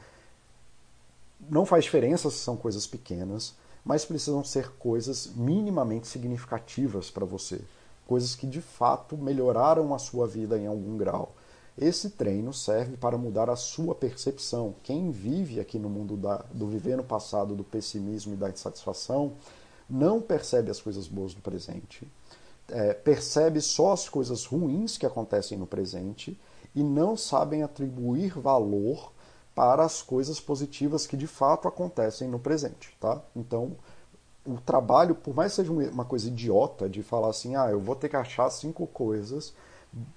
não 1.50 1.66
faz 1.66 1.84
diferença 1.84 2.30
se 2.30 2.36
são 2.36 2.56
coisas 2.56 2.86
pequenas, 2.86 3.54
mas 3.86 4.04
precisam 4.04 4.42
ser 4.42 4.72
coisas 4.72 5.30
minimamente 5.36 6.08
significativas 6.08 7.08
para 7.08 7.24
você. 7.24 7.60
Coisas 8.04 8.34
que 8.34 8.44
de 8.44 8.60
fato 8.60 9.16
melhoraram 9.16 9.94
a 9.94 9.98
sua 9.98 10.26
vida 10.26 10.58
em 10.58 10.66
algum 10.66 10.96
grau. 10.96 11.32
Esse 11.78 12.10
treino 12.10 12.52
serve 12.52 12.96
para 12.96 13.16
mudar 13.16 13.48
a 13.48 13.54
sua 13.54 13.94
percepção. 13.94 14.74
Quem 14.82 15.12
vive 15.12 15.60
aqui 15.60 15.78
no 15.78 15.88
mundo 15.88 16.16
da, 16.16 16.38
do 16.52 16.66
viver 16.66 16.96
no 16.96 17.04
passado, 17.04 17.54
do 17.54 17.62
pessimismo 17.62 18.34
e 18.34 18.36
da 18.36 18.50
insatisfação, 18.50 19.34
não 19.88 20.20
percebe 20.20 20.68
as 20.68 20.80
coisas 20.80 21.06
boas 21.06 21.32
do 21.32 21.40
presente, 21.40 22.08
é, 22.68 22.92
percebe 22.92 23.60
só 23.60 23.92
as 23.92 24.08
coisas 24.08 24.44
ruins 24.46 24.98
que 24.98 25.06
acontecem 25.06 25.56
no 25.56 25.66
presente 25.66 26.36
e 26.74 26.82
não 26.82 27.16
sabem 27.16 27.62
atribuir 27.62 28.36
valor 28.36 29.12
para 29.56 29.82
as 29.82 30.02
coisas 30.02 30.38
positivas 30.38 31.06
que 31.06 31.16
de 31.16 31.26
fato 31.26 31.66
acontecem 31.66 32.28
no 32.28 32.38
presente, 32.38 32.94
tá? 33.00 33.22
Então, 33.34 33.72
o 34.46 34.60
trabalho, 34.60 35.14
por 35.14 35.34
mais 35.34 35.52
que 35.52 35.56
seja 35.56 35.72
uma 35.72 36.04
coisa 36.04 36.28
idiota 36.28 36.90
de 36.90 37.02
falar 37.02 37.30
assim, 37.30 37.56
ah, 37.56 37.70
eu 37.70 37.80
vou 37.80 37.96
ter 37.96 38.10
que 38.10 38.16
achar 38.16 38.50
cinco 38.50 38.86
coisas 38.86 39.54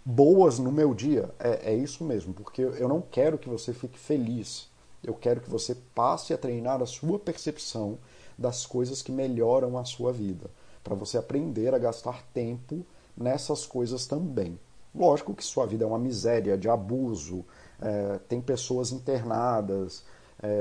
boas 0.04 0.60
no 0.60 0.74
meu 0.74 0.94
dia, 0.94 1.34
é, 1.40 1.72
é 1.72 1.74
isso 1.74 2.04
mesmo, 2.04 2.34
porque 2.34 2.62
eu 2.62 2.90
não 2.90 3.02
quero 3.02 3.38
que 3.38 3.48
você 3.48 3.72
fique 3.72 3.98
feliz, 3.98 4.70
eu 5.02 5.14
quero 5.14 5.40
que 5.40 5.50
você 5.50 5.74
passe 5.96 6.34
a 6.34 6.38
treinar 6.38 6.82
a 6.82 6.86
sua 6.86 7.18
percepção 7.18 7.98
das 8.38 8.66
coisas 8.66 9.02
que 9.02 9.12
melhoram 9.12 9.78
a 9.78 9.86
sua 9.86 10.12
vida, 10.12 10.52
para 10.84 10.96
você 10.96 11.18
aprender 11.18 11.74
a 11.74 11.80
gastar 11.80 12.24
tempo 12.34 12.86
nessas 13.16 13.66
coisas 13.66 14.06
também. 14.06 14.60
Lógico 14.94 15.34
que 15.34 15.46
sua 15.46 15.66
vida 15.66 15.86
é 15.86 15.88
uma 15.88 16.00
miséria 16.00 16.58
de 16.58 16.68
abuso, 16.68 17.46
é, 17.82 18.20
tem 18.28 18.42
pessoas 18.42 18.92
internadas, 18.92 20.04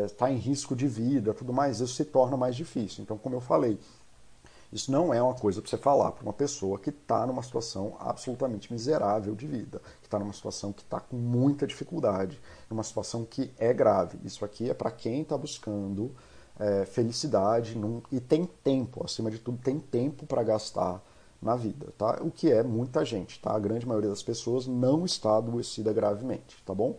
está 0.05 0.29
é, 0.29 0.33
em 0.33 0.37
risco 0.37 0.75
de 0.75 0.89
vida, 0.89 1.33
tudo 1.33 1.53
mais, 1.53 1.81
isso 1.81 1.95
se 1.95 2.05
torna 2.05 2.37
mais 2.37 2.57
difícil. 2.57 3.03
Então, 3.03 3.17
como 3.17 3.37
eu 3.37 3.41
falei, 3.41 3.79
isso 4.73 4.93
não 4.93 5.15
é 5.15 5.23
uma 5.23 5.35
coisa 5.35 5.63
para 5.63 5.71
você 5.71 5.79
falar 5.79 6.13
para 6.13 6.23
uma 6.23 6.33
pessoa 6.33 6.79
que 6.79 6.91
está 6.91 7.27
numa 7.27 7.43
situação 7.43 7.97
absolutamente 7.99 8.71
miserável 8.73 9.35
de 9.35 9.47
vida, 9.47 9.81
que 10.01 10.07
está 10.07 10.19
numa 10.19 10.33
situação 10.33 10.73
que 10.73 10.83
está 10.83 11.01
com 11.01 11.17
muita 11.17 11.67
dificuldade, 11.67 12.41
numa 12.69 12.83
situação 12.83 13.25
que 13.25 13.51
é 13.59 13.73
grave. 13.73 14.19
Isso 14.25 14.45
aqui 14.45 14.69
é 14.69 14.75
para 14.75 14.91
quem 14.91 15.23
está 15.23 15.39
buscando 15.39 16.15
é, 16.59 16.85
felicidade 16.85 17.79
num, 17.79 18.03
e 18.13 18.21
tem 18.21 18.45
tempo, 18.45 19.03
acima 19.05 19.31
de 19.31 19.39
tudo, 19.39 19.59
tem 19.59 19.79
tempo 19.79 20.27
para 20.27 20.43
gastar 20.43 21.03
na 21.41 21.55
vida, 21.55 21.87
tá? 21.97 22.19
O 22.21 22.31
que 22.31 22.51
é 22.51 22.63
muita 22.63 23.05
gente, 23.05 23.41
tá? 23.41 23.53
A 23.53 23.59
grande 23.59 23.87
maioria 23.87 24.11
das 24.11 24.23
pessoas 24.23 24.67
não 24.67 25.05
está 25.05 25.37
adoecida 25.37 25.93
gravemente, 25.93 26.63
tá 26.67 26.75
bom? 26.75 26.99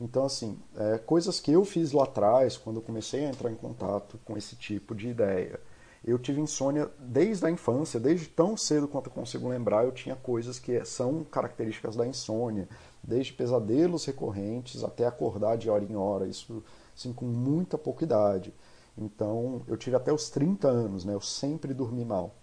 Então, 0.00 0.24
assim, 0.24 0.58
é, 0.76 0.98
coisas 0.98 1.38
que 1.40 1.52
eu 1.52 1.64
fiz 1.64 1.92
lá 1.92 2.04
atrás, 2.04 2.56
quando 2.56 2.76
eu 2.76 2.82
comecei 2.82 3.26
a 3.26 3.28
entrar 3.28 3.50
em 3.50 3.54
contato 3.54 4.18
com 4.24 4.36
esse 4.36 4.56
tipo 4.56 4.94
de 4.94 5.08
ideia. 5.08 5.60
Eu 6.02 6.18
tive 6.18 6.40
insônia 6.40 6.90
desde 6.98 7.44
a 7.44 7.50
infância, 7.50 8.00
desde 8.00 8.26
tão 8.26 8.56
cedo 8.56 8.88
quanto 8.88 9.08
eu 9.08 9.12
consigo 9.12 9.46
lembrar, 9.48 9.84
eu 9.84 9.92
tinha 9.92 10.16
coisas 10.16 10.58
que 10.58 10.82
são 10.86 11.22
características 11.24 11.94
da 11.94 12.06
insônia, 12.06 12.66
desde 13.02 13.34
pesadelos 13.34 14.06
recorrentes 14.06 14.82
até 14.82 15.06
acordar 15.06 15.58
de 15.58 15.68
hora 15.68 15.84
em 15.84 15.94
hora, 15.94 16.26
isso 16.26 16.62
assim, 16.96 17.12
com 17.12 17.26
muita 17.26 17.76
pouca 17.76 18.04
idade. 18.04 18.54
Então, 18.96 19.60
eu 19.68 19.76
tive 19.76 19.96
até 19.96 20.10
os 20.10 20.30
30 20.30 20.68
anos, 20.68 21.04
né? 21.04 21.12
Eu 21.12 21.20
sempre 21.20 21.74
dormi 21.74 22.04
mal. 22.04 22.34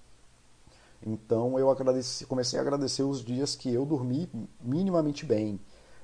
Então 1.05 1.57
eu 1.59 1.69
agradeci, 1.69 2.25
comecei 2.25 2.57
a 2.57 2.61
agradecer 2.61 3.03
os 3.03 3.23
dias 3.23 3.55
que 3.55 3.71
eu 3.71 3.85
dormi 3.85 4.29
minimamente 4.61 5.25
bem. 5.25 5.59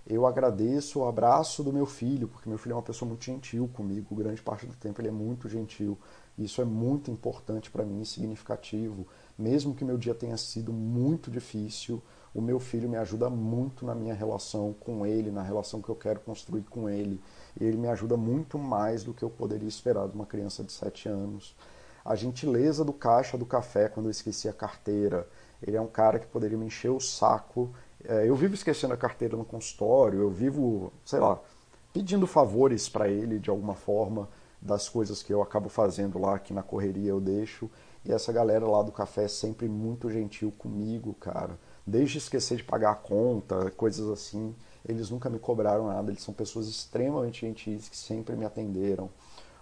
Eu 0.05 0.25
agradeço 0.25 0.99
o 0.99 1.07
abraço 1.07 1.63
do 1.63 1.71
meu 1.71 1.85
filho, 1.85 2.27
porque 2.27 2.49
meu 2.49 2.57
filho 2.57 2.73
é 2.73 2.75
uma 2.75 2.81
pessoa 2.81 3.07
muito 3.07 3.23
gentil 3.23 3.69
comigo, 3.73 4.15
grande 4.15 4.41
parte 4.41 4.65
do 4.65 4.75
tempo 4.75 4.99
ele 4.99 5.07
é 5.07 5.11
muito 5.11 5.47
gentil. 5.47 5.97
Isso 6.37 6.61
é 6.61 6.65
muito 6.65 7.09
importante 7.09 7.71
para 7.71 7.85
mim, 7.85 8.03
significativo. 8.03 9.07
Mesmo 9.37 9.73
que 9.73 9.85
meu 9.85 9.97
dia 9.97 10.13
tenha 10.13 10.35
sido 10.35 10.73
muito 10.73 11.31
difícil, 11.31 12.01
o 12.33 12.41
meu 12.41 12.59
filho 12.59 12.89
me 12.89 12.97
ajuda 12.97 13.29
muito 13.29 13.85
na 13.85 13.95
minha 13.95 14.13
relação 14.13 14.73
com 14.79 15.05
ele, 15.05 15.31
na 15.31 15.41
relação 15.43 15.81
que 15.81 15.89
eu 15.89 15.95
quero 15.95 16.19
construir 16.19 16.63
com 16.63 16.89
ele. 16.89 17.21
Ele 17.59 17.77
me 17.77 17.87
ajuda 17.87 18.17
muito 18.17 18.57
mais 18.59 19.03
do 19.03 19.13
que 19.13 19.23
eu 19.23 19.29
poderia 19.29 19.69
esperar 19.69 20.07
de 20.07 20.15
uma 20.15 20.25
criança 20.25 20.63
de 20.63 20.71
7 20.71 21.07
anos 21.07 21.55
a 22.05 22.15
gentileza 22.15 22.83
do 22.83 22.91
caixa 22.91 23.37
do 23.37 23.45
café 23.45 23.87
quando 23.87 24.07
eu 24.07 24.11
esqueci 24.11 24.49
a 24.49 24.53
carteira. 24.53 25.27
Ele 25.61 25.77
é 25.77 25.81
um 25.81 25.87
cara 25.87 26.19
que 26.19 26.27
poderia 26.27 26.57
me 26.57 26.65
encher 26.65 26.91
o 26.91 26.99
saco. 26.99 27.73
É, 28.05 28.27
eu 28.27 28.35
vivo 28.35 28.53
esquecendo 28.53 28.93
a 28.93 28.97
carteira 28.97 29.37
no 29.37 29.45
consultório, 29.45 30.21
eu 30.21 30.29
vivo, 30.29 30.91
sei 31.05 31.19
lá, 31.19 31.39
pedindo 31.93 32.27
favores 32.27 32.89
para 32.89 33.07
ele 33.07 33.39
de 33.39 33.49
alguma 33.49 33.75
forma 33.75 34.29
das 34.61 34.87
coisas 34.89 35.21
que 35.21 35.33
eu 35.33 35.41
acabo 35.41 35.69
fazendo 35.69 36.19
lá, 36.19 36.39
que 36.39 36.53
na 36.53 36.63
correria 36.63 37.09
eu 37.09 37.21
deixo. 37.21 37.69
E 38.05 38.11
essa 38.11 38.31
galera 38.33 38.67
lá 38.67 38.81
do 38.81 38.91
café 38.91 39.25
é 39.25 39.27
sempre 39.27 39.67
muito 39.67 40.09
gentil 40.09 40.51
comigo, 40.57 41.13
cara. 41.15 41.57
Desde 41.85 42.17
esquecer 42.17 42.57
de 42.57 42.63
pagar 42.63 42.91
a 42.91 42.95
conta, 42.95 43.71
coisas 43.71 44.09
assim, 44.09 44.55
eles 44.87 45.09
nunca 45.09 45.29
me 45.29 45.39
cobraram 45.39 45.87
nada. 45.87 46.11
Eles 46.11 46.23
são 46.23 46.33
pessoas 46.33 46.67
extremamente 46.67 47.41
gentis 47.41 47.87
que 47.87 47.97
sempre 47.97 48.35
me 48.35 48.45
atenderam 48.45 49.09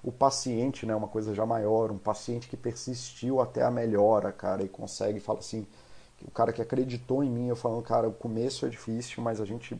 o 0.03 0.11
paciente, 0.11 0.85
né, 0.85 0.95
uma 0.95 1.07
coisa 1.07 1.33
já 1.33 1.45
maior, 1.45 1.91
um 1.91 1.97
paciente 1.97 2.47
que 2.47 2.57
persistiu 2.57 3.39
até 3.39 3.61
a 3.61 3.69
melhora, 3.69 4.31
cara, 4.31 4.63
e 4.63 4.69
consegue, 4.69 5.19
fala 5.19 5.39
assim, 5.39 5.65
o 6.27 6.31
cara 6.31 6.53
que 6.53 6.61
acreditou 6.61 7.23
em 7.23 7.29
mim, 7.29 7.47
eu 7.47 7.55
falando, 7.55 7.83
cara, 7.83 8.07
o 8.07 8.13
começo 8.13 8.65
é 8.65 8.69
difícil, 8.69 9.23
mas 9.23 9.41
a 9.41 9.45
gente 9.45 9.79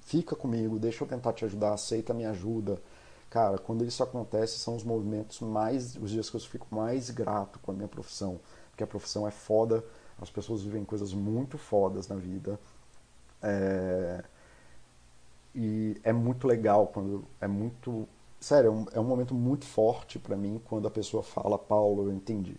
fica 0.00 0.34
comigo, 0.34 0.78
deixa 0.78 1.04
eu 1.04 1.08
tentar 1.08 1.32
te 1.32 1.44
ajudar, 1.44 1.74
aceita 1.74 2.14
minha 2.14 2.30
ajuda. 2.30 2.80
Cara, 3.30 3.56
quando 3.58 3.84
isso 3.84 4.02
acontece, 4.02 4.58
são 4.58 4.76
os 4.76 4.84
movimentos 4.84 5.40
mais, 5.40 5.96
os 5.96 6.10
dias 6.10 6.28
que 6.28 6.36
eu 6.36 6.40
fico 6.40 6.66
mais 6.70 7.08
grato 7.10 7.58
com 7.60 7.72
a 7.72 7.74
minha 7.74 7.88
profissão, 7.88 8.38
porque 8.70 8.84
a 8.84 8.86
profissão 8.86 9.26
é 9.26 9.30
foda, 9.30 9.84
as 10.20 10.30
pessoas 10.30 10.62
vivem 10.62 10.84
coisas 10.84 11.12
muito 11.14 11.56
fodas 11.56 12.08
na 12.08 12.16
vida. 12.16 12.58
É... 13.42 14.22
E 15.54 16.00
é 16.02 16.12
muito 16.12 16.46
legal 16.46 16.86
quando 16.86 17.24
é 17.40 17.46
muito 17.46 18.08
sério, 18.40 18.68
é 18.68 18.70
um, 18.70 18.86
é 18.94 19.00
um 19.00 19.04
momento 19.04 19.34
muito 19.34 19.64
forte 19.64 20.18
para 20.18 20.36
mim 20.36 20.60
quando 20.64 20.88
a 20.88 20.90
pessoa 20.90 21.22
fala, 21.22 21.58
Paulo, 21.58 22.08
eu 22.08 22.12
entendi. 22.12 22.56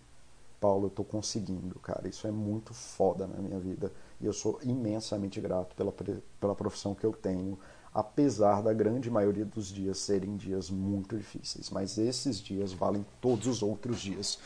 Paulo, 0.64 0.86
eu 0.86 0.90
tô 0.90 1.04
conseguindo, 1.04 1.78
cara. 1.80 2.08
Isso 2.08 2.26
é 2.26 2.32
muito 2.32 2.74
foda 2.74 3.28
na 3.28 3.38
minha 3.38 3.60
vida. 3.60 3.92
E 4.22 4.26
eu 4.26 4.32
sou 4.32 4.58
imensamente 4.64 5.42
grato 5.42 5.76
pela, 5.76 5.94
pela 6.40 6.56
profissão 6.56 6.96
que 6.96 7.06
eu 7.06 7.12
tenho, 7.12 7.60
apesar 7.94 8.62
da 8.62 8.72
grande 8.72 9.12
maioria 9.12 9.44
dos 9.44 9.68
dias 9.68 9.98
serem 9.98 10.38
dias 10.38 10.70
muito 10.70 11.18
difíceis. 11.18 11.70
Mas 11.70 11.98
esses 11.98 12.40
dias 12.40 12.72
valem 12.72 13.06
todos 13.20 13.46
os 13.46 13.62
outros 13.62 14.00
dias. 14.00 14.40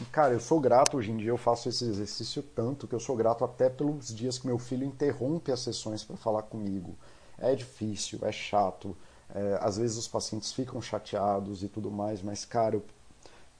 E, 0.00 0.04
cara, 0.04 0.34
eu 0.34 0.40
sou 0.40 0.60
grato 0.60 0.96
hoje 0.98 1.10
em 1.10 1.16
dia, 1.16 1.30
eu 1.30 1.36
faço 1.36 1.68
esse 1.68 1.84
exercício 1.84 2.44
tanto 2.54 2.86
que 2.86 2.94
eu 2.94 3.00
sou 3.00 3.16
grato 3.16 3.44
até 3.44 3.68
pelos 3.68 4.14
dias 4.14 4.38
que 4.38 4.46
meu 4.46 4.56
filho 4.56 4.86
interrompe 4.86 5.50
as 5.50 5.58
sessões 5.58 6.04
para 6.04 6.16
falar 6.16 6.42
comigo. 6.42 6.96
É 7.36 7.56
difícil, 7.56 8.20
é 8.22 8.30
chato 8.30 8.96
é, 9.34 9.58
às 9.60 9.76
vezes 9.76 9.96
os 9.96 10.08
pacientes 10.08 10.52
ficam 10.52 10.80
chateados 10.80 11.62
e 11.62 11.68
tudo 11.68 11.90
mais, 11.90 12.22
mas, 12.22 12.44
cara, 12.44 12.76
eu, 12.76 12.84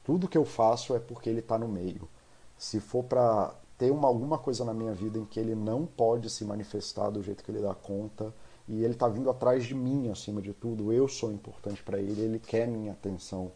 tudo 0.04 0.28
que 0.28 0.38
eu 0.38 0.44
faço 0.44 0.94
é 0.94 0.98
porque 0.98 1.28
ele 1.28 1.40
está 1.40 1.58
no 1.58 1.68
meio. 1.68 2.08
Se 2.56 2.80
for 2.80 3.04
para 3.04 3.54
ter 3.78 3.90
uma, 3.90 4.08
alguma 4.08 4.38
coisa 4.38 4.64
na 4.64 4.74
minha 4.74 4.92
vida 4.92 5.18
em 5.18 5.24
que 5.24 5.40
ele 5.40 5.54
não 5.54 5.86
pode 5.86 6.28
se 6.28 6.44
manifestar 6.44 7.10
do 7.10 7.22
jeito 7.22 7.42
que 7.42 7.50
ele 7.50 7.62
dá 7.62 7.74
conta, 7.74 8.34
e 8.68 8.84
ele 8.84 8.92
está 8.92 9.08
vindo 9.08 9.28
atrás 9.28 9.64
de 9.64 9.74
mim 9.74 10.10
acima 10.10 10.40
de 10.40 10.52
tudo, 10.52 10.92
eu 10.92 11.08
sou 11.08 11.32
importante 11.32 11.82
para 11.82 11.98
ele, 11.98 12.20
ele 12.20 12.38
quer 12.38 12.68
minha 12.68 12.92
atenção. 12.92 13.50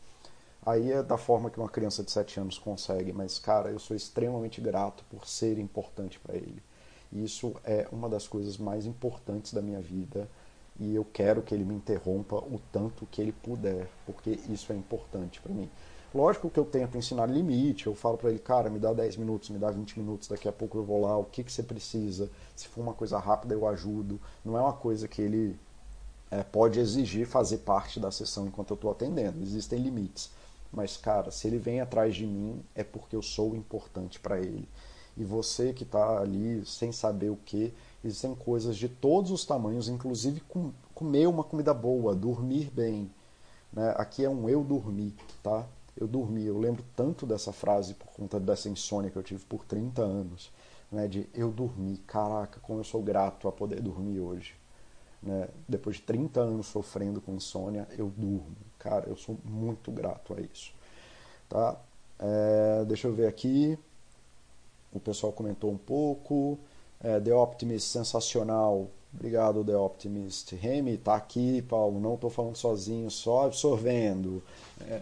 Aí 0.67 0.91
é 0.91 1.03
da 1.03 1.17
forma 1.17 1.51
que 1.51 1.59
uma 1.59 1.69
criança 1.69 2.03
de 2.03 2.11
7 2.11 2.41
anos 2.41 2.59
consegue, 2.59 3.13
mas 3.13 3.39
cara, 3.39 3.71
eu 3.71 3.79
sou 3.79 3.97
extremamente 3.97 4.61
grato 4.61 5.05
por 5.11 5.27
ser 5.27 5.59
importante 5.59 6.19
para 6.19 6.35
ele. 6.35 6.61
Isso 7.13 7.55
é 7.63 7.87
uma 7.93 8.09
das 8.09 8.27
coisas 8.27 8.59
mais 8.59 8.87
importantes 8.87 9.53
da 9.53 9.63
minha 9.63 9.81
vida 9.81 10.29
e 10.81 10.95
eu 10.95 11.05
quero 11.05 11.43
que 11.43 11.55
ele 11.55 11.65
me 11.65 11.75
interrompa 11.75 12.37
o 12.37 12.61
tanto 12.73 13.07
que 13.07 13.21
ele 13.21 13.31
puder, 13.33 13.89
porque 14.05 14.31
isso 14.49 14.73
é 14.73 14.77
importante 14.77 15.41
para 15.41 15.53
mim. 15.53 15.71
Lógico 16.15 16.49
que 16.49 16.59
eu 16.59 16.65
tento 16.65 16.97
ensinar 16.97 17.27
limite, 17.27 17.87
eu 17.87 17.95
falo 17.95 18.17
para 18.17 18.31
ele, 18.31 18.39
cara, 18.39 18.71
me 18.71 18.79
dá 18.79 18.93
10 18.93 19.17
minutos, 19.17 19.51
me 19.51 19.59
dá 19.59 19.71
20 19.71 19.99
minutos, 19.99 20.29
daqui 20.29 20.49
a 20.49 20.53
pouco 20.53 20.79
eu 20.79 20.85
vou 20.85 21.01
lá, 21.01 21.19
o 21.19 21.25
que, 21.25 21.43
que 21.43 21.53
você 21.53 21.63
precisa, 21.63 22.31
se 22.55 22.69
for 22.69 22.83
uma 22.83 22.95
coisa 22.95 23.19
rápida 23.19 23.55
eu 23.55 23.67
ajudo. 23.67 24.21
Não 24.45 24.57
é 24.57 24.61
uma 24.61 24.73
coisa 24.73 25.09
que 25.09 25.21
ele 25.21 25.59
é, 26.31 26.43
pode 26.45 26.79
exigir 26.79 27.27
fazer 27.27 27.59
parte 27.59 27.99
da 27.99 28.13
sessão 28.13 28.47
enquanto 28.47 28.71
eu 28.71 28.77
estou 28.77 28.91
atendendo, 28.91 29.43
existem 29.43 29.81
limites. 29.81 30.31
Mas, 30.73 30.97
cara, 30.97 31.31
se 31.31 31.49
ele 31.49 31.59
vem 31.59 31.81
atrás 31.81 32.15
de 32.15 32.27
mim, 32.27 32.63
é 32.75 32.85
porque 32.85 33.17
eu 33.17 33.23
sou 33.23 33.57
importante 33.57 34.21
para 34.21 34.39
ele. 34.39 34.69
E 35.17 35.25
você 35.25 35.73
que 35.73 35.85
está 35.85 36.21
ali 36.21 36.65
sem 36.67 36.93
saber 36.93 37.31
o 37.31 37.37
que, 37.37 37.73
Existem 38.05 38.35
coisas 38.35 38.77
de 38.77 38.87
todos 38.87 39.31
os 39.31 39.47
tamanhos, 39.47 39.89
inclusive 39.89 40.41
com 40.41 40.73
comer 40.95 41.27
uma 41.27 41.43
comida 41.43 41.73
boa, 41.73 42.15
dormir 42.15 42.71
bem. 42.71 43.11
Né? 43.73 43.95
Aqui 43.97 44.23
é 44.23 44.29
um 44.29 44.47
eu 44.47 44.63
dormir, 44.63 45.15
tá? 45.43 45.65
Eu 45.97 46.07
dormi. 46.07 46.45
Eu 46.45 46.59
lembro 46.59 46.85
tanto 46.97 47.27
dessa 47.27 47.53
frase 47.53 47.95
por 47.95 48.09
conta 48.09 48.41
dessa 48.41 48.69
insônia 48.69 49.11
que 49.11 49.17
eu 49.17 49.23
tive 49.23 49.45
por 49.45 49.65
30 49.65 50.03
anos. 50.03 50.51
Né? 50.91 51.07
De 51.07 51.29
eu 51.35 51.51
dormi. 51.51 51.99
Caraca, 52.07 52.61
como 52.61 52.81
eu 52.81 52.85
sou 52.85 53.03
grato 53.03 53.49
a 53.49 53.53
poder 53.53 53.81
dormir 53.81 54.21
hoje. 54.21 54.55
Né? 55.23 55.49
Depois 55.67 55.97
de 55.97 56.03
30 56.03 56.41
anos 56.41 56.67
sofrendo 56.67 57.21
com 57.21 57.35
insônia, 57.35 57.89
eu 57.97 58.13
durmo. 58.17 58.57
Cara, 58.79 59.09
eu 59.09 59.17
sou 59.17 59.39
muito 59.45 59.91
grato 59.91 60.35
a 60.35 60.41
isso. 60.41 60.73
Tá? 61.49 61.77
É, 62.19 62.85
deixa 62.85 63.09
eu 63.09 63.15
ver 63.15 63.27
aqui. 63.27 63.79
O 64.93 65.01
pessoal 65.01 65.33
comentou 65.33 65.71
um 65.71 65.79
pouco. 65.79 66.59
É, 67.03 67.19
The 67.21 67.35
Optimist, 67.35 67.89
sensacional. 67.89 68.89
Obrigado, 69.13 69.65
The 69.65 69.77
Optimist. 69.77 70.55
Remy, 70.55 70.99
tá 70.99 71.15
aqui, 71.15 71.63
Paulo. 71.63 72.01
Não 72.01 72.15
estou 72.15 72.31
falando 72.31 72.57
sozinho, 72.57 73.11
só 73.11 73.47
absorvendo. 73.47 74.43
É, 74.83 75.01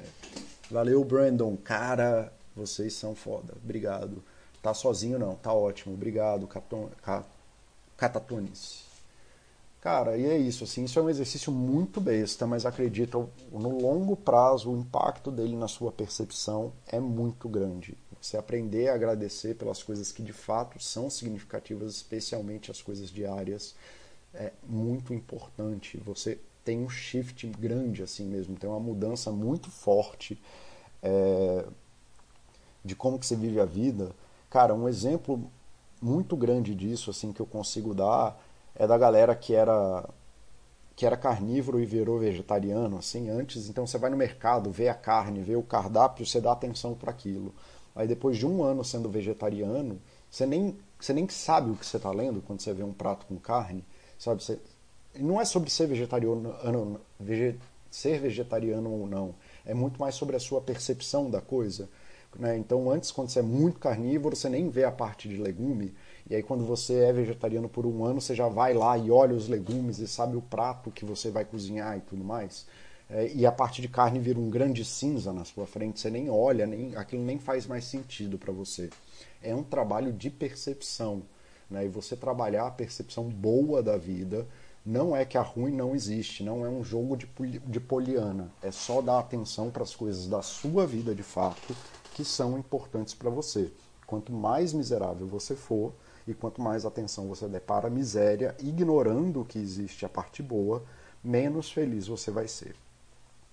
valeu, 0.73 1.05
Brandon. 1.05 1.57
Cara, 1.57 2.33
vocês 2.57 2.95
são 2.95 3.15
foda. 3.15 3.55
Obrigado. 3.63 4.23
Tá 4.63 4.73
sozinho 4.73 5.19
não, 5.19 5.35
tá 5.35 5.53
ótimo. 5.53 5.95
Obrigado, 5.95 6.49
Catatones. 7.97 8.85
Cara, 9.81 10.17
e 10.17 10.25
é 10.25 10.39
isso, 10.39 10.63
assim, 10.63 10.85
isso 10.85 10.97
é 10.97 11.03
um 11.03 11.11
exercício 11.11 11.51
muito 11.53 12.01
besta, 12.01 12.47
mas 12.47 12.65
acredita, 12.65 13.19
no 13.51 13.81
longo 13.81 14.15
prazo 14.17 14.71
o 14.71 14.79
impacto 14.79 15.29
dele 15.29 15.57
na 15.57 15.67
sua 15.67 15.91
percepção 15.91 16.73
é 16.87 17.01
muito 17.01 17.49
grande. 17.49 17.99
Você 18.21 18.37
aprender 18.37 18.89
a 18.89 18.95
agradecer 18.95 19.57
pelas 19.57 19.83
coisas 19.83 20.13
que 20.13 20.23
de 20.23 20.33
fato 20.33 20.81
são 20.81 21.11
significativas, 21.11 21.97
especialmente 21.97 22.71
as 22.71 22.81
coisas 22.81 23.11
diárias, 23.11 23.75
é 24.33 24.53
muito 24.63 25.13
importante. 25.13 25.99
Você 25.99 26.39
tem 26.65 26.79
um 26.79 26.89
shift 26.89 27.47
grande 27.47 28.03
assim 28.03 28.25
mesmo, 28.25 28.57
tem 28.57 28.69
uma 28.69 28.81
mudança 28.81 29.31
muito 29.31 29.71
forte 29.71 30.41
é, 31.03 31.65
de 32.85 32.95
como 32.95 33.19
que 33.19 33.27
você 33.27 33.37
vive 33.37 33.61
a 33.61 33.65
vida. 33.65 34.13
Cara, 34.51 34.75
um 34.75 34.89
exemplo 34.89 35.51
muito 36.01 36.37
grande 36.37 36.75
disso 36.75 37.11
assim 37.11 37.33
que 37.33 37.41
eu 37.41 37.47
consigo 37.47 37.95
dar 37.95 38.39
é 38.75 38.87
da 38.87 38.99
galera 38.99 39.35
que 39.35 39.55
era 39.55 40.09
que 40.95 41.07
era 41.07 41.17
carnívoro 41.17 41.81
e 41.81 41.87
virou 41.87 42.19
vegetariano 42.19 42.99
assim 42.99 43.31
antes. 43.31 43.69
Então 43.69 43.87
você 43.87 43.99
vai 43.99 44.11
no 44.11 44.17
mercado, 44.17 44.71
vê 44.71 44.89
a 44.89 44.95
carne, 44.95 45.43
vê 45.43 45.57
o 45.57 45.63
cardápio, 45.63 46.27
você 46.27 46.41
dá 46.41 46.53
atenção 46.53 46.95
para 46.95 47.11
aquilo. 47.11 47.55
Aí 47.95 48.07
depois 48.07 48.37
de 48.37 48.47
um 48.47 48.63
ano 48.63 48.85
sendo 48.85 49.09
vegetariano, 49.09 50.01
você 50.31 50.47
nem 50.47 50.77
você 50.99 51.13
nem 51.13 51.29
sabe 51.29 51.71
o 51.71 51.77
que 51.77 51.85
você 51.85 51.97
está 51.97 52.11
lendo 52.11 52.41
quando 52.43 52.61
você 52.61 52.73
vê 52.73 52.83
um 52.85 52.93
prato 52.93 53.27
com 53.27 53.37
carne, 53.37 53.85
sabe? 54.19 54.43
Você, 54.43 54.59
não 55.19 55.41
é 55.41 55.45
sobre 55.45 55.71
ser 55.71 55.87
vegetariano, 55.87 57.01
vege, 57.19 57.59
ser 57.91 58.19
vegetariano 58.19 58.91
ou 58.91 59.07
não. 59.07 59.35
É 59.65 59.75
muito 59.75 60.01
mais 60.01 60.15
sobre 60.15 60.37
a 60.37 60.41
sua 60.41 60.61
percepção 60.61 61.31
da 61.31 61.41
coisa. 61.41 61.89
Né? 62.39 62.57
Então, 62.57 62.91
antes, 62.91 63.11
quando 63.11 63.29
você 63.29 63.41
é 63.41 63.43
muito 63.43 63.79
carnívoro, 63.79 64.35
você 64.35 64.49
nem 64.49 64.69
vê 64.69 64.85
a 64.85 64.91
parte 64.91 65.29
de 65.29 65.37
legume. 65.37 65.95
E 66.29 66.35
aí, 66.35 66.43
quando 66.43 66.65
você 66.65 67.01
é 67.01 67.13
vegetariano 67.13 67.69
por 67.69 67.85
um 67.85 68.05
ano, 68.05 68.21
você 68.21 68.35
já 68.35 68.49
vai 68.49 68.73
lá 68.73 68.97
e 68.97 69.11
olha 69.11 69.35
os 69.35 69.49
legumes 69.49 69.99
e 69.99 70.09
sabe 70.09 70.37
o 70.37 70.43
prato 70.43 70.91
que 70.91 71.05
você 71.05 71.31
vai 71.31 71.45
cozinhar 71.45 71.97
e 71.99 72.01
tudo 72.01 72.25
mais. 72.25 72.67
É, 73.11 73.31
e 73.35 73.45
a 73.45 73.53
parte 73.53 73.83
de 73.83 73.89
carne 73.89 74.19
vira 74.19 74.39
um 74.39 74.49
grande 74.49 74.85
cinza 74.85 75.33
na 75.33 75.45
sua 75.45 75.67
frente, 75.67 76.01
você 76.01 76.09
nem 76.09 76.31
olha, 76.31 76.67
nem, 76.67 76.97
aquilo 76.97 77.23
nem 77.23 77.39
faz 77.39 77.67
mais 77.67 77.85
sentido 77.85 78.39
para 78.39 78.53
você. 78.53 78.89
É 79.43 79.55
um 79.55 79.63
trabalho 79.63 80.13
de 80.13 80.31
percepção. 80.31 81.23
Né? 81.69 81.85
E 81.85 81.89
você 81.89 82.17
trabalhar 82.17 82.67
a 82.67 82.71
percepção 82.71 83.25
boa 83.25 83.83
da 83.83 83.99
vida 83.99 84.47
não 84.85 85.15
é 85.15 85.25
que 85.25 85.39
a 85.39 85.43
ruim 85.43 85.73
não 85.73 85.95
existe, 85.95 86.43
não 86.43 86.67
é 86.67 86.69
um 86.69 86.83
jogo 86.83 87.17
de, 87.17 87.27
de 87.61 87.81
poliana. 87.81 88.51
É 88.63 88.71
só 88.71 89.01
dar 89.01 89.19
atenção 89.19 89.71
para 89.71 89.83
as 89.83 89.95
coisas 89.95 90.27
da 90.27 90.43
sua 90.43 90.87
vida 90.87 91.15
de 91.15 91.23
fato 91.23 91.75
que 92.15 92.25
são 92.25 92.59
importantes 92.59 93.15
para 93.15 93.31
você. 93.31 93.71
Quanto 94.07 94.33
mais 94.33 94.73
miserável 94.73 95.27
você 95.27 95.55
for, 95.55 95.93
e 96.27 96.35
quanto 96.35 96.61
mais 96.61 96.85
atenção 96.85 97.29
você 97.29 97.49
der 97.49 97.61
para 97.61 97.89
a 97.89 97.91
miséria, 97.91 98.55
ignorando 98.61 99.45
que 99.45 99.59
existe 99.59 100.05
a 100.05 100.09
parte 100.09 100.43
boa, 100.43 100.83
menos 101.23 101.71
feliz 101.71 102.07
você 102.07 102.31
vai 102.31 102.49
ser. 102.49 102.75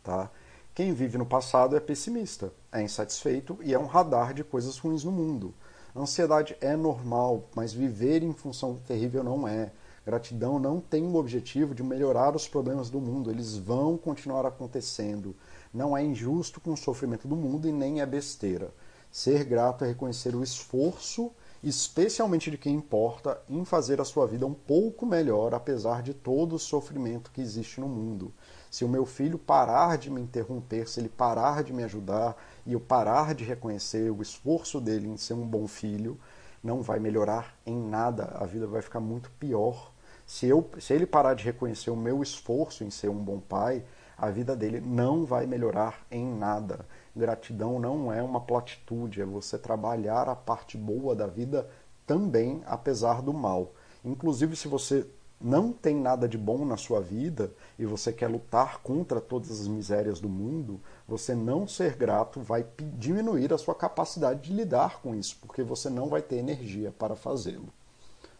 Tá? 0.03 0.29
Quem 0.73 0.93
vive 0.93 1.17
no 1.17 1.25
passado 1.25 1.75
é 1.75 1.79
pessimista, 1.79 2.53
é 2.71 2.81
insatisfeito 2.81 3.57
e 3.61 3.73
é 3.73 3.79
um 3.79 3.85
radar 3.85 4.33
de 4.33 4.43
coisas 4.43 4.77
ruins 4.77 5.03
no 5.03 5.11
mundo. 5.11 5.53
ansiedade 5.95 6.55
é 6.61 6.75
normal, 6.75 7.45
mas 7.55 7.73
viver 7.73 8.23
em 8.23 8.33
função 8.33 8.73
do 8.73 8.79
terrível 8.81 9.23
não 9.23 9.47
é. 9.47 9.71
Gratidão 10.09 10.57
não 10.57 10.81
tem 10.81 11.05
o 11.05 11.15
objetivo 11.15 11.75
de 11.75 11.83
melhorar 11.83 12.35
os 12.35 12.47
problemas 12.47 12.89
do 12.89 12.99
mundo, 12.99 13.29
eles 13.29 13.55
vão 13.55 13.95
continuar 13.95 14.43
acontecendo. 14.43 15.35
Não 15.71 15.95
é 15.95 16.03
injusto 16.03 16.59
com 16.59 16.73
o 16.73 16.77
sofrimento 16.77 17.27
do 17.27 17.35
mundo 17.35 17.67
e 17.67 17.71
nem 17.71 18.01
é 18.01 18.05
besteira. 18.07 18.73
Ser 19.11 19.43
grato 19.43 19.83
é 19.83 19.87
reconhecer 19.87 20.35
o 20.35 20.41
esforço 20.41 21.31
especialmente 21.61 22.49
de 22.49 22.57
quem 22.57 22.73
importa, 22.75 23.41
em 23.49 23.65
fazer 23.65 23.99
a 23.99 24.05
sua 24.05 24.25
vida 24.25 24.47
um 24.47 24.53
pouco 24.53 25.05
melhor, 25.05 25.53
apesar 25.53 26.01
de 26.01 26.13
todo 26.13 26.55
o 26.55 26.59
sofrimento 26.59 27.31
que 27.31 27.41
existe 27.41 27.81
no 27.81 27.87
mundo. 27.87 28.33
Se 28.71 28.85
o 28.85 28.89
meu 28.89 29.05
filho 29.05 29.37
parar 29.37 29.97
de 29.97 30.09
me 30.09 30.21
interromper, 30.21 30.87
se 30.87 30.99
ele 30.99 31.09
parar 31.09 31.63
de 31.63 31.73
me 31.73 31.83
ajudar 31.83 32.35
e 32.65 32.73
eu 32.73 32.79
parar 32.79 33.35
de 33.35 33.43
reconhecer 33.43 34.09
o 34.09 34.21
esforço 34.21 34.79
dele 34.79 35.09
em 35.09 35.17
ser 35.17 35.33
um 35.33 35.45
bom 35.45 35.67
filho, 35.67 36.17
não 36.63 36.81
vai 36.81 36.99
melhorar 36.99 37.57
em 37.65 37.77
nada, 37.77 38.35
a 38.35 38.45
vida 38.45 38.67
vai 38.67 38.81
ficar 38.81 38.99
muito 38.99 39.29
pior. 39.31 39.88
Se, 40.29 40.45
eu, 40.45 40.69
se 40.79 40.93
ele 40.93 41.07
parar 41.07 41.33
de 41.33 41.43
reconhecer 41.43 41.89
o 41.89 41.95
meu 41.95 42.21
esforço 42.21 42.83
em 42.83 42.91
ser 42.91 43.09
um 43.09 43.17
bom 43.17 43.39
pai, 43.39 43.83
a 44.15 44.29
vida 44.29 44.55
dele 44.55 44.79
não 44.79 45.25
vai 45.25 45.47
melhorar 45.47 46.05
em 46.11 46.23
nada. 46.23 46.85
Gratidão 47.15 47.79
não 47.79 48.13
é 48.13 48.21
uma 48.21 48.39
platitude, 48.39 49.23
é 49.23 49.25
você 49.25 49.57
trabalhar 49.57 50.29
a 50.29 50.35
parte 50.35 50.77
boa 50.77 51.15
da 51.15 51.25
vida 51.25 51.67
também, 52.05 52.61
apesar 52.67 53.23
do 53.23 53.33
mal. 53.33 53.73
Inclusive, 54.05 54.55
se 54.55 54.67
você 54.67 55.03
não 55.41 55.71
tem 55.71 55.95
nada 55.95 56.27
de 56.27 56.37
bom 56.37 56.63
na 56.63 56.77
sua 56.77 57.01
vida 57.01 57.51
e 57.79 57.83
você 57.83 58.13
quer 58.13 58.27
lutar 58.27 58.83
contra 58.83 59.19
todas 59.19 59.49
as 59.49 59.67
misérias 59.67 60.19
do 60.19 60.29
mundo, 60.29 60.79
você 61.07 61.33
não 61.33 61.67
ser 61.67 61.95
grato 61.95 62.39
vai 62.39 62.63
diminuir 62.99 63.51
a 63.51 63.57
sua 63.57 63.73
capacidade 63.73 64.41
de 64.41 64.53
lidar 64.53 65.01
com 65.01 65.15
isso, 65.15 65.39
porque 65.41 65.63
você 65.63 65.89
não 65.89 66.07
vai 66.07 66.21
ter 66.21 66.35
energia 66.35 66.93
para 66.99 67.15
fazê-lo. 67.15 67.69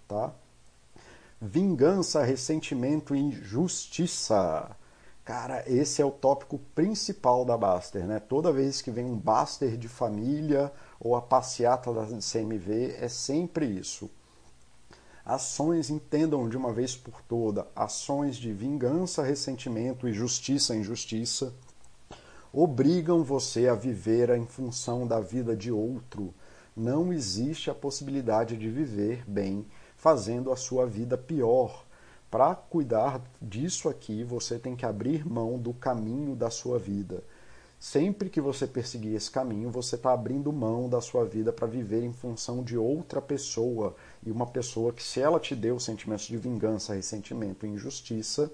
Tá? 0.07 0.31
Vingança, 1.41 2.21
ressentimento 2.21 3.15
e 3.15 3.19
injustiça. 3.19 4.75
Cara, 5.23 5.63
esse 5.71 6.01
é 6.01 6.05
o 6.05 6.11
tópico 6.11 6.59
principal 6.75 7.45
da 7.45 7.55
Baster, 7.55 8.05
né? 8.05 8.19
Toda 8.19 8.51
vez 8.51 8.81
que 8.81 8.91
vem 8.91 9.05
um 9.05 9.17
Baster 9.17 9.77
de 9.77 9.87
família 9.87 10.69
ou 10.99 11.15
a 11.15 11.21
passeata 11.21 11.93
da 11.93 12.05
CMV, 12.05 12.95
é 12.99 13.07
sempre 13.07 13.65
isso. 13.67 14.11
Ações, 15.23 15.89
entendam 15.89 16.49
de 16.49 16.57
uma 16.57 16.73
vez 16.73 16.97
por 16.97 17.21
toda, 17.21 17.65
ações 17.73 18.35
de 18.35 18.51
vingança, 18.51 19.23
ressentimento 19.23 20.09
e 20.09 20.11
justiça, 20.11 20.75
injustiça, 20.75 21.53
obrigam 22.51 23.23
você 23.23 23.69
a 23.69 23.75
viver 23.75 24.29
em 24.31 24.45
função 24.45 25.07
da 25.07 25.21
vida 25.21 25.55
de 25.55 25.71
outro. 25.71 26.33
Não 26.75 27.13
existe 27.13 27.69
a 27.69 27.75
possibilidade 27.75 28.57
de 28.57 28.69
viver 28.69 29.23
bem 29.25 29.65
fazendo 29.99 30.49
a 30.51 30.55
sua 30.55 30.85
vida 30.85 31.17
pior 31.17 31.85
para 32.31 32.55
cuidar 32.55 33.21
disso 33.41 33.89
aqui, 33.89 34.23
você 34.23 34.57
tem 34.57 34.75
que 34.75 34.85
abrir 34.85 35.27
mão 35.27 35.59
do 35.59 35.73
caminho 35.73 36.35
da 36.35 36.49
sua 36.49 36.79
vida. 36.79 37.21
Sempre 37.77 38.29
que 38.29 38.39
você 38.39 38.65
perseguir 38.65 39.15
esse 39.15 39.29
caminho, 39.29 39.69
você 39.69 39.95
está 39.95 40.13
abrindo 40.13 40.53
mão 40.53 40.87
da 40.87 41.01
sua 41.01 41.25
vida 41.25 41.51
para 41.51 41.67
viver 41.67 42.03
em 42.03 42.13
função 42.13 42.63
de 42.63 42.77
outra 42.77 43.21
pessoa. 43.21 43.95
E 44.25 44.31
uma 44.31 44.45
pessoa 44.45 44.93
que, 44.93 45.03
se 45.03 45.19
ela 45.19 45.39
te 45.39 45.55
deu 45.55 45.79
sentimentos 45.79 46.27
de 46.27 46.37
vingança, 46.37 46.93
ressentimento 46.93 47.65
e 47.65 47.69
injustiça, 47.69 48.51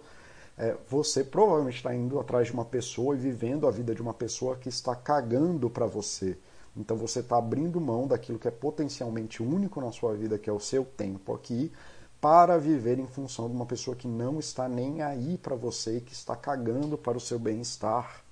é, 0.58 0.76
você 0.88 1.24
provavelmente 1.24 1.78
está 1.78 1.94
indo 1.94 2.20
atrás 2.20 2.48
de 2.48 2.54
uma 2.54 2.66
pessoa 2.66 3.16
e 3.16 3.20
vivendo 3.20 3.68
a 3.68 3.72
vida 3.72 3.94
de 3.94 4.02
uma 4.02 4.14
pessoa 4.14 4.56
que 4.56 4.70
está 4.70 4.96
cagando 4.96 5.70
para 5.70 5.86
você. 5.86 6.38
Então 6.76 6.98
você 6.98 7.20
está 7.20 7.38
abrindo 7.38 7.80
mão 7.80 8.08
daquilo 8.08 8.38
que 8.38 8.48
é 8.48 8.52
potencialmente 8.52 9.42
único 9.42 9.80
na 9.80 9.92
sua 9.92 10.14
vida, 10.14 10.38
que 10.38 10.50
é 10.50 10.54
o 10.54 10.60
seu 10.60 10.84
tempo 10.84 11.34
aqui, 11.34 11.72
para 12.20 12.58
viver 12.58 13.00
em 13.00 13.08
função 13.08 13.48
de 13.48 13.56
uma 13.56 13.66
pessoa 13.66 13.96
que 13.96 14.08
não 14.08 14.40
está 14.40 14.68
nem 14.68 15.02
aí 15.02 15.38
para 15.38 15.56
você 15.56 15.98
e 15.98 16.02
que 16.02 16.14
está 16.14 16.36
cagando 16.36 16.98
para 16.98 17.18
o 17.18 17.22
seu 17.22 17.38
bem-estar. 17.38 18.24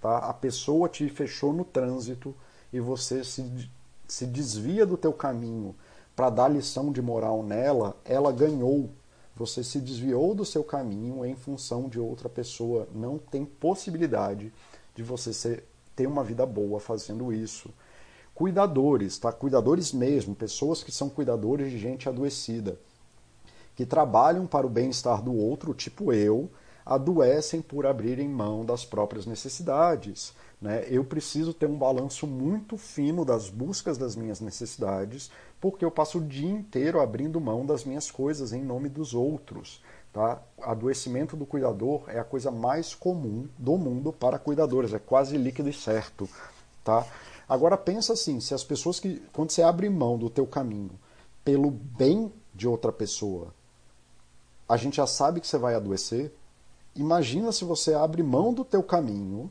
Tá? 0.00 0.18
A 0.18 0.34
pessoa 0.34 0.88
te 0.88 1.08
fechou 1.08 1.52
no 1.52 1.64
trânsito 1.64 2.34
e 2.72 2.80
você 2.80 3.24
se, 3.24 3.70
se 4.06 4.26
desvia 4.26 4.84
do 4.84 4.96
teu 4.96 5.12
caminho 5.12 5.74
para 6.14 6.30
dar 6.30 6.48
lição 6.48 6.90
de 6.90 7.00
moral 7.00 7.42
nela, 7.42 7.96
ela 8.04 8.32
ganhou. 8.32 8.90
Você 9.36 9.62
se 9.62 9.78
desviou 9.80 10.34
do 10.34 10.44
seu 10.44 10.64
caminho 10.64 11.24
em 11.24 11.36
função 11.36 11.88
de 11.88 12.00
outra 12.00 12.28
pessoa. 12.28 12.88
Não 12.92 13.18
tem 13.18 13.44
possibilidade 13.44 14.52
de 14.96 15.02
você 15.04 15.32
ser, 15.32 15.64
ter 15.98 16.06
uma 16.06 16.22
vida 16.22 16.46
boa 16.46 16.78
fazendo 16.78 17.32
isso. 17.32 17.70
Cuidadores, 18.32 19.18
tá? 19.18 19.32
Cuidadores 19.32 19.92
mesmo, 19.92 20.32
pessoas 20.32 20.80
que 20.84 20.92
são 20.92 21.08
cuidadores 21.10 21.72
de 21.72 21.78
gente 21.78 22.08
adoecida 22.08 22.78
que 23.74 23.86
trabalham 23.86 24.44
para 24.44 24.66
o 24.66 24.70
bem-estar 24.70 25.22
do 25.22 25.32
outro, 25.32 25.72
tipo 25.72 26.12
eu, 26.12 26.50
adoecem 26.84 27.62
por 27.62 27.86
abrirem 27.86 28.28
mão 28.28 28.64
das 28.64 28.84
próprias 28.84 29.24
necessidades. 29.24 30.32
Né? 30.60 30.84
Eu 30.88 31.04
preciso 31.04 31.54
ter 31.54 31.66
um 31.66 31.78
balanço 31.78 32.26
muito 32.26 32.76
fino 32.76 33.24
das 33.24 33.48
buscas 33.48 33.96
das 33.96 34.16
minhas 34.16 34.40
necessidades, 34.40 35.30
porque 35.60 35.84
eu 35.84 35.92
passo 35.92 36.18
o 36.18 36.24
dia 36.24 36.50
inteiro 36.50 37.00
abrindo 37.00 37.40
mão 37.40 37.64
das 37.64 37.84
minhas 37.84 38.10
coisas 38.10 38.52
em 38.52 38.64
nome 38.64 38.88
dos 38.88 39.14
outros. 39.14 39.80
Tá? 40.12 40.40
Adoecimento 40.62 41.36
do 41.36 41.46
cuidador 41.46 42.04
é 42.08 42.18
a 42.18 42.24
coisa 42.24 42.50
mais 42.50 42.94
comum 42.94 43.46
do 43.58 43.76
mundo 43.76 44.12
para 44.12 44.38
cuidadores, 44.38 44.92
é 44.92 44.98
quase 44.98 45.36
líquido 45.36 45.68
e 45.68 45.72
certo. 45.72 46.28
Tá? 46.82 47.06
Agora 47.48 47.76
pensa 47.76 48.12
assim, 48.12 48.40
se 48.40 48.54
as 48.54 48.64
pessoas 48.64 48.98
que 48.98 49.22
quando 49.32 49.50
você 49.50 49.62
abre 49.62 49.88
mão 49.88 50.18
do 50.18 50.28
teu 50.28 50.46
caminho 50.46 50.90
pelo 51.44 51.70
bem 51.70 52.32
de 52.54 52.66
outra 52.66 52.92
pessoa, 52.92 53.54
a 54.68 54.76
gente 54.76 54.96
já 54.96 55.06
sabe 55.06 55.40
que 55.40 55.46
você 55.46 55.56
vai 55.56 55.74
adoecer. 55.74 56.32
Imagina 56.94 57.52
se 57.52 57.64
você 57.64 57.94
abre 57.94 58.22
mão 58.22 58.52
do 58.52 58.64
teu 58.64 58.82
caminho 58.82 59.50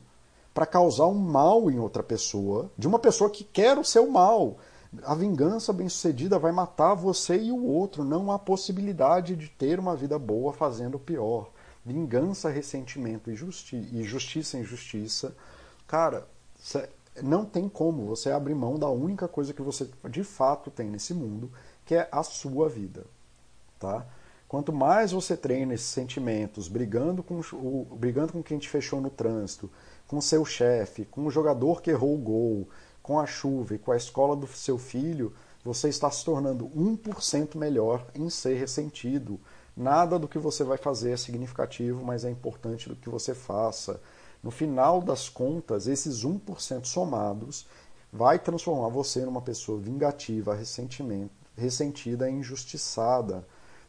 para 0.54 0.66
causar 0.66 1.06
um 1.06 1.14
mal 1.14 1.70
em 1.70 1.78
outra 1.78 2.02
pessoa, 2.02 2.70
de 2.76 2.86
uma 2.86 2.98
pessoa 2.98 3.30
que 3.30 3.42
quer 3.42 3.78
o 3.78 3.84
seu 3.84 4.08
mal. 4.08 4.56
A 5.02 5.14
vingança 5.14 5.72
bem-sucedida 5.72 6.38
vai 6.38 6.50
matar 6.50 6.94
você 6.94 7.36
e 7.36 7.52
o 7.52 7.64
outro. 7.64 8.04
Não 8.04 8.32
há 8.32 8.38
possibilidade 8.38 9.36
de 9.36 9.48
ter 9.48 9.78
uma 9.78 9.94
vida 9.94 10.18
boa 10.18 10.52
fazendo 10.52 10.98
pior. 10.98 11.50
Vingança, 11.84 12.48
ressentimento 12.48 13.30
e, 13.30 13.36
justi 13.36 13.76
e 13.76 14.02
justiça, 14.02 14.58
injustiça. 14.58 15.34
Cara, 15.86 16.26
não 17.22 17.44
tem 17.44 17.68
como 17.68 18.06
você 18.06 18.30
abrir 18.30 18.54
mão 18.54 18.78
da 18.78 18.88
única 18.88 19.28
coisa 19.28 19.52
que 19.52 19.62
você 19.62 19.88
de 20.08 20.24
fato 20.24 20.70
tem 20.70 20.88
nesse 20.88 21.12
mundo, 21.12 21.50
que 21.84 21.94
é 21.94 22.08
a 22.10 22.22
sua 22.22 22.68
vida. 22.68 23.04
Tá? 23.78 24.06
Quanto 24.48 24.72
mais 24.72 25.12
você 25.12 25.36
treina 25.36 25.74
esses 25.74 25.88
sentimentos, 25.88 26.68
brigando 26.68 27.22
com, 27.22 27.40
o, 27.52 27.86
brigando 27.96 28.32
com 28.32 28.42
quem 28.42 28.58
te 28.58 28.68
fechou 28.68 29.00
no 29.00 29.10
trânsito, 29.10 29.70
com 30.06 30.20
seu 30.22 30.44
chefe, 30.44 31.04
com 31.04 31.26
o 31.26 31.30
jogador 31.30 31.82
que 31.82 31.90
errou 31.90 32.14
o 32.14 32.18
gol, 32.18 32.68
com 33.08 33.18
a 33.18 33.24
chuva 33.24 33.74
e 33.74 33.78
com 33.78 33.90
a 33.90 33.96
escola 33.96 34.36
do 34.36 34.46
seu 34.46 34.76
filho, 34.76 35.32
você 35.64 35.88
está 35.88 36.10
se 36.10 36.22
tornando 36.22 36.68
1% 36.68 37.56
melhor 37.56 38.06
em 38.14 38.28
ser 38.28 38.58
ressentido. 38.58 39.40
Nada 39.74 40.18
do 40.18 40.28
que 40.28 40.38
você 40.38 40.62
vai 40.62 40.76
fazer 40.76 41.12
é 41.12 41.16
significativo, 41.16 42.04
mas 42.04 42.26
é 42.26 42.30
importante 42.30 42.86
do 42.86 42.94
que 42.94 43.08
você 43.08 43.34
faça. 43.34 43.98
No 44.42 44.50
final 44.50 45.00
das 45.00 45.26
contas, 45.26 45.86
esses 45.86 46.22
1% 46.22 46.84
somados 46.84 47.66
vai 48.12 48.38
transformar 48.38 48.88
você 48.88 49.24
numa 49.24 49.40
pessoa 49.40 49.80
vingativa, 49.80 50.54
ressentida 51.56 52.28
e 52.28 52.34
injustiçada. 52.34 53.42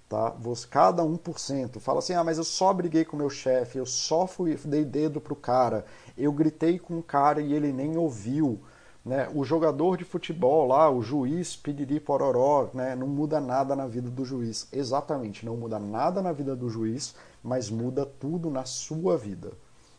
Tá? 0.07 0.33
Cada 0.69 1.03
1% 1.03 1.77
fala 1.81 1.99
assim: 1.99 2.13
ah, 2.13 2.23
mas 2.23 2.37
eu 2.37 2.45
só 2.45 2.73
briguei 2.73 3.03
com 3.03 3.17
meu 3.17 3.29
chefe, 3.29 3.79
eu 3.79 3.85
só 3.85 4.25
fui, 4.25 4.55
dei 4.63 4.85
dedo 4.85 5.19
pro 5.19 5.35
cara, 5.35 5.83
eu 6.17 6.31
gritei 6.31 6.79
com 6.79 6.97
o 6.97 7.03
cara 7.03 7.41
e 7.41 7.53
ele 7.53 7.73
nem 7.73 7.97
ouviu. 7.97 8.61
Né? 9.05 9.29
O 9.33 9.43
jogador 9.43 9.97
de 9.97 10.03
futebol 10.03 10.67
lá, 10.67 10.89
o 10.89 11.01
juiz, 11.01 11.55
piriri 11.55 11.99
pororó, 11.99 12.69
né? 12.73 12.95
não 12.95 13.07
muda 13.07 13.39
nada 13.39 13.75
na 13.75 13.87
vida 13.87 14.09
do 14.09 14.25
juiz. 14.25 14.67
Exatamente, 14.71 15.45
não 15.45 15.55
muda 15.55 15.79
nada 15.79 16.21
na 16.21 16.31
vida 16.31 16.55
do 16.55 16.69
juiz, 16.69 17.15
mas 17.43 17.69
muda 17.69 18.05
tudo 18.05 18.49
na 18.49 18.65
sua 18.65 19.17
vida. 19.17 19.51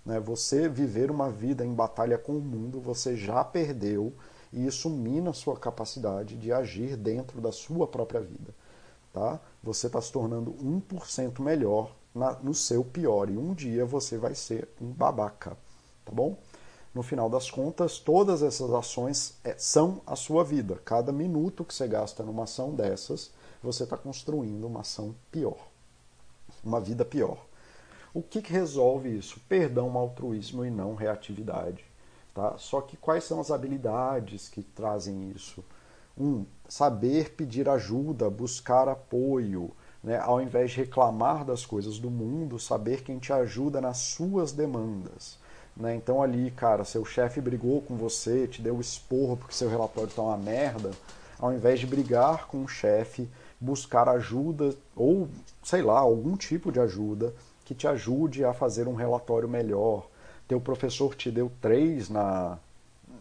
Né? 0.05 0.21
Você 0.21 0.69
viver 0.69 1.11
uma 1.11 1.31
vida 1.31 1.65
em 1.65 1.73
batalha 1.73 2.19
com 2.19 2.33
o 2.33 2.41
mundo, 2.41 2.81
você 2.81 3.17
já 3.17 3.43
perdeu 3.43 4.13
e 4.53 4.67
isso 4.67 4.91
mina 4.91 5.31
a 5.31 5.35
sua 5.35 5.57
capacidade 5.57 6.37
de 6.37 6.53
agir 6.53 6.97
dentro 6.97 7.41
da 7.41 7.53
sua 7.53 7.87
própria 7.87 8.21
vida. 8.21 8.55
Tá? 9.13 9.41
Você 9.63 9.87
está 9.87 10.01
se 10.01 10.13
tornando 10.13 10.53
1% 10.53 11.41
melhor 11.41 11.95
na, 12.15 12.33
no 12.35 12.55
seu 12.55 12.85
pior 12.85 13.31
e 13.31 13.37
um 13.37 13.55
dia 13.55 13.85
você 13.85 14.19
vai 14.19 14.35
ser 14.35 14.69
um 14.81 14.91
babaca. 14.91 15.57
Tá 16.05 16.13
bom? 16.13 16.37
No 16.93 17.03
final 17.05 17.31
das 17.31 17.49
contas, 17.49 17.99
todas 17.99 18.43
essas 18.43 18.73
ações 18.73 19.39
é, 19.45 19.55
são 19.57 20.01
a 20.05 20.17
sua 20.17 20.43
vida. 20.43 20.81
Cada 20.85 21.13
minuto 21.13 21.65
que 21.65 21.73
você 21.73 21.87
gasta 21.87 22.25
numa 22.25 22.45
ação 22.45 22.75
dessas, 22.75 23.31
você 23.63 23.85
está 23.85 23.97
construindo 23.97 24.67
uma 24.67 24.81
ação 24.81 25.15
pior, 25.31 25.69
uma 26.65 26.81
vida 26.81 27.05
pior. 27.05 27.47
O 28.13 28.23
que, 28.23 28.43
que 28.43 28.53
resolve 28.53 29.17
isso? 29.17 29.41
Perdão, 29.49 29.97
altruísmo 29.97 30.65
e 30.65 30.71
não 30.71 30.97
reatividade. 30.97 31.85
Tá? 32.35 32.57
Só 32.59 32.81
que 32.81 32.97
quais 32.97 33.23
são 33.23 33.41
as 33.41 33.53
habilidades 33.53 34.49
que 34.49 34.63
trazem 34.63 35.31
isso? 35.31 35.65
Um, 36.19 36.45
saber 36.69 37.35
pedir 37.35 37.69
ajuda, 37.69 38.29
buscar 38.29 38.89
apoio, 38.89 39.71
né? 40.03 40.19
ao 40.19 40.41
invés 40.41 40.73
de 40.73 40.79
reclamar 40.79 41.45
das 41.45 41.65
coisas 41.65 42.01
do 42.01 42.11
mundo, 42.11 42.59
saber 42.59 43.05
quem 43.05 43.21
te 43.21 43.33
ajuda 43.33 43.81
nas 43.81 43.99
suas 43.99 44.51
demandas. 44.51 45.39
Né? 45.81 45.95
Então 45.97 46.23
ali, 46.23 46.51
cara, 46.51 46.85
seu 46.85 47.05
chefe 47.05 47.41
brigou 47.41 47.81
com 47.81 47.97
você, 47.97 48.47
te 48.47 48.61
deu 48.61 48.79
esporro 48.81 49.37
porque 49.37 49.55
seu 49.55 49.69
relatório 49.69 50.11
está 50.11 50.21
uma 50.21 50.37
merda, 50.37 50.91
ao 51.39 51.53
invés 51.53 51.81
de 51.81 51.87
brigar 51.87 52.47
com 52.47 52.63
o 52.63 52.69
chefe, 52.69 53.27
buscar 53.59 54.09
ajuda 54.09 54.75
ou, 54.95 55.29
sei 55.63 55.81
lá, 55.81 55.99
algum 55.99 56.37
tipo 56.37 56.71
de 56.71 56.79
ajuda 56.79 57.35
que 57.65 57.75
te 57.75 57.89
ajude 57.89 58.45
a 58.45 58.53
fazer 58.53 58.87
um 58.87 58.95
relatório 58.95 59.49
melhor. 59.49 60.07
Teu 60.47 60.61
professor 60.61 61.15
te 61.15 61.31
deu 61.31 61.51
três 61.61 62.11
na, 62.11 62.59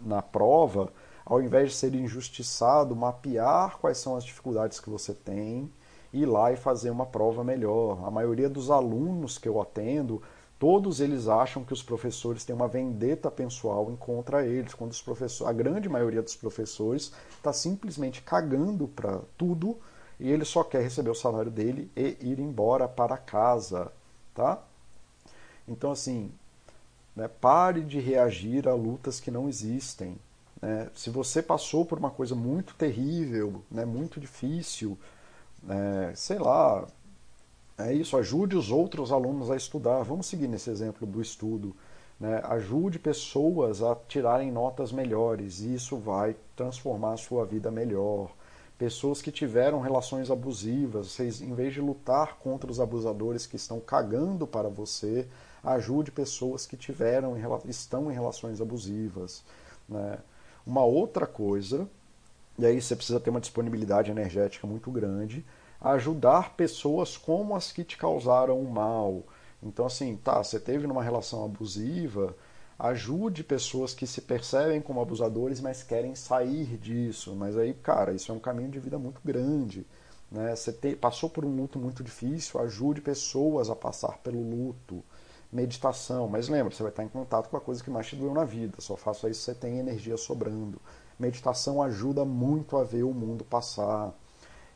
na 0.01 0.21
prova, 0.21 0.91
ao 1.25 1.41
invés 1.41 1.69
de 1.69 1.75
ser 1.75 1.93
injustiçado, 1.93 2.95
mapear 2.95 3.77
quais 3.77 3.99
são 3.99 4.15
as 4.15 4.23
dificuldades 4.23 4.79
que 4.79 4.89
você 4.89 5.13
tem, 5.13 5.71
ir 6.11 6.25
lá 6.25 6.51
e 6.51 6.57
fazer 6.57 6.89
uma 6.89 7.05
prova 7.05 7.43
melhor. 7.43 8.03
A 8.05 8.11
maioria 8.11 8.49
dos 8.49 8.71
alunos 8.71 9.37
que 9.37 9.47
eu 9.47 9.61
atendo, 9.61 10.21
todos 10.59 10.99
eles 10.99 11.29
acham 11.29 11.63
que 11.63 11.71
os 11.71 11.81
professores 11.81 12.43
têm 12.43 12.53
uma 12.53 12.67
vendeta 12.67 13.31
pessoal 13.31 13.89
em 13.89 13.95
contra 13.95 14.45
eles, 14.45 14.73
quando 14.73 14.91
os 14.91 15.01
professores, 15.01 15.49
a 15.49 15.53
grande 15.53 15.87
maioria 15.87 16.21
dos 16.21 16.35
professores 16.35 17.13
está 17.31 17.53
simplesmente 17.53 18.21
cagando 18.21 18.85
para 18.87 19.21
tudo 19.37 19.77
e 20.19 20.29
ele 20.29 20.43
só 20.43 20.61
quer 20.61 20.83
receber 20.83 21.09
o 21.09 21.15
salário 21.15 21.49
dele 21.49 21.89
e 21.95 22.17
ir 22.21 22.39
embora 22.39 22.89
para 22.89 23.17
casa, 23.17 23.89
tá? 24.35 24.61
Então 25.65 25.91
assim, 25.91 26.29
né, 27.15 27.29
pare 27.29 27.81
de 27.81 27.99
reagir 27.99 28.67
a 28.67 28.73
lutas 28.73 29.21
que 29.21 29.31
não 29.31 29.47
existem. 29.47 30.17
Né? 30.61 30.89
Se 30.93 31.09
você 31.09 31.41
passou 31.41 31.85
por 31.85 31.97
uma 31.97 32.11
coisa 32.11 32.35
muito 32.35 32.75
terrível, 32.75 33.63
né, 33.71 33.85
muito 33.85 34.19
difícil, 34.19 34.97
né, 35.63 36.11
sei 36.15 36.37
lá, 36.37 36.85
é 37.79 37.93
isso, 37.93 38.17
ajude 38.17 38.55
os 38.55 38.71
outros 38.71 39.11
alunos 39.11 39.49
a 39.49 39.55
estudar. 39.55 40.03
Vamos 40.03 40.27
seguir 40.27 40.47
nesse 40.47 40.69
exemplo 40.69 41.07
do 41.07 41.21
estudo. 41.21 41.75
Né? 42.19 42.41
Ajude 42.43 42.99
pessoas 42.99 43.81
a 43.81 43.95
tirarem 44.07 44.51
notas 44.51 44.91
melhores, 44.91 45.61
e 45.61 45.75
isso 45.75 45.97
vai 45.97 46.35
transformar 46.55 47.13
a 47.13 47.17
sua 47.17 47.45
vida 47.45 47.71
melhor. 47.71 48.31
Pessoas 48.77 49.21
que 49.21 49.31
tiveram 49.31 49.79
relações 49.79 50.29
abusivas, 50.29 51.07
vocês, 51.07 51.41
em 51.41 51.53
vez 51.53 51.73
de 51.73 51.81
lutar 51.81 52.37
contra 52.37 52.69
os 52.69 52.79
abusadores 52.79 53.45
que 53.45 53.55
estão 53.55 53.79
cagando 53.79 54.45
para 54.45 54.67
você, 54.67 55.27
ajude 55.63 56.11
pessoas 56.11 56.65
que 56.65 56.75
tiveram 56.77 57.35
estão 57.65 58.11
em 58.11 58.13
relações 58.13 58.59
abusivas. 58.61 59.43
Né? 59.87 60.17
Uma 60.65 60.83
outra 60.83 61.25
coisa, 61.25 61.87
e 62.57 62.65
aí 62.65 62.81
você 62.81 62.95
precisa 62.95 63.19
ter 63.19 63.29
uma 63.29 63.41
disponibilidade 63.41 64.11
energética 64.11 64.67
muito 64.67 64.91
grande, 64.91 65.45
ajudar 65.81 66.55
pessoas 66.55 67.17
como 67.17 67.55
as 67.55 67.71
que 67.71 67.83
te 67.83 67.97
causaram 67.97 68.59
o 68.59 68.69
mal. 68.69 69.23
Então, 69.61 69.85
assim, 69.85 70.15
tá, 70.17 70.43
você 70.43 70.59
teve 70.59 70.87
numa 70.87 71.03
relação 71.03 71.43
abusiva, 71.43 72.35
ajude 72.77 73.43
pessoas 73.43 73.93
que 73.93 74.07
se 74.07 74.21
percebem 74.21 74.81
como 74.81 75.01
abusadores, 75.01 75.59
mas 75.59 75.83
querem 75.83 76.15
sair 76.15 76.77
disso. 76.77 77.35
Mas 77.35 77.57
aí, 77.57 77.73
cara, 77.73 78.13
isso 78.13 78.31
é 78.31 78.35
um 78.35 78.39
caminho 78.39 78.69
de 78.69 78.79
vida 78.79 78.97
muito 78.97 79.21
grande. 79.23 79.85
Né? 80.31 80.55
Você 80.55 80.71
te, 80.71 80.95
passou 80.95 81.29
por 81.29 81.43
um 81.43 81.55
luto 81.55 81.79
muito 81.79 82.03
difícil, 82.03 82.59
ajude 82.61 83.01
pessoas 83.01 83.69
a 83.69 83.75
passar 83.75 84.17
pelo 84.19 84.41
luto. 84.41 85.03
Meditação, 85.51 86.27
mas 86.27 86.47
lembra, 86.47 86.73
você 86.73 86.83
vai 86.83 86.91
estar 86.91 87.03
em 87.03 87.07
contato 87.07 87.49
com 87.49 87.57
a 87.57 87.61
coisa 87.61 87.83
que 87.83 87.89
mais 87.89 88.05
te 88.07 88.15
doeu 88.15 88.33
na 88.33 88.45
vida. 88.45 88.75
Só 88.79 88.95
faça 88.95 89.29
isso 89.29 89.39
se 89.41 89.45
você 89.45 89.55
tem 89.55 89.79
energia 89.79 90.15
sobrando. 90.15 90.79
Meditação 91.17 91.81
ajuda 91.81 92.23
muito 92.23 92.77
a 92.77 92.83
ver 92.83 93.03
o 93.03 93.13
mundo 93.13 93.43
passar 93.43 94.13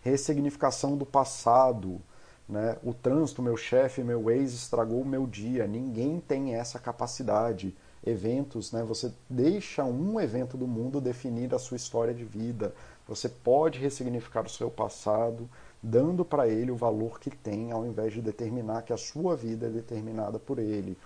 ressignificação 0.04 0.96
do 0.98 1.06
passado. 1.06 2.00
Né? 2.48 2.78
O 2.84 2.94
trânsito, 2.94 3.42
meu 3.42 3.58
chefe, 3.58 4.04
meu 4.04 4.30
ex 4.30 4.54
estragou 4.54 5.02
o 5.02 5.06
meu 5.06 5.26
dia. 5.26 5.66
Ninguém 5.66 6.20
tem 6.20 6.56
essa 6.56 6.78
capacidade. 6.78 7.74
Eventos, 8.06 8.74
né? 8.74 8.84
você 8.84 9.14
deixa 9.30 9.84
um 9.86 10.20
evento 10.20 10.58
do 10.58 10.68
mundo 10.68 11.00
definir 11.00 11.56
a 11.56 11.60
sua 11.60 11.78
história 11.78 12.14
de 12.14 12.26
vida. 12.26 12.76
Você 13.08 13.30
pode 13.30 13.80
ressignificar 13.80 14.46
o 14.46 14.50
seu 14.50 14.70
passado, 14.70 15.50
dando 15.82 16.26
para 16.26 16.48
ele 16.48 16.70
o 16.70 16.76
valor 16.76 17.18
que 17.20 17.30
tem, 17.30 17.72
ao 17.72 17.86
invés 17.86 18.12
de 18.12 18.22
determinar 18.22 18.82
que 18.82 18.92
a 18.92 18.98
sua 18.98 19.38
vida 19.38 19.68
é 19.68 19.70
determinada 19.70 20.38
por 20.38 20.60
ele. 20.60 20.98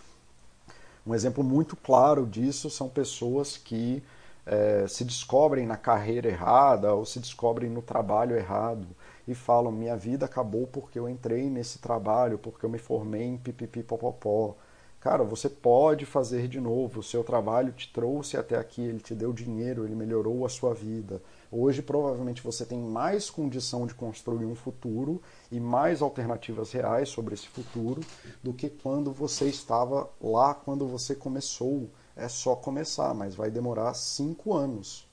Um 1.06 1.14
exemplo 1.14 1.44
muito 1.44 1.76
claro 1.76 2.26
disso 2.26 2.70
são 2.70 2.90
pessoas 2.90 3.58
que 3.58 4.04
é, 4.48 4.88
se 4.88 5.04
descobrem 5.04 5.68
na 5.68 5.76
carreira 5.76 6.30
errada 6.30 6.94
ou 6.94 7.06
se 7.06 7.20
descobrem 7.20 7.70
no 7.70 7.82
trabalho 7.82 8.36
errado. 8.36 8.88
e 9.28 9.36
falam: 9.36 9.72
minha 9.72 9.96
vida 9.98 10.26
acabou 10.26 10.66
porque 10.66 10.98
eu 10.98 11.10
entrei 11.10 11.50
nesse 11.50 11.80
trabalho, 11.80 12.38
porque 12.40 12.66
eu 12.66 12.70
me 12.70 12.78
formei 12.78 13.24
em 13.24 13.38
pipipipopopó. 13.38 14.56
Cara, 15.00 15.24
você 15.24 15.48
pode 15.48 16.06
fazer 16.06 16.48
de 16.48 16.60
novo. 16.60 17.02
O 17.02 17.04
seu 17.04 17.24
trabalho 17.24 17.72
te 17.72 17.92
trouxe 17.94 18.36
até 18.36 18.58
aqui, 18.58 18.82
ele 18.82 19.00
te 19.00 19.14
deu 19.14 19.32
dinheiro, 19.32 19.86
ele 19.86 19.96
melhorou 19.96 20.46
a 20.46 20.50
sua 20.50 20.74
vida. 20.74 21.22
Hoje, 21.52 21.82
provavelmente, 21.82 22.42
você 22.42 22.66
tem 22.66 22.80
mais 22.80 23.30
condição 23.30 23.86
de 23.86 23.94
construir 23.94 24.46
um 24.46 24.56
futuro 24.56 25.22
e 25.52 25.60
mais 25.60 26.02
alternativas 26.02 26.72
reais 26.72 27.10
sobre 27.10 27.36
esse 27.36 27.48
futuro 27.48 28.02
do 28.44 28.54
que 28.54 28.70
quando 28.70 29.12
você 29.12 29.46
estava 29.46 30.10
lá, 30.22 30.54
quando 30.54 30.88
você 30.88 31.16
começou. 31.16 31.90
É 32.18 32.28
só 32.28 32.56
começar, 32.56 33.14
mas 33.14 33.36
vai 33.36 33.52
demorar 33.52 33.94
cinco 33.94 34.54
anos, 34.54 35.08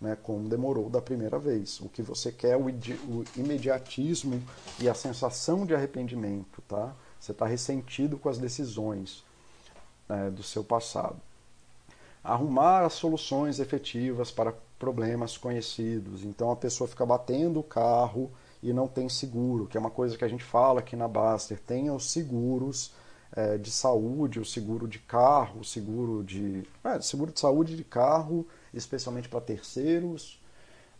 né, 0.00 0.16
como 0.22 0.48
demorou 0.48 0.90
da 0.90 1.00
primeira 1.00 1.38
vez. 1.38 1.80
O 1.80 1.88
que 1.88 2.02
você 2.02 2.30
quer 2.30 2.50
é 2.50 2.56
o, 2.56 2.66
o 2.66 3.24
imediatismo 3.36 4.42
e 4.78 4.88
a 4.88 4.94
sensação 4.94 5.64
de 5.64 5.74
arrependimento, 5.74 6.62
tá? 6.68 6.94
Você 7.18 7.32
está 7.32 7.46
ressentido 7.46 8.18
com 8.18 8.28
as 8.28 8.38
decisões 8.38 9.24
né, 10.08 10.30
do 10.30 10.42
seu 10.42 10.62
passado. 10.62 11.16
Arrumar 12.22 12.84
as 12.84 12.92
soluções 12.92 13.58
efetivas 13.58 14.30
para 14.30 14.52
problemas 14.78 15.38
conhecidos. 15.38 16.24
Então 16.24 16.50
a 16.50 16.56
pessoa 16.56 16.88
fica 16.88 17.04
batendo 17.06 17.60
o 17.60 17.62
carro 17.64 18.30
e 18.62 18.72
não 18.72 18.86
tem 18.86 19.08
seguro, 19.08 19.66
que 19.66 19.76
é 19.76 19.80
uma 19.80 19.90
coisa 19.90 20.16
que 20.16 20.24
a 20.24 20.28
gente 20.28 20.44
fala 20.44 20.80
aqui 20.80 20.96
na 20.96 21.08
Baster. 21.08 21.58
Tenha 21.58 21.94
os 21.94 22.10
seguros 22.10 22.92
é, 23.34 23.56
de 23.56 23.70
saúde, 23.70 24.40
o 24.40 24.44
seguro 24.44 24.88
de 24.88 24.98
carro, 24.98 25.60
o 25.60 25.64
seguro 25.64 26.24
de. 26.24 26.64
É, 26.84 27.00
seguro 27.00 27.32
de 27.32 27.40
saúde 27.40 27.76
de 27.76 27.84
carro, 27.84 28.46
especialmente 28.74 29.28
para 29.28 29.40
terceiros. 29.40 30.40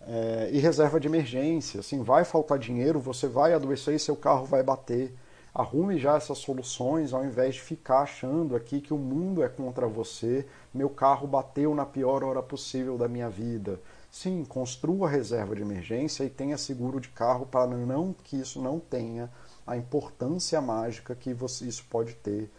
É, 0.02 0.48
e 0.52 0.58
reserva 0.58 0.98
de 0.98 1.08
emergência. 1.08 1.80
Assim, 1.80 2.02
vai 2.02 2.24
faltar 2.24 2.58
dinheiro, 2.58 2.98
você 2.98 3.26
vai 3.26 3.52
adoecer 3.52 3.94
e 3.94 3.98
seu 3.98 4.16
carro 4.16 4.46
vai 4.46 4.62
bater. 4.62 5.14
Arrume 5.52 5.98
já 5.98 6.16
essas 6.16 6.38
soluções 6.38 7.12
ao 7.12 7.24
invés 7.24 7.56
de 7.56 7.60
ficar 7.60 8.02
achando 8.02 8.54
aqui 8.54 8.80
que 8.80 8.94
o 8.94 8.98
mundo 8.98 9.42
é 9.42 9.48
contra 9.48 9.86
você. 9.86 10.46
Meu 10.72 10.88
carro 10.88 11.26
bateu 11.26 11.74
na 11.74 11.84
pior 11.84 12.22
hora 12.22 12.42
possível 12.42 12.96
da 12.96 13.08
minha 13.08 13.28
vida. 13.28 13.80
Sim, 14.10 14.44
construa 14.44 15.08
reserva 15.08 15.54
de 15.54 15.62
emergência 15.62 16.24
e 16.24 16.30
tenha 16.30 16.56
seguro 16.56 17.00
de 17.00 17.08
carro 17.08 17.46
para 17.46 17.66
não 17.66 18.14
que 18.24 18.36
isso 18.36 18.62
não 18.62 18.78
tenha 18.78 19.28
a 19.66 19.76
importância 19.76 20.60
mágica 20.60 21.14
que 21.14 21.32
você, 21.32 21.66
isso 21.66 21.84
pode 21.88 22.14
ter. 22.14 22.50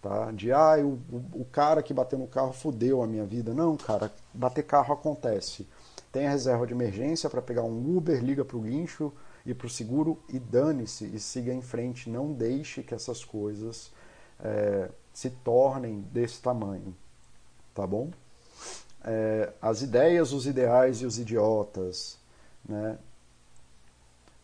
Tá? 0.00 0.30
De 0.30 0.52
ah, 0.52 0.76
o, 0.82 0.98
o 1.40 1.44
cara 1.50 1.82
que 1.82 1.92
bateu 1.92 2.18
no 2.18 2.26
carro 2.26 2.52
fudeu 2.52 3.02
a 3.02 3.06
minha 3.06 3.24
vida. 3.24 3.52
Não, 3.52 3.76
cara, 3.76 4.10
bater 4.32 4.62
carro 4.64 4.94
acontece. 4.94 5.68
Tenha 6.10 6.30
reserva 6.30 6.66
de 6.66 6.72
emergência 6.72 7.28
para 7.28 7.42
pegar 7.42 7.62
um 7.62 7.96
Uber, 7.96 8.22
liga 8.22 8.44
para 8.44 8.56
o 8.56 8.60
guincho, 8.60 9.12
e 9.44 9.54
para 9.54 9.66
o 9.66 9.70
seguro 9.70 10.18
e 10.28 10.38
dane-se 10.38 11.04
e 11.04 11.18
siga 11.18 11.52
em 11.52 11.62
frente. 11.62 12.10
Não 12.10 12.32
deixe 12.32 12.82
que 12.82 12.94
essas 12.94 13.24
coisas 13.24 13.90
é, 14.42 14.90
se 15.12 15.30
tornem 15.30 16.00
desse 16.12 16.40
tamanho, 16.40 16.94
tá 17.74 17.86
bom? 17.86 18.10
É, 19.04 19.52
as 19.60 19.82
ideias, 19.82 20.32
os 20.32 20.46
ideais 20.46 21.00
e 21.00 21.06
os 21.06 21.18
idiotas, 21.18 22.18
né? 22.68 22.98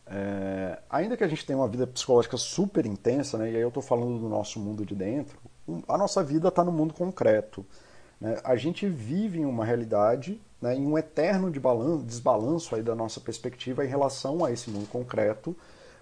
É, 0.09 0.79
ainda 0.89 1.17
que 1.17 1.23
a 1.23 1.27
gente 1.27 1.45
tenha 1.45 1.59
uma 1.59 1.67
vida 1.67 1.85
psicológica 1.85 2.37
super 2.37 2.85
intensa, 2.85 3.37
né, 3.37 3.51
e 3.51 3.55
aí 3.55 3.61
eu 3.61 3.67
estou 3.67 3.83
falando 3.83 4.19
do 4.19 4.29
nosso 4.29 4.59
mundo 4.59 4.85
de 4.85 4.95
dentro, 4.95 5.37
a 5.87 5.97
nossa 5.97 6.23
vida 6.23 6.47
está 6.47 6.63
no 6.63 6.71
mundo 6.71 6.93
concreto. 6.93 7.65
Né? 8.19 8.39
A 8.43 8.55
gente 8.55 8.87
vive 8.87 9.39
em 9.39 9.45
uma 9.45 9.65
realidade 9.65 10.39
né, 10.61 10.75
em 10.75 10.85
um 10.85 10.97
eterno 10.97 11.51
de 11.51 11.59
balanço, 11.59 12.03
desbalanço 12.03 12.75
aí 12.75 12.81
da 12.81 12.95
nossa 12.95 13.19
perspectiva 13.19 13.85
em 13.85 13.87
relação 13.87 14.43
a 14.43 14.51
esse 14.51 14.69
mundo 14.69 14.87
concreto. 14.87 15.55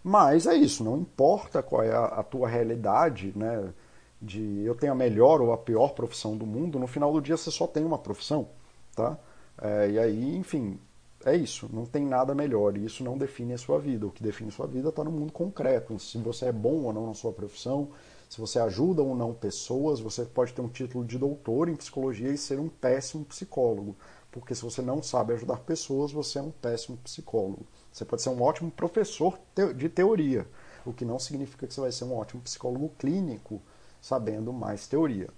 Mas 0.03 0.45
é 0.45 0.53
isso, 0.53 0.83
não 0.83 0.97
importa 0.97 1.63
qual 1.63 1.81
é 1.81 1.91
a, 1.91 2.05
a 2.05 2.23
tua 2.23 2.47
realidade, 2.47 3.33
né, 3.35 3.73
de 4.21 4.63
eu 4.63 4.75
tenho 4.75 4.93
a 4.93 4.95
melhor 4.95 5.41
ou 5.41 5.51
a 5.51 5.57
pior 5.57 5.93
profissão 5.93 6.37
do 6.37 6.45
mundo, 6.45 6.79
no 6.79 6.87
final 6.87 7.11
do 7.11 7.21
dia 7.21 7.35
você 7.35 7.49
só 7.49 7.65
tem 7.65 7.83
uma 7.83 7.97
profissão, 7.97 8.47
tá? 8.95 9.17
É, 9.61 9.89
e 9.89 9.99
aí, 9.99 10.35
enfim, 10.37 10.79
é 11.25 11.35
isso, 11.35 11.69
não 11.73 11.85
tem 11.85 12.05
nada 12.05 12.33
melhor 12.35 12.77
e 12.77 12.85
isso 12.85 13.03
não 13.03 13.17
define 13.17 13.53
a 13.53 13.57
sua 13.57 13.79
vida. 13.79 14.05
O 14.05 14.11
que 14.11 14.23
define 14.23 14.49
a 14.49 14.53
sua 14.53 14.67
vida 14.67 14.89
está 14.89 15.03
no 15.03 15.11
mundo 15.11 15.33
concreto, 15.33 15.99
se 15.99 16.17
você 16.19 16.45
é 16.45 16.51
bom 16.51 16.83
ou 16.83 16.93
não 16.93 17.07
na 17.07 17.13
sua 17.13 17.33
profissão, 17.33 17.89
se 18.29 18.39
você 18.39 18.59
ajuda 18.59 19.01
ou 19.01 19.15
não 19.15 19.33
pessoas, 19.33 19.99
você 19.99 20.23
pode 20.23 20.53
ter 20.53 20.61
um 20.61 20.69
título 20.69 21.03
de 21.03 21.17
doutor 21.17 21.67
em 21.67 21.75
psicologia 21.75 22.29
e 22.29 22.37
ser 22.37 22.59
um 22.59 22.69
péssimo 22.69 23.25
psicólogo 23.25 23.95
porque 24.35 24.53
se 24.53 24.63
você 24.63 24.81
não 24.81 25.01
sabe 25.01 25.31
ajudar 25.31 25.59
pessoas, 25.59 26.11
você 26.11 26.39
é 26.39 26.41
um 26.41 26.51
péssimo 26.51 26.97
psicólogo. 26.97 27.65
Você 27.89 28.03
pode 28.03 28.21
ser 28.21 28.27
um 28.27 28.41
ótimo 28.41 28.69
professor 28.69 29.39
de 29.77 29.87
teoria, 29.87 30.45
o 30.85 30.91
que 30.91 31.05
não 31.05 31.17
significa 31.17 31.65
que 31.65 31.73
você 31.73 31.79
vai 31.79 31.91
ser 31.93 32.03
um 32.03 32.13
ótimo 32.13 32.41
psicólogo 32.41 32.91
clínico, 32.99 33.61
sabendo 34.01 34.51
mais 34.51 34.87
teoria, 34.87 35.29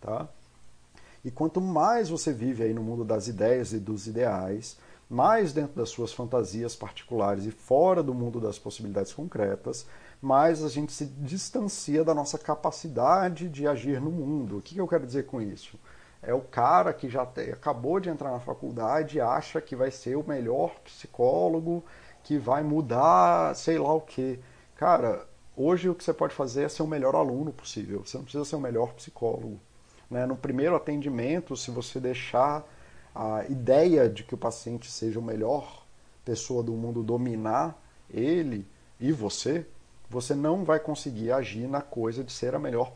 tá? 0.00 0.26
E 1.22 1.30
quanto 1.30 1.60
mais 1.60 2.08
você 2.08 2.32
vive 2.32 2.62
aí 2.62 2.72
no 2.72 2.82
mundo 2.82 3.04
das 3.04 3.28
ideias 3.28 3.74
e 3.74 3.78
dos 3.78 4.06
ideais, 4.06 4.78
mais 5.08 5.52
dentro 5.52 5.76
das 5.76 5.90
suas 5.90 6.12
fantasias 6.12 6.74
particulares 6.74 7.46
e 7.46 7.50
fora 7.50 8.02
do 8.02 8.14
mundo 8.14 8.40
das 8.40 8.58
possibilidades 8.58 9.12
concretas, 9.12 9.86
mais 10.20 10.64
a 10.64 10.68
gente 10.68 10.92
se 10.92 11.06
distancia 11.06 12.04
da 12.04 12.14
nossa 12.14 12.38
capacidade 12.38 13.48
de 13.48 13.66
agir 13.66 14.00
no 14.00 14.10
mundo. 14.10 14.58
O 14.58 14.62
que 14.62 14.78
eu 14.78 14.88
quero 14.88 15.06
dizer 15.06 15.26
com 15.26 15.40
isso? 15.40 15.78
é 16.26 16.34
o 16.34 16.40
cara 16.40 16.92
que 16.92 17.08
já 17.08 17.22
acabou 17.22 18.00
de 18.00 18.08
entrar 18.08 18.32
na 18.32 18.40
faculdade 18.40 19.16
e 19.16 19.20
acha 19.20 19.60
que 19.60 19.76
vai 19.76 19.92
ser 19.92 20.16
o 20.16 20.26
melhor 20.26 20.74
psicólogo, 20.80 21.84
que 22.24 22.36
vai 22.36 22.64
mudar 22.64 23.54
sei 23.54 23.78
lá 23.78 23.94
o 23.94 24.00
que. 24.00 24.40
Cara, 24.74 25.24
hoje 25.56 25.88
o 25.88 25.94
que 25.94 26.02
você 26.02 26.12
pode 26.12 26.34
fazer 26.34 26.64
é 26.64 26.68
ser 26.68 26.82
o 26.82 26.86
melhor 26.86 27.14
aluno 27.14 27.52
possível. 27.52 28.02
Você 28.04 28.16
não 28.16 28.24
precisa 28.24 28.44
ser 28.44 28.56
o 28.56 28.60
melhor 28.60 28.92
psicólogo. 28.94 29.60
Né? 30.10 30.26
No 30.26 30.36
primeiro 30.36 30.74
atendimento, 30.74 31.56
se 31.56 31.70
você 31.70 32.00
deixar 32.00 32.64
a 33.16 33.46
ideia 33.48 34.08
de 34.08 34.22
que 34.22 34.34
o 34.34 34.38
paciente 34.38 34.90
seja 34.90 35.18
o 35.18 35.22
melhor 35.22 35.86
pessoa 36.24 36.62
do 36.62 36.72
mundo 36.72 37.02
dominar 37.02 37.80
ele 38.10 38.66
e 39.00 39.10
você, 39.10 39.66
você 40.08 40.34
não 40.34 40.64
vai 40.64 40.78
conseguir 40.78 41.32
agir 41.32 41.66
na 41.66 41.80
coisa 41.80 42.22
de 42.22 42.30
ser 42.30 42.54
a 42.54 42.58
melhor 42.58 42.92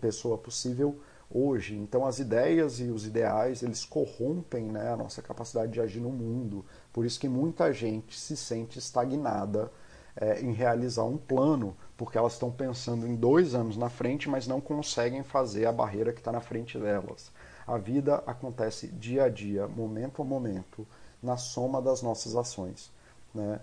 pessoa 0.00 0.38
possível 0.38 0.98
hoje. 1.30 1.74
Então 1.76 2.06
as 2.06 2.18
ideias 2.18 2.80
e 2.80 2.84
os 2.84 3.06
ideais, 3.06 3.62
eles 3.62 3.84
corrompem 3.84 4.64
né, 4.64 4.90
a 4.90 4.96
nossa 4.96 5.20
capacidade 5.20 5.72
de 5.72 5.80
agir 5.80 6.00
no 6.00 6.10
mundo. 6.10 6.64
Por 6.92 7.04
isso 7.04 7.20
que 7.20 7.28
muita 7.28 7.72
gente 7.72 8.18
se 8.18 8.36
sente 8.36 8.78
estagnada 8.78 9.70
é, 10.16 10.40
em 10.40 10.52
realizar 10.52 11.04
um 11.04 11.16
plano, 11.16 11.76
porque 11.96 12.18
elas 12.18 12.34
estão 12.34 12.50
pensando 12.50 13.06
em 13.06 13.16
dois 13.16 13.54
anos 13.54 13.76
na 13.76 13.88
frente, 13.88 14.28
mas 14.28 14.46
não 14.46 14.60
conseguem 14.60 15.22
fazer 15.22 15.66
a 15.66 15.72
barreira 15.72 16.12
que 16.12 16.20
está 16.20 16.32
na 16.32 16.40
frente 16.40 16.78
delas. 16.78 17.31
A 17.66 17.78
vida 17.78 18.22
acontece 18.26 18.88
dia 18.88 19.24
a 19.24 19.28
dia, 19.28 19.66
momento 19.68 20.22
a 20.22 20.24
momento, 20.24 20.86
na 21.22 21.36
soma 21.36 21.80
das 21.80 22.02
nossas 22.02 22.34
ações. 22.34 22.90
Né? 23.34 23.60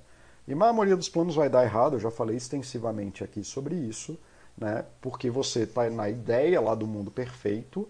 E 0.47 0.53
a 0.53 0.55
maioria 0.55 0.95
dos 0.95 1.09
planos 1.09 1.35
vai 1.35 1.49
dar 1.49 1.63
errado, 1.63 1.93
eu 1.93 1.99
já 1.99 2.09
falei 2.09 2.37
extensivamente 2.37 3.23
aqui 3.23 3.43
sobre 3.43 3.75
isso 3.75 4.17
né? 4.59 4.85
Porque 5.01 5.29
você 5.29 5.61
está 5.61 5.89
na 5.89 6.09
ideia 6.09 6.59
lá 6.59 6.75
do 6.75 6.85
mundo 6.85 7.09
perfeito 7.09 7.87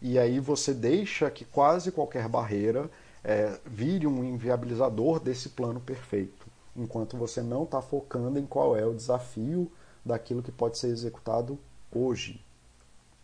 e 0.00 0.18
aí 0.18 0.38
você 0.38 0.72
deixa 0.72 1.30
que 1.30 1.44
quase 1.44 1.90
qualquer 1.90 2.28
barreira 2.28 2.88
é, 3.22 3.58
vire 3.66 4.06
um 4.06 4.22
inviabilizador 4.22 5.18
desse 5.18 5.48
plano 5.50 5.80
perfeito, 5.80 6.46
enquanto 6.76 7.16
você 7.16 7.42
não 7.42 7.64
está 7.64 7.82
focando 7.82 8.38
em 8.38 8.46
qual 8.46 8.76
é 8.76 8.86
o 8.86 8.94
desafio 8.94 9.70
daquilo 10.04 10.42
que 10.42 10.52
pode 10.52 10.78
ser 10.78 10.88
executado 10.88 11.58
hoje, 11.90 12.44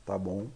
tá 0.05 0.19
bom? 0.19 0.47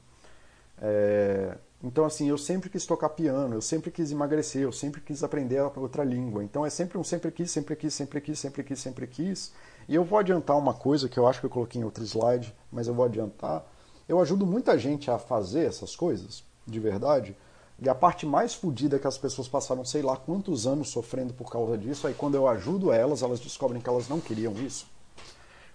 É, 0.80 1.56
então, 1.82 2.06
assim, 2.06 2.28
eu 2.28 2.38
sempre 2.38 2.70
quis 2.70 2.86
tocar 2.86 3.10
piano, 3.10 3.54
eu 3.54 3.60
sempre 3.60 3.90
quis 3.90 4.10
emagrecer, 4.10 4.62
eu 4.62 4.72
sempre 4.72 5.02
quis 5.02 5.22
aprender 5.22 5.60
outra 5.76 6.02
língua. 6.02 6.42
Então, 6.42 6.64
é 6.64 6.70
sempre 6.70 6.96
um 6.96 7.04
sempre 7.04 7.30
quis, 7.30 7.50
sempre 7.50 7.76
quis, 7.76 7.92
sempre 7.92 8.20
quis, 8.22 8.38
sempre 8.38 8.64
quis, 8.64 8.78
sempre 8.80 9.06
quis. 9.06 9.52
E 9.86 9.94
eu 9.94 10.02
vou 10.02 10.18
adiantar 10.18 10.56
uma 10.56 10.72
coisa 10.72 11.08
que 11.10 11.18
eu 11.18 11.26
acho 11.26 11.40
que 11.40 11.46
eu 11.46 11.50
coloquei 11.50 11.80
em 11.80 11.84
outro 11.84 12.02
slide, 12.02 12.54
mas 12.72 12.88
eu 12.88 12.94
vou 12.94 13.04
adiantar. 13.04 13.66
Eu 14.08 14.18
ajudo 14.18 14.46
muita 14.46 14.78
gente 14.78 15.10
a 15.10 15.18
fazer 15.18 15.66
essas 15.66 15.94
coisas, 15.94 16.42
de 16.66 16.80
verdade. 16.80 17.36
E 17.78 17.88
a 17.88 17.94
parte 17.94 18.24
mais 18.24 18.54
fodida 18.54 18.98
que 18.98 19.06
as 19.06 19.18
pessoas 19.18 19.46
passaram 19.46 19.84
sei 19.84 20.00
lá 20.00 20.16
quantos 20.16 20.66
anos 20.66 20.88
sofrendo 20.88 21.34
por 21.34 21.50
causa 21.50 21.76
disso, 21.76 22.06
aí 22.06 22.14
quando 22.14 22.34
eu 22.34 22.48
ajudo 22.48 22.92
elas, 22.92 23.22
elas 23.22 23.40
descobrem 23.40 23.82
que 23.82 23.88
elas 23.88 24.08
não 24.08 24.20
queriam 24.20 24.54
isso, 24.54 24.86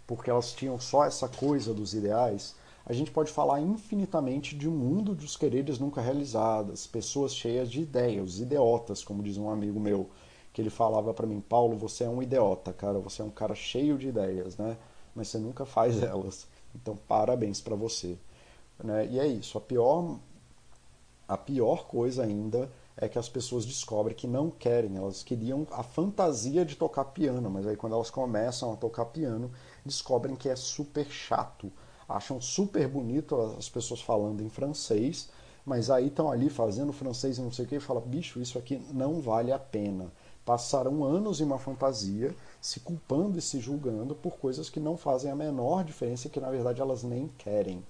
porque 0.08 0.30
elas 0.30 0.54
tinham 0.54 0.80
só 0.80 1.06
essa 1.06 1.28
coisa 1.28 1.74
dos 1.74 1.94
ideais 1.94 2.56
a 2.90 2.94
gente 2.94 3.12
pode 3.12 3.32
falar 3.32 3.62
infinitamente 3.62 4.56
de 4.56 4.68
um 4.68 4.72
mundo 4.72 5.14
dos 5.14 5.38
quereres 5.38 5.78
nunca 5.78 6.02
realizadas, 6.02 6.88
pessoas 6.88 7.36
cheias 7.36 7.70
de 7.70 7.82
ideias, 7.82 8.40
idiotas, 8.40 9.04
como 9.04 9.22
diz 9.22 9.38
um 9.38 9.48
amigo 9.48 9.80
meu, 9.80 10.10
que 10.52 10.60
ele 10.60 10.72
falava 10.72 11.14
para 11.14 11.28
mim, 11.28 11.40
Paulo, 11.40 11.78
você 11.78 12.06
é 12.06 12.10
um 12.10 12.24
idiota, 12.24 12.74
cara, 12.74 12.98
você 12.98 13.22
é 13.22 13.26
um 13.26 13.30
cara 13.30 13.54
cheio 13.54 13.96
de 13.96 14.08
ideias, 14.08 14.58
né? 14.58 14.76
Mas 15.14 15.28
você 15.28 15.38
nunca 15.38 15.68
faz 15.68 16.02
elas. 16.04 16.48
Então, 16.74 16.98
parabéns 17.08 17.62
para 17.62 17.76
você. 17.76 18.18
Né? 18.84 19.08
E 19.12 19.20
é 19.20 19.28
isso, 19.28 19.60
a 19.60 19.62
pior 19.62 20.18
a 21.28 21.38
pior 21.38 21.86
coisa 21.86 22.24
ainda 22.24 22.72
é 22.98 23.08
que 23.08 23.20
as 23.20 23.30
pessoas 23.30 23.68
descobrem 23.68 24.18
que 24.18 24.26
não 24.26 24.50
querem, 24.50 24.98
elas 24.98 25.22
queriam 25.22 25.68
a 25.70 25.84
fantasia 25.84 26.66
de 26.66 26.76
tocar 26.76 27.06
piano, 27.06 27.52
mas 27.52 27.68
aí 27.68 27.78
quando 27.78 27.94
elas 27.94 28.10
começam 28.10 28.74
a 28.74 28.76
tocar 28.76 29.06
piano, 29.06 29.52
descobrem 29.86 30.36
que 30.36 30.50
é 30.50 30.56
super 30.56 31.06
chato, 31.06 31.72
acham 32.10 32.42
super 32.42 32.88
bonito 32.88 33.40
as 33.58 33.70
pessoas 33.70 34.02
falando 34.02 34.42
em 34.42 34.50
francês, 34.50 35.30
mas 35.64 35.92
aí 35.92 36.08
estão 36.08 36.32
ali 36.32 36.50
fazendo 36.50 36.92
francês 36.92 37.38
e 37.38 37.42
não 37.42 37.52
sei 37.52 37.66
o 37.66 37.68
que 37.68 37.76
e 37.76 37.80
fala, 37.80 38.02
bicho, 38.02 38.42
isso 38.42 38.58
aqui 38.58 38.82
não 38.92 39.22
vale 39.22 39.52
a 39.52 39.60
pena. 39.60 40.12
Passaram 40.44 41.04
anos 41.04 41.40
em 41.40 41.44
uma 41.44 41.60
fantasia, 41.60 42.36
se 42.60 42.80
culpando 42.80 43.38
e 43.38 43.42
se 43.42 43.60
julgando 43.60 44.16
por 44.16 44.38
coisas 44.38 44.68
que 44.68 44.80
não 44.80 44.98
fazem 44.98 45.30
a 45.30 45.36
menor 45.36 45.84
diferença 45.84 46.26
e 46.26 46.30
que 46.32 46.40
na 46.40 46.50
verdade 46.50 46.82
elas 46.82 47.04
nem 47.04 47.28
querem, 47.38 47.86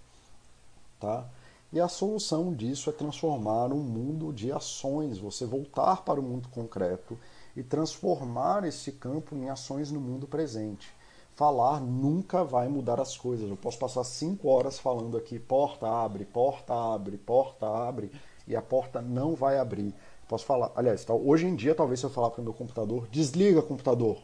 tá? 0.99 1.25
E 1.71 1.79
a 1.79 1.87
solução 1.87 2.53
disso 2.53 2.89
é 2.89 2.93
transformar 2.93 3.71
um 3.71 3.81
mundo 3.81 4.33
de 4.33 4.51
ações, 4.51 5.19
você 5.19 5.45
voltar 5.45 6.03
para 6.03 6.19
o 6.19 6.23
mundo 6.23 6.49
concreto 6.49 7.17
e 7.55 7.63
transformar 7.63 8.65
esse 8.65 8.91
campo 8.91 9.35
em 9.35 9.49
ações 9.49 9.91
no 9.91 10.01
mundo 10.01 10.27
presente. 10.27 10.91
Falar 11.39 11.79
nunca 11.79 12.43
vai 12.43 12.67
mudar 12.67 12.99
as 12.99 13.15
coisas. 13.15 13.49
Eu 13.49 13.55
posso 13.55 13.79
passar 13.79 14.03
cinco 14.03 14.49
horas 14.49 14.77
falando 14.77 15.15
aqui, 15.15 15.39
porta 15.39 15.87
abre, 15.87 16.25
porta 16.25 16.73
abre, 16.73 17.17
porta 17.17 17.65
abre, 17.65 18.11
e 18.45 18.57
a 18.57 18.61
porta 18.61 19.01
não 19.01 19.35
vai 19.35 19.57
abrir. 19.57 19.95
Posso 20.27 20.43
falar, 20.43 20.69
aliás, 20.75 21.05
tá, 21.05 21.13
hoje 21.13 21.47
em 21.47 21.55
dia, 21.55 21.73
talvez 21.73 22.01
se 22.01 22.05
eu 22.05 22.09
falar 22.09 22.29
para 22.31 22.41
o 22.41 22.43
meu 22.43 22.53
computador, 22.53 23.07
desliga 23.07 23.61
computador. 23.61 24.17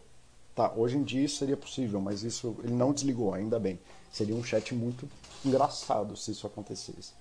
Tá, 0.54 0.74
hoje 0.76 0.98
em 0.98 1.04
dia 1.04 1.24
isso 1.24 1.38
seria 1.38 1.56
possível, 1.56 2.02
mas 2.02 2.22
isso 2.22 2.58
ele 2.62 2.74
não 2.74 2.92
desligou, 2.92 3.34
ainda 3.34 3.58
bem. 3.58 3.80
Seria 4.12 4.36
um 4.36 4.44
chat 4.44 4.76
muito 4.76 5.08
engraçado 5.46 6.18
se 6.18 6.32
isso 6.32 6.46
acontecesse. 6.46 7.14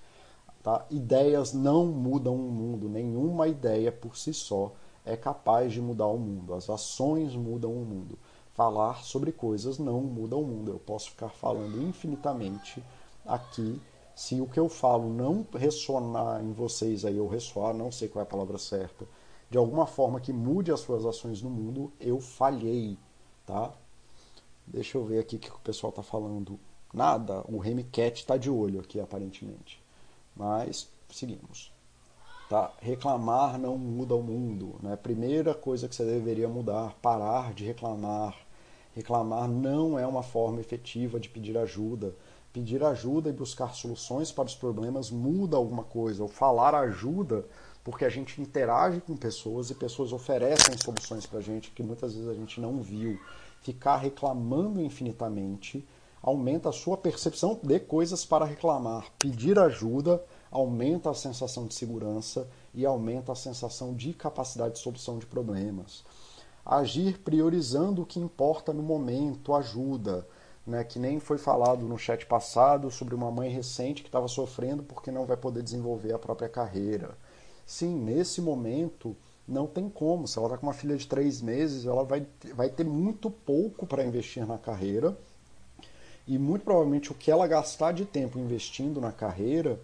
Tá? 0.61 0.85
Ideias 0.91 1.53
não 1.53 1.85
mudam 1.85 2.35
o 2.35 2.51
mundo, 2.51 2.89
nenhuma 2.89 3.47
ideia 3.47 3.93
por 3.93 4.17
si 4.17 4.33
só 4.33 4.73
é 5.05 5.15
capaz 5.15 5.71
de 5.71 5.79
mudar 5.79 6.07
o 6.07 6.17
mundo. 6.17 6.53
As 6.53 6.69
ações 6.69 7.33
mudam 7.33 7.71
o 7.71 7.85
mundo. 7.85 8.19
Falar 8.55 9.03
sobre 9.03 9.31
coisas 9.31 9.77
não 9.77 10.01
muda 10.01 10.35
o 10.35 10.43
mundo. 10.43 10.71
Eu 10.71 10.79
posso 10.79 11.11
ficar 11.11 11.29
falando 11.29 11.81
infinitamente 11.81 12.81
aqui. 13.25 13.81
Se 14.15 14.39
o 14.39 14.47
que 14.47 14.59
eu 14.59 14.69
falo 14.69 15.09
não 15.09 15.45
ressonar 15.53 16.41
em 16.41 16.53
vocês 16.53 17.03
aí, 17.03 17.19
ou 17.19 17.27
ressoar, 17.27 17.73
não 17.73 17.91
sei 17.91 18.07
qual 18.07 18.21
é 18.21 18.23
a 18.23 18.29
palavra 18.29 18.57
certa, 18.57 19.05
de 19.49 19.57
alguma 19.57 19.85
forma 19.85 20.21
que 20.21 20.31
mude 20.31 20.71
as 20.71 20.79
suas 20.79 21.05
ações 21.05 21.41
no 21.41 21.49
mundo, 21.49 21.91
eu 21.99 22.21
falhei, 22.21 22.97
tá? 23.45 23.73
Deixa 24.65 24.97
eu 24.97 25.03
ver 25.05 25.19
aqui 25.19 25.35
o 25.35 25.39
que 25.39 25.49
o 25.49 25.59
pessoal 25.59 25.89
está 25.89 26.01
falando. 26.01 26.57
Nada, 26.93 27.43
o 27.49 27.57
Remy 27.57 27.83
Cat 27.83 28.21
está 28.21 28.37
de 28.37 28.49
olho 28.49 28.79
aqui, 28.79 29.01
aparentemente. 29.01 29.83
Mas 30.33 30.89
seguimos. 31.09 31.73
Tá? 32.49 32.71
Reclamar 32.79 33.59
não 33.59 33.77
muda 33.77 34.15
o 34.15 34.23
mundo. 34.23 34.75
Né? 34.81 34.95
Primeira 34.95 35.53
coisa 35.53 35.87
que 35.87 35.95
você 35.95 36.05
deveria 36.05 36.47
mudar, 36.47 36.95
parar 37.01 37.53
de 37.53 37.65
reclamar. 37.65 38.44
Reclamar 38.95 39.49
não 39.49 39.99
é 39.99 40.07
uma 40.07 40.23
forma 40.23 40.61
efetiva 40.61 41.19
de 41.19 41.27
pedir 41.27 41.57
ajuda. 41.57 42.15
Pedir 42.53 42.81
ajuda 42.81 43.27
e 43.29 43.33
buscar 43.33 43.75
soluções 43.75 44.31
para 44.31 44.45
os 44.45 44.55
problemas 44.55 45.11
muda 45.11 45.57
alguma 45.57 45.83
coisa. 45.83 46.23
O 46.23 46.29
falar 46.29 46.73
ajuda 46.73 47.45
porque 47.83 48.05
a 48.05 48.09
gente 48.09 48.41
interage 48.41 49.01
com 49.01 49.17
pessoas 49.17 49.69
e 49.69 49.75
pessoas 49.75 50.13
oferecem 50.13 50.77
soluções 50.81 51.25
para 51.25 51.39
a 51.39 51.41
gente 51.41 51.71
que 51.71 51.83
muitas 51.83 52.13
vezes 52.13 52.29
a 52.29 52.33
gente 52.33 52.61
não 52.61 52.81
viu. 52.81 53.19
Ficar 53.61 53.97
reclamando 53.97 54.81
infinitamente 54.81 55.85
aumenta 56.23 56.69
a 56.69 56.71
sua 56.71 56.95
percepção 56.95 57.59
de 57.61 57.79
coisas 57.81 58.23
para 58.23 58.45
reclamar. 58.45 59.11
Pedir 59.19 59.59
ajuda 59.59 60.23
aumenta 60.49 61.09
a 61.09 61.13
sensação 61.13 61.67
de 61.67 61.75
segurança 61.75 62.49
e 62.73 62.85
aumenta 62.85 63.33
a 63.33 63.35
sensação 63.35 63.93
de 63.93 64.13
capacidade 64.13 64.75
de 64.75 64.79
solução 64.79 65.19
de 65.19 65.25
problemas. 65.25 66.05
Agir 66.65 67.19
priorizando 67.19 68.01
o 68.01 68.05
que 68.05 68.19
importa 68.19 68.73
no 68.73 68.81
momento 68.81 69.53
ajuda. 69.53 70.27
Né, 70.65 70.83
que 70.83 70.97
nem 70.97 71.19
foi 71.19 71.37
falado 71.37 71.85
no 71.85 71.95
chat 71.95 72.25
passado 72.25 72.89
sobre 72.89 73.13
uma 73.13 73.29
mãe 73.29 73.51
recente 73.51 74.01
que 74.01 74.09
estava 74.09 74.27
sofrendo 74.27 74.81
porque 74.81 75.11
não 75.11 75.23
vai 75.23 75.37
poder 75.37 75.61
desenvolver 75.61 76.11
a 76.11 76.17
própria 76.17 76.49
carreira. 76.49 77.15
Sim, 77.67 77.95
nesse 77.99 78.41
momento 78.41 79.15
não 79.47 79.67
tem 79.67 79.87
como. 79.87 80.27
Se 80.27 80.39
ela 80.39 80.47
está 80.47 80.57
com 80.57 80.65
uma 80.65 80.73
filha 80.73 80.97
de 80.97 81.05
três 81.05 81.39
meses, 81.39 81.85
ela 81.85 82.03
vai, 82.03 82.25
vai 82.55 82.67
ter 82.67 82.83
muito 82.83 83.29
pouco 83.29 83.85
para 83.85 84.03
investir 84.03 84.43
na 84.47 84.57
carreira 84.57 85.15
e 86.27 86.37
muito 86.37 86.63
provavelmente 86.63 87.11
o 87.11 87.15
que 87.15 87.29
ela 87.29 87.47
gastar 87.47 87.93
de 87.93 88.05
tempo 88.05 88.39
investindo 88.39 88.99
na 88.99 89.11
carreira 89.11 89.79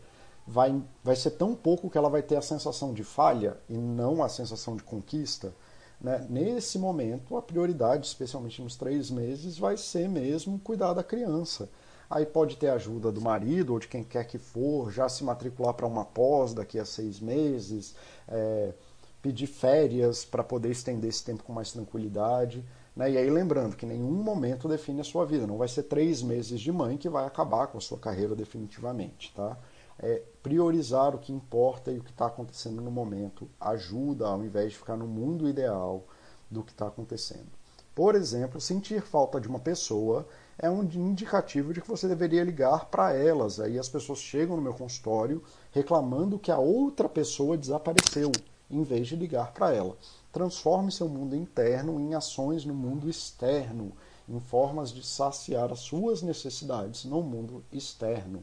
vai, 0.48 0.82
vai 1.04 1.16
ser 1.16 1.32
tão 1.32 1.54
pouco 1.54 1.90
que 1.90 1.98
ela 1.98 2.10
vai 2.10 2.22
ter 2.22 2.36
a 2.36 2.42
sensação 2.42 2.94
de 2.94 3.04
falha 3.04 3.58
e 3.70 3.74
não 3.74 4.24
a 4.24 4.30
sensação 4.30 4.76
de 4.76 4.84
conquista. 4.84 5.54
Né? 6.02 6.26
Nesse 6.30 6.80
momento, 6.80 7.38
a 7.38 7.42
prioridade, 7.42 8.08
especialmente 8.08 8.62
nos 8.62 8.76
três 8.76 9.12
meses, 9.12 9.58
vai 9.58 9.78
ser 9.78 10.10
mesmo 10.10 10.60
cuidar 10.60 10.94
da 10.94 11.04
criança. 11.04 11.70
Aí 12.10 12.26
pode 12.26 12.58
ter 12.58 12.70
ajuda 12.70 13.12
do 13.12 13.22
marido 13.22 13.74
ou 13.74 13.80
de 13.80 13.88
quem 13.88 14.04
quer 14.04 14.26
que 14.26 14.38
for, 14.38 14.92
já 14.92 15.08
se 15.08 15.24
matricular 15.24 15.74
para 15.74 15.88
uma 15.88 16.04
pós 16.04 16.54
daqui 16.54 16.78
a 16.78 16.84
seis 16.84 17.20
meses, 17.22 17.96
é, 18.28 18.74
pedir 19.22 19.48
férias 19.48 20.26
para 20.26 20.44
poder 20.44 20.72
estender 20.72 21.10
esse 21.10 21.24
tempo 21.24 21.44
com 21.44 21.54
mais 21.54 21.72
tranquilidade. 21.72 22.66
Né? 22.96 23.12
E 23.12 23.18
aí 23.18 23.30
lembrando 23.30 23.78
que 23.78 23.86
nenhum 23.86 24.12
momento 24.12 24.68
define 24.68 25.00
a 25.00 25.06
sua 25.06 25.26
vida, 25.26 25.48
não 25.48 25.58
vai 25.58 25.68
ser 25.68 25.84
três 25.84 26.22
meses 26.22 26.60
de 26.60 26.72
mãe 26.72 26.98
que 26.98 27.08
vai 27.08 27.26
acabar 27.26 27.68
com 27.68 27.78
a 27.78 27.82
sua 27.82 27.98
carreira 27.98 28.36
definitivamente. 28.36 29.32
Tá? 29.34 29.58
É 30.02 30.24
priorizar 30.42 31.16
o 31.16 31.20
que 31.20 31.32
importa 31.32 31.92
e 31.92 32.00
o 32.00 32.04
que 32.04 32.10
está 32.10 32.26
acontecendo 32.26 32.82
no 32.82 32.90
momento 32.90 33.48
ajuda 33.60 34.28
ao 34.28 34.44
invés 34.44 34.72
de 34.72 34.80
ficar 34.80 34.98
no 34.98 35.08
mundo 35.08 35.48
ideal 35.48 36.04
do 36.50 36.64
que 36.64 36.72
está 36.72 36.88
acontecendo. 36.88 37.48
Por 37.94 38.16
exemplo, 38.16 38.60
sentir 38.60 39.02
falta 39.02 39.40
de 39.40 39.48
uma 39.48 39.60
pessoa 39.60 40.28
é 40.58 40.70
um 40.70 40.84
indicativo 40.84 41.74
de 41.74 41.82
que 41.82 41.88
você 41.88 42.08
deveria 42.08 42.44
ligar 42.44 42.86
para 42.86 43.14
elas. 43.14 43.60
Aí 43.60 43.78
as 43.78 43.90
pessoas 43.90 44.20
chegam 44.20 44.56
no 44.56 44.62
meu 44.62 44.74
consultório 44.74 45.44
reclamando 45.72 46.40
que 46.40 46.52
a 46.52 46.58
outra 46.58 47.10
pessoa 47.10 47.58
desapareceu, 47.58 48.32
em 48.70 48.84
vez 48.84 49.08
de 49.08 49.16
ligar 49.16 49.52
para 49.54 49.74
ela. 49.74 49.98
Transforme 50.32 50.92
seu 50.92 51.10
mundo 51.10 51.36
interno 51.36 52.00
em 52.00 52.14
ações 52.14 52.64
no 52.64 52.74
mundo 52.74 53.10
externo, 53.10 53.92
em 54.30 54.40
formas 54.40 54.92
de 54.94 55.06
saciar 55.06 55.72
as 55.72 55.80
suas 55.80 56.22
necessidades 56.22 57.04
no 57.04 57.22
mundo 57.22 57.64
externo. 57.72 58.42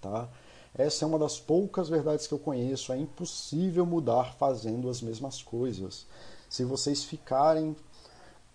Tá? 0.00 0.28
Essa 0.78 1.04
é 1.04 1.08
uma 1.08 1.18
das 1.18 1.38
poucas 1.38 1.88
verdades 1.88 2.26
que 2.26 2.34
eu 2.34 2.38
conheço. 2.38 2.92
É 2.92 2.98
impossível 2.98 3.86
mudar 3.86 4.34
fazendo 4.34 4.90
as 4.90 5.00
mesmas 5.00 5.42
coisas. 5.42 6.06
Se 6.50 6.64
vocês 6.64 7.02
ficarem 7.02 7.74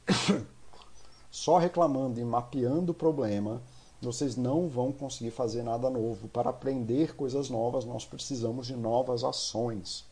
só 1.31 1.57
reclamando 1.57 2.19
e 2.19 2.23
mapeando 2.23 2.91
o 2.91 2.95
problema, 2.95 3.61
vocês 3.99 4.35
não 4.35 4.67
vão 4.67 4.91
conseguir 4.91 5.31
fazer 5.31 5.63
nada 5.63 5.89
novo. 5.89 6.27
Para 6.27 6.51
aprender 6.51 7.15
coisas 7.15 7.49
novas, 7.49 7.85
nós 7.85 8.05
precisamos 8.05 8.67
de 8.67 8.75
novas 8.75 9.23
ações. 9.23 10.05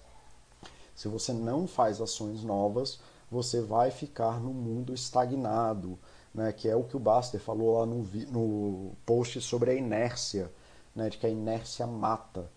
Se 0.96 1.08
você 1.08 1.32
não 1.32 1.68
faz 1.68 2.02
ações 2.02 2.44
novas, 2.44 3.00
você 3.32 3.62
vai 3.62 3.92
ficar 3.92 4.40
no 4.40 4.52
mundo 4.52 4.94
estagnado, 4.94 5.98
né? 6.34 6.52
que 6.52 6.68
é 6.68 6.76
o 6.76 6.84
que 6.84 6.98
o 6.98 7.00
Baster 7.00 7.40
falou 7.40 7.80
lá 7.80 7.86
no, 7.86 8.04
no 8.32 8.92
post 9.06 9.40
sobre 9.42 9.72
a 9.72 9.76
inércia, 9.76 10.52
né? 10.96 11.10
de 11.10 11.18
que 11.18 11.26
a 11.26 11.30
inércia 11.30 11.86
mata. 11.88 12.50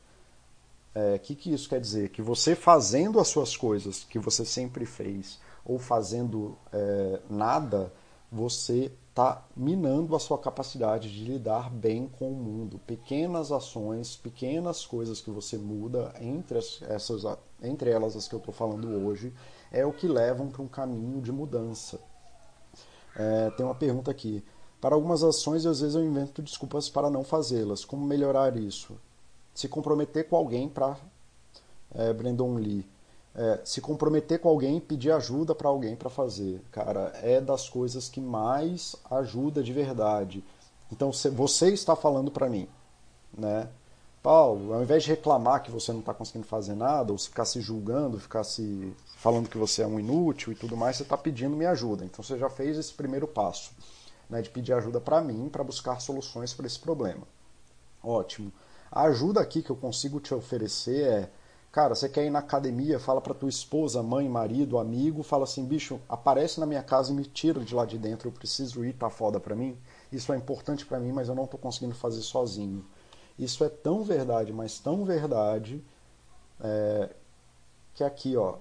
O 0.94 0.98
é, 0.98 1.18
que, 1.18 1.34
que 1.34 1.52
isso 1.52 1.68
quer 1.68 1.80
dizer? 1.80 2.10
Que 2.10 2.20
você 2.20 2.54
fazendo 2.54 3.18
as 3.18 3.28
suas 3.28 3.56
coisas 3.56 4.04
que 4.04 4.18
você 4.18 4.44
sempre 4.44 4.84
fez, 4.84 5.40
ou 5.64 5.78
fazendo 5.78 6.56
é, 6.72 7.20
nada, 7.30 7.92
você 8.30 8.92
está 9.12 9.44
minando 9.54 10.16
a 10.16 10.18
sua 10.18 10.38
capacidade 10.38 11.12
de 11.12 11.24
lidar 11.24 11.70
bem 11.70 12.08
com 12.18 12.30
o 12.30 12.34
mundo. 12.34 12.80
Pequenas 12.86 13.52
ações, 13.52 14.16
pequenas 14.16 14.86
coisas 14.86 15.20
que 15.20 15.30
você 15.30 15.58
muda 15.58 16.14
entre, 16.18 16.58
as, 16.58 16.80
essas, 16.82 17.22
entre 17.62 17.90
elas 17.90 18.16
as 18.16 18.26
que 18.26 18.34
eu 18.34 18.38
estou 18.38 18.54
falando 18.54 18.88
hoje, 19.06 19.32
é 19.70 19.84
o 19.84 19.92
que 19.92 20.08
levam 20.08 20.48
para 20.48 20.62
um 20.62 20.68
caminho 20.68 21.20
de 21.20 21.30
mudança. 21.30 22.00
É, 23.14 23.50
tem 23.50 23.64
uma 23.64 23.74
pergunta 23.74 24.10
aqui. 24.10 24.42
Para 24.82 24.94
algumas 24.94 25.24
ações, 25.24 25.64
às 25.64 25.80
vezes 25.80 25.94
eu 25.94 26.04
invento 26.04 26.42
desculpas 26.42 26.90
para 26.90 27.08
não 27.08 27.24
fazê-las. 27.24 27.86
Como 27.86 28.04
melhorar 28.04 28.54
isso? 28.56 28.94
Se 29.54 29.66
comprometer 29.66 30.28
com 30.28 30.36
alguém 30.36 30.68
para. 30.68 30.98
É, 31.94 32.12
Brandon 32.12 32.54
Lee 32.56 32.86
é, 33.34 33.60
se 33.64 33.80
comprometer 33.80 34.38
com 34.40 34.48
alguém, 34.48 34.78
pedir 34.78 35.10
ajuda 35.10 35.54
para 35.54 35.68
alguém 35.68 35.96
para 35.96 36.10
fazer, 36.10 36.60
cara, 36.70 37.12
é 37.22 37.40
das 37.40 37.68
coisas 37.68 38.08
que 38.08 38.20
mais 38.20 38.94
ajuda 39.10 39.62
de 39.62 39.72
verdade. 39.72 40.44
Então 40.90 41.10
você 41.12 41.72
está 41.72 41.96
falando 41.96 42.30
para 42.30 42.48
mim, 42.48 42.68
né? 43.36 43.68
Paulo, 44.22 44.72
ao 44.72 44.82
invés 44.82 45.02
de 45.02 45.08
reclamar 45.08 45.62
que 45.62 45.70
você 45.70 45.90
não 45.92 45.98
está 46.00 46.14
conseguindo 46.14 46.46
fazer 46.46 46.74
nada, 46.74 47.10
ou 47.10 47.18
ficar 47.18 47.44
se 47.44 47.60
julgando, 47.60 48.20
ficar 48.20 48.44
se 48.44 48.92
falando 49.16 49.48
que 49.48 49.58
você 49.58 49.82
é 49.82 49.86
um 49.86 49.98
inútil 49.98 50.52
e 50.52 50.54
tudo 50.54 50.76
mais, 50.76 50.96
você 50.96 51.02
está 51.02 51.16
pedindo 51.16 51.56
minha 51.56 51.70
ajuda. 51.70 52.04
Então 52.04 52.22
você 52.22 52.38
já 52.38 52.48
fez 52.48 52.78
esse 52.78 52.92
primeiro 52.92 53.26
passo, 53.26 53.72
né, 54.32 54.42
de 54.42 54.50
pedir 54.50 54.72
ajuda 54.72 55.00
para 55.00 55.20
mim 55.20 55.48
para 55.48 55.62
buscar 55.62 56.00
soluções 56.00 56.54
para 56.54 56.66
esse 56.66 56.78
problema. 56.78 57.22
Ótimo. 58.02 58.50
A 58.90 59.02
ajuda 59.02 59.40
aqui 59.40 59.62
que 59.62 59.70
eu 59.70 59.76
consigo 59.76 60.18
te 60.18 60.34
oferecer 60.34 61.06
é 61.06 61.30
Cara, 61.72 61.94
você 61.94 62.06
quer 62.06 62.26
ir 62.26 62.30
na 62.30 62.40
academia, 62.40 63.00
fala 63.00 63.18
pra 63.18 63.32
tua 63.32 63.48
esposa, 63.48 64.02
mãe, 64.02 64.28
marido, 64.28 64.78
amigo, 64.78 65.22
fala 65.22 65.44
assim, 65.44 65.64
bicho, 65.64 65.98
aparece 66.06 66.60
na 66.60 66.66
minha 66.66 66.82
casa 66.82 67.10
e 67.10 67.14
me 67.14 67.24
tira 67.24 67.60
de 67.60 67.74
lá 67.74 67.86
de 67.86 67.96
dentro, 67.96 68.28
eu 68.28 68.32
preciso 68.32 68.84
ir, 68.84 68.92
tá 68.92 69.08
foda 69.08 69.40
pra 69.40 69.56
mim. 69.56 69.78
Isso 70.12 70.34
é 70.34 70.36
importante 70.36 70.84
para 70.84 71.00
mim, 71.00 71.12
mas 71.12 71.28
eu 71.28 71.34
não 71.34 71.46
tô 71.46 71.56
conseguindo 71.56 71.94
fazer 71.94 72.20
sozinho. 72.20 72.84
Isso 73.38 73.64
é 73.64 73.70
tão 73.70 74.04
verdade, 74.04 74.52
mas 74.52 74.78
tão 74.78 75.02
verdade, 75.02 75.82
é, 76.60 77.08
que 77.94 78.04
aqui, 78.04 78.36
ó, 78.36 78.56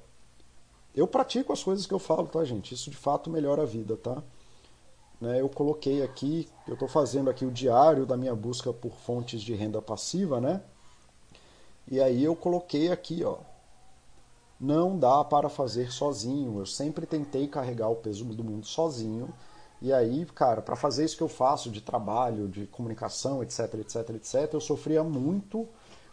eu 0.95 1.05
pratico 1.05 1.51
as 1.51 1.61
coisas 1.61 1.85
que 1.85 1.93
eu 1.93 1.99
falo, 1.99 2.29
tá, 2.29 2.45
gente? 2.45 2.73
Isso 2.73 2.89
de 2.89 2.95
fato 2.95 3.29
melhora 3.29 3.63
a 3.63 3.65
vida, 3.65 3.97
tá? 3.97 4.23
Né, 5.21 5.39
eu 5.39 5.47
coloquei 5.47 6.01
aqui, 6.01 6.49
eu 6.67 6.73
estou 6.73 6.87
fazendo 6.87 7.29
aqui 7.29 7.45
o 7.45 7.51
diário 7.51 8.07
da 8.07 8.17
minha 8.17 8.35
busca 8.35 8.73
por 8.73 8.91
fontes 8.91 9.39
de 9.43 9.53
renda 9.53 9.79
passiva, 9.79 10.41
né? 10.41 10.63
E 11.87 12.01
aí 12.01 12.23
eu 12.23 12.35
coloquei 12.35 12.91
aqui, 12.91 13.23
ó. 13.23 13.37
Não 14.59 14.97
dá 14.97 15.23
para 15.23 15.47
fazer 15.47 15.91
sozinho. 15.91 16.59
Eu 16.59 16.65
sempre 16.65 17.05
tentei 17.05 17.47
carregar 17.47 17.89
o 17.89 17.95
peso 17.95 18.25
do 18.25 18.43
mundo 18.43 18.65
sozinho. 18.65 19.31
E 19.81 19.91
aí, 19.91 20.25
cara, 20.27 20.61
para 20.61 20.75
fazer 20.75 21.05
isso 21.05 21.17
que 21.17 21.23
eu 21.23 21.27
faço 21.27 21.69
de 21.69 21.81
trabalho, 21.81 22.47
de 22.47 22.65
comunicação, 22.67 23.43
etc, 23.43 23.73
etc, 23.75 24.09
etc, 24.11 24.53
eu 24.53 24.61
sofria 24.61 25.03
muito 25.03 25.67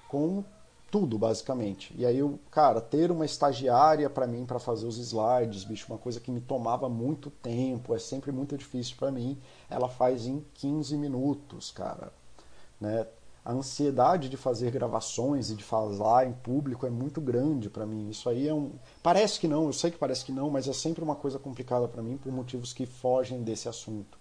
com 0.09 0.43
tudo, 0.91 1.19
basicamente. 1.19 1.95
E 1.97 2.05
aí, 2.05 2.19
eu, 2.19 2.39
cara, 2.51 2.81
ter 2.81 3.11
uma 3.11 3.25
estagiária 3.25 4.09
para 4.09 4.27
mim 4.27 4.45
para 4.47 4.59
fazer 4.59 4.87
os 4.87 4.99
slides, 4.99 5.65
bicho, 5.65 5.87
uma 5.89 5.99
coisa 5.99 6.21
que 6.21 6.31
me 6.31 6.41
tomava 6.41 6.89
muito 6.89 7.31
tempo, 7.31 7.95
é 7.95 7.99
sempre 7.99 8.33
muito 8.33 8.57
difícil 8.57 8.97
para 8.99 9.11
mim. 9.11 9.39
Ela 9.69 9.89
faz 9.89 10.27
em 10.27 10.45
15 10.55 10.97
minutos, 10.97 11.71
cara. 11.71 12.13
Né? 12.81 13.07
a 13.49 13.53
ansiedade 13.53 14.29
de 14.29 14.37
fazer 14.37 14.71
gravações 14.71 15.51
e 15.51 15.55
de 15.55 15.65
falar 15.65 16.27
em 16.27 16.35
público 16.35 16.85
é 16.85 16.91
muito 16.91 17.19
grande 17.19 17.71
para 17.71 17.87
mim. 17.87 18.11
Isso 18.11 18.29
aí 18.29 18.47
é 18.47 18.53
um. 18.53 18.73
Parece 19.03 19.41
que 19.41 19.49
não, 19.49 19.65
eu 19.65 19.73
sei 19.73 19.91
que 19.91 19.97
parece 19.97 20.23
que 20.23 20.31
não, 20.31 20.51
mas 20.51 20.69
é 20.69 20.73
sempre 20.75 21.03
uma 21.03 21.17
coisa 21.17 21.39
complicada 21.39 21.89
para 21.89 22.03
mim 22.03 22.19
por 22.19 22.31
motivos 22.31 22.75
que 22.75 22.85
fogem 22.85 23.43
desse 23.43 23.67
assunto. 23.67 24.19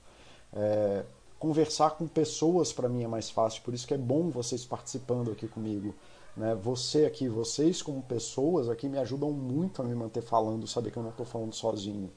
É... 0.53 1.03
Conversar 1.37 1.91
com 1.91 2.07
pessoas 2.07 2.71
para 2.71 2.87
mim 2.87 3.03
é 3.03 3.07
mais 3.07 3.29
fácil, 3.29 3.61
por 3.63 3.73
isso 3.73 3.85
que 3.85 3.93
é 3.93 3.97
bom 3.97 4.29
vocês 4.29 4.63
participando 4.63 5.29
aqui 5.29 5.45
comigo. 5.45 5.93
Né? 6.37 6.55
Você 6.55 7.05
aqui, 7.05 7.27
vocês 7.27 7.81
como 7.81 8.01
pessoas 8.03 8.69
aqui 8.69 8.87
me 8.87 8.99
ajudam 8.99 9.31
muito 9.31 9.81
a 9.81 9.85
me 9.85 9.95
manter 9.95 10.21
falando, 10.21 10.67
saber 10.67 10.91
que 10.91 10.97
eu 10.97 11.03
não 11.03 11.09
estou 11.09 11.25
falando 11.25 11.53
sozinho. 11.53 12.11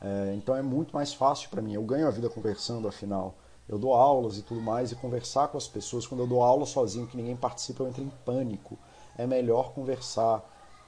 É... 0.00 0.34
Então 0.36 0.54
é 0.54 0.62
muito 0.62 0.94
mais 0.94 1.12
fácil 1.14 1.48
para 1.48 1.62
mim. 1.62 1.72
Eu 1.72 1.82
ganho 1.82 2.06
a 2.06 2.10
vida 2.10 2.28
conversando, 2.28 2.86
afinal 2.86 3.34
eu 3.68 3.78
dou 3.78 3.92
aulas 3.92 4.38
e 4.38 4.42
tudo 4.42 4.62
mais, 4.62 4.90
e 4.90 4.96
conversar 4.96 5.48
com 5.48 5.58
as 5.58 5.68
pessoas, 5.68 6.06
quando 6.06 6.22
eu 6.22 6.26
dou 6.26 6.42
aula 6.42 6.64
sozinho, 6.64 7.06
que 7.06 7.16
ninguém 7.16 7.36
participa, 7.36 7.82
eu 7.82 7.88
entro 7.88 8.02
em 8.02 8.10
pânico. 8.24 8.78
É 9.16 9.26
melhor 9.26 9.72
conversar. 9.74 10.42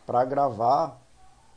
Para 0.07 0.25
gravar 0.25 0.99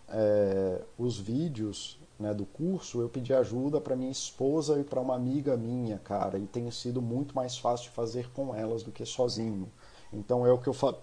é, 0.10 0.82
os 0.98 1.18
vídeos 1.18 1.98
né, 2.20 2.34
do 2.34 2.46
curso, 2.46 3.00
eu 3.00 3.08
pedi 3.08 3.34
ajuda 3.34 3.80
para 3.80 3.96
minha 3.96 4.12
esposa 4.12 4.80
e 4.80 4.84
para 4.84 5.00
uma 5.00 5.16
amiga 5.16 5.56
minha, 5.56 5.98
cara, 5.98 6.38
e 6.38 6.46
tem 6.46 6.70
sido 6.72 7.02
muito 7.02 7.34
mais 7.34 7.58
fácil 7.58 7.90
fazer 7.92 8.30
com 8.32 8.54
elas 8.54 8.84
do 8.84 8.92
que 8.92 9.06
sozinho. 9.06 9.72
Então 10.14 10.46
é 10.46 10.52
o 10.52 10.58
que 10.58 10.68
eu 10.68 10.74
fa... 10.74 10.96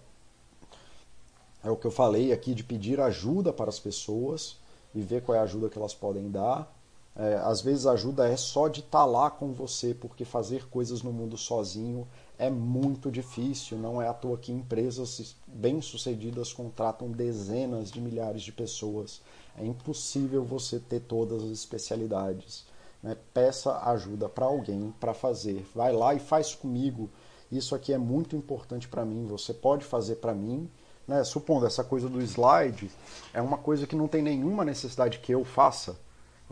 é 1.63 1.71
o 1.71 1.77
que 1.77 1.87
eu 1.87 1.91
falei 1.91 2.33
aqui 2.33 2.55
de 2.55 2.65
pedir 2.65 3.01
ajuda 3.01 3.53
para 3.53 3.69
as 3.69 3.79
pessoas 3.79 4.57
e 4.95 5.01
ver 5.01 5.23
qual 5.23 5.37
é 5.37 5.39
a 5.41 5.45
ajuda 5.45 5.69
que 5.69 5.79
elas 5.79 5.95
podem 5.95 6.31
dar 6.31 6.73
é, 7.17 7.35
às 7.45 7.61
vezes 7.61 7.87
a 7.87 7.93
ajuda 7.93 8.29
é 8.29 8.37
só 8.37 8.69
de 8.69 8.81
estar 8.81 9.01
tá 9.01 9.05
lá 9.05 9.31
com 9.31 9.53
você, 9.53 9.93
porque 9.93 10.25
fazer 10.25 10.69
coisas 10.69 11.03
no 11.03 11.13
mundo 11.13 11.37
sozinho 11.37 12.07
é 12.39 12.49
muito 12.49 13.11
difícil. 13.11 13.77
Não 13.77 14.01
é 14.01 14.09
à 14.09 14.15
toa 14.15 14.39
que 14.39 14.53
empresas 14.53 15.35
bem-sucedidas 15.47 16.53
contratam 16.53 17.11
dezenas 17.11 17.91
de 17.91 18.01
milhares 18.01 18.43
de 18.43 18.53
pessoas. 18.53 19.21
É 19.59 19.65
impossível 19.65 20.45
você 20.45 20.79
ter 20.79 21.01
todas 21.01 21.43
as 21.43 21.51
especialidades. 21.51 22.65
Né? 23.03 23.17
Peça 23.35 23.77
ajuda 23.91 24.29
para 24.29 24.47
alguém 24.47 24.95
para 25.01 25.13
fazer. 25.13 25.67
Vai 25.75 25.93
lá 25.93 26.15
e 26.15 26.21
faz 26.21 26.55
comigo. 26.55 27.11
Isso 27.51 27.75
aqui 27.75 27.93
é 27.93 27.99
muito 27.99 28.37
importante 28.37 28.89
para 28.89 29.05
mim. 29.05 29.27
Você 29.27 29.53
pode 29.53 29.85
fazer 29.85 30.17
para 30.17 30.35
mim. 30.35 30.71
Né? 31.07 31.25
Supondo 31.25 31.67
essa 31.67 31.83
coisa 31.83 32.09
do 32.09 32.21
slide 32.23 32.91
é 33.35 33.43
uma 33.43 33.59
coisa 33.59 33.87
que 33.87 33.97
não 33.97 34.07
tem 34.07 34.23
nenhuma 34.23 34.65
necessidade 34.65 35.19
que 35.19 35.33
eu 35.33 35.45
faça 35.45 35.97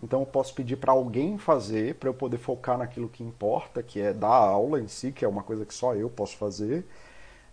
então 0.03 0.21
eu 0.21 0.27
posso 0.27 0.55
pedir 0.55 0.77
para 0.77 0.93
alguém 0.93 1.39
fazer, 1.39 1.97
para 1.97 2.09
eu 2.09 2.15
poder 2.15 2.39
focar 2.39 2.79
naquilo 2.79 3.09
que 3.09 3.23
importa, 3.23 3.83
que 3.83 4.01
é 4.01 4.13
dar 4.13 4.29
aula 4.29 4.81
em 4.81 4.89
si, 4.89 5.11
que 5.11 5.25
é 5.25 5.29
uma 5.29 5.43
coisa 5.43 5.65
que 5.67 5.75
só 5.75 5.95
eu 5.95 6.09
posso 6.09 6.37
fazer. 6.37 6.87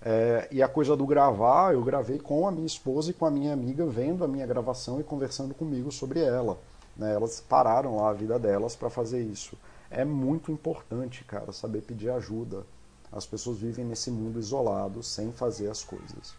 É, 0.01 0.47
e 0.51 0.61
a 0.61 0.67
coisa 0.67 0.95
do 0.95 1.05
gravar, 1.05 1.73
eu 1.73 1.83
gravei 1.83 2.19
com 2.19 2.47
a 2.47 2.51
minha 2.51 2.67
esposa 2.67 3.09
e 3.09 3.13
com 3.13 3.25
a 3.25 3.31
minha 3.31 3.51
amiga, 3.51 3.85
vendo 3.87 4.23
a 4.23 4.27
minha 4.27 4.45
gravação 4.45 4.99
e 4.99 5.03
conversando 5.03 5.55
comigo 5.55 5.91
sobre 5.91 6.19
ela. 6.19 6.59
Né? 6.95 7.13
Elas 7.13 7.41
pararam 7.41 7.97
lá 7.97 8.11
a 8.11 8.13
vida 8.13 8.37
delas 8.37 8.75
para 8.75 8.89
fazer 8.89 9.21
isso. 9.21 9.57
É 9.89 10.05
muito 10.05 10.51
importante, 10.51 11.23
cara, 11.23 11.51
saber 11.51 11.81
pedir 11.81 12.09
ajuda. 12.11 12.63
As 13.11 13.25
pessoas 13.25 13.57
vivem 13.57 13.85
nesse 13.85 14.11
mundo 14.11 14.39
isolado, 14.39 15.01
sem 15.03 15.31
fazer 15.31 15.69
as 15.69 15.83
coisas. 15.83 16.33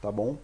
Tá 0.00 0.10
bom? 0.10 0.36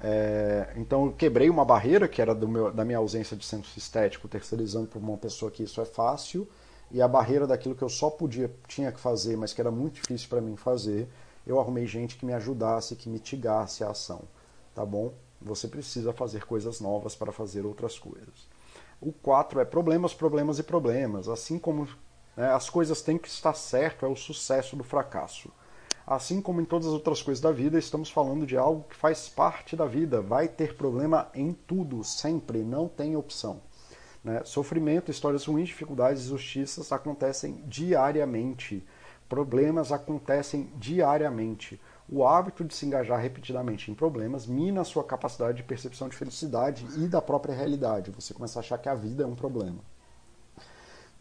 É, 0.00 0.72
então 0.76 1.06
eu 1.06 1.12
quebrei 1.12 1.48
uma 1.48 1.64
barreira 1.64 2.06
que 2.08 2.20
era 2.20 2.34
meu, 2.34 2.72
da 2.72 2.84
minha 2.84 2.98
ausência 2.98 3.36
de 3.36 3.44
centro 3.44 3.70
estético, 3.76 4.28
terceirizando 4.28 4.86
para 4.86 4.98
uma 4.98 5.16
pessoa 5.16 5.50
que 5.50 5.62
isso 5.62 5.80
é 5.80 5.84
fácil, 5.84 6.46
e 6.90 7.00
a 7.00 7.08
barreira 7.08 7.46
daquilo 7.46 7.74
que 7.74 7.82
eu 7.82 7.88
só 7.88 8.10
podia, 8.10 8.50
tinha 8.66 8.92
que 8.92 9.00
fazer, 9.00 9.36
mas 9.36 9.52
que 9.52 9.60
era 9.60 9.70
muito 9.70 9.94
difícil 9.94 10.28
para 10.28 10.40
mim 10.40 10.56
fazer, 10.56 11.08
eu 11.46 11.58
arrumei 11.60 11.86
gente 11.86 12.16
que 12.16 12.26
me 12.26 12.32
ajudasse, 12.32 12.96
que 12.96 13.08
mitigasse 13.08 13.84
a 13.84 13.90
ação, 13.90 14.22
tá 14.74 14.84
bom? 14.84 15.12
Você 15.40 15.68
precisa 15.68 16.12
fazer 16.12 16.44
coisas 16.46 16.80
novas 16.80 17.14
para 17.14 17.32
fazer 17.32 17.66
outras 17.66 17.98
coisas. 17.98 18.48
O 19.00 19.12
4 19.12 19.60
é 19.60 19.64
problemas, 19.64 20.14
problemas 20.14 20.58
e 20.58 20.62
problemas. 20.62 21.28
Assim 21.28 21.58
como 21.58 21.86
né, 22.36 22.52
as 22.52 22.68
coisas 22.68 23.00
têm 23.02 23.18
que 23.18 23.28
estar 23.28 23.54
certo, 23.54 24.04
é 24.04 24.08
o 24.08 24.16
sucesso 24.16 24.76
do 24.76 24.84
fracasso. 24.84 25.50
Assim 26.06 26.42
como 26.42 26.60
em 26.60 26.64
todas 26.64 26.86
as 26.86 26.92
outras 26.92 27.22
coisas 27.22 27.40
da 27.40 27.50
vida, 27.50 27.78
estamos 27.78 28.10
falando 28.10 28.46
de 28.46 28.58
algo 28.58 28.84
que 28.88 28.96
faz 28.96 29.28
parte 29.28 29.74
da 29.74 29.86
vida. 29.86 30.20
Vai 30.20 30.48
ter 30.48 30.76
problema 30.76 31.30
em 31.32 31.52
tudo, 31.52 32.04
sempre, 32.04 32.62
não 32.62 32.88
tem 32.88 33.16
opção. 33.16 33.62
Né? 34.22 34.42
Sofrimento, 34.44 35.10
histórias 35.10 35.46
ruins, 35.46 35.68
dificuldades 35.68 36.26
injustiças 36.26 36.92
acontecem 36.92 37.62
diariamente. 37.66 38.86
Problemas 39.30 39.92
acontecem 39.92 40.70
diariamente. 40.76 41.80
O 42.06 42.26
hábito 42.26 42.64
de 42.64 42.74
se 42.74 42.84
engajar 42.84 43.18
repetidamente 43.18 43.90
em 43.90 43.94
problemas 43.94 44.46
mina 44.46 44.82
a 44.82 44.84
sua 44.84 45.02
capacidade 45.02 45.56
de 45.56 45.62
percepção 45.62 46.06
de 46.10 46.16
felicidade 46.16 46.86
e 46.98 47.08
da 47.08 47.22
própria 47.22 47.54
realidade. 47.54 48.10
Você 48.10 48.34
começa 48.34 48.58
a 48.58 48.60
achar 48.60 48.76
que 48.76 48.90
a 48.90 48.94
vida 48.94 49.22
é 49.22 49.26
um 49.26 49.34
problema 49.34 49.78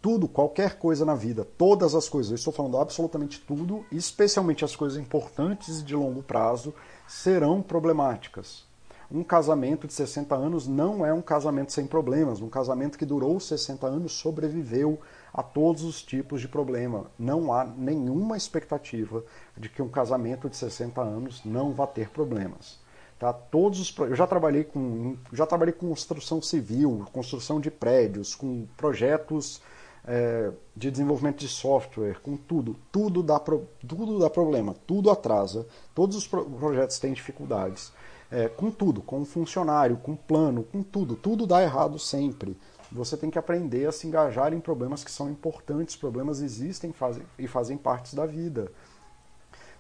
tudo, 0.03 0.27
qualquer 0.27 0.77
coisa 0.77 1.05
na 1.05 1.15
vida, 1.15 1.47
todas 1.57 1.95
as 1.95 2.09
coisas, 2.09 2.29
eu 2.29 2.35
estou 2.35 2.51
falando 2.51 2.77
absolutamente 2.77 3.39
tudo, 3.39 3.85
especialmente 3.89 4.65
as 4.65 4.75
coisas 4.75 4.99
importantes 4.99 5.79
e 5.79 5.83
de 5.83 5.95
longo 5.95 6.21
prazo, 6.21 6.73
serão 7.07 7.61
problemáticas. 7.61 8.65
Um 9.09 9.23
casamento 9.23 9.87
de 9.87 9.93
60 9.93 10.35
anos 10.35 10.67
não 10.67 11.05
é 11.05 11.13
um 11.13 11.21
casamento 11.21 11.71
sem 11.71 11.87
problemas. 11.87 12.41
Um 12.41 12.49
casamento 12.49 12.97
que 12.97 13.05
durou 13.05 13.39
60 13.39 13.87
anos 13.87 14.11
sobreviveu 14.11 14.99
a 15.33 15.41
todos 15.41 15.83
os 15.83 16.01
tipos 16.01 16.41
de 16.41 16.49
problema. 16.49 17.05
Não 17.17 17.53
há 17.53 17.63
nenhuma 17.63 18.35
expectativa 18.35 19.23
de 19.55 19.69
que 19.69 19.81
um 19.81 19.89
casamento 19.89 20.49
de 20.49 20.57
60 20.57 20.99
anos 20.99 21.45
não 21.45 21.71
vá 21.71 21.87
ter 21.87 22.09
problemas. 22.09 22.77
Tá? 23.17 23.31
Todos 23.31 23.79
os, 23.79 23.97
eu 23.99 24.15
já 24.15 24.27
trabalhei 24.27 24.65
com 24.65 25.15
já 25.31 25.45
trabalhei 25.45 25.73
com 25.73 25.87
construção 25.87 26.41
civil, 26.41 27.05
construção 27.13 27.61
de 27.61 27.71
prédios, 27.71 28.35
com 28.35 28.65
projetos 28.75 29.61
é, 30.05 30.51
de 30.75 30.91
desenvolvimento 30.91 31.37
de 31.37 31.47
software, 31.47 32.19
com 32.21 32.35
tudo. 32.35 32.75
Tudo 32.91 33.23
dá, 33.23 33.39
pro, 33.39 33.67
tudo 33.87 34.19
dá 34.19 34.29
problema, 34.29 34.75
tudo 34.85 35.09
atrasa, 35.09 35.65
todos 35.95 36.15
os 36.15 36.27
pro, 36.27 36.45
projetos 36.45 36.99
têm 36.99 37.13
dificuldades. 37.13 37.91
É, 38.31 38.47
com 38.47 38.71
tudo, 38.71 39.01
com 39.01 39.23
funcionário, 39.23 39.95
com 39.97 40.15
plano, 40.15 40.63
com 40.63 40.81
tudo. 40.81 41.15
Tudo 41.15 41.45
dá 41.45 41.61
errado 41.61 41.99
sempre. 41.99 42.57
Você 42.91 43.15
tem 43.15 43.29
que 43.29 43.37
aprender 43.37 43.87
a 43.87 43.91
se 43.91 44.07
engajar 44.07 44.53
em 44.53 44.59
problemas 44.59 45.03
que 45.03 45.11
são 45.11 45.29
importantes. 45.29 45.95
Problemas 45.95 46.41
existem 46.41 46.91
fazem, 46.91 47.23
e 47.37 47.47
fazem 47.47 47.77
parte 47.77 48.15
da 48.15 48.25
vida. 48.25 48.71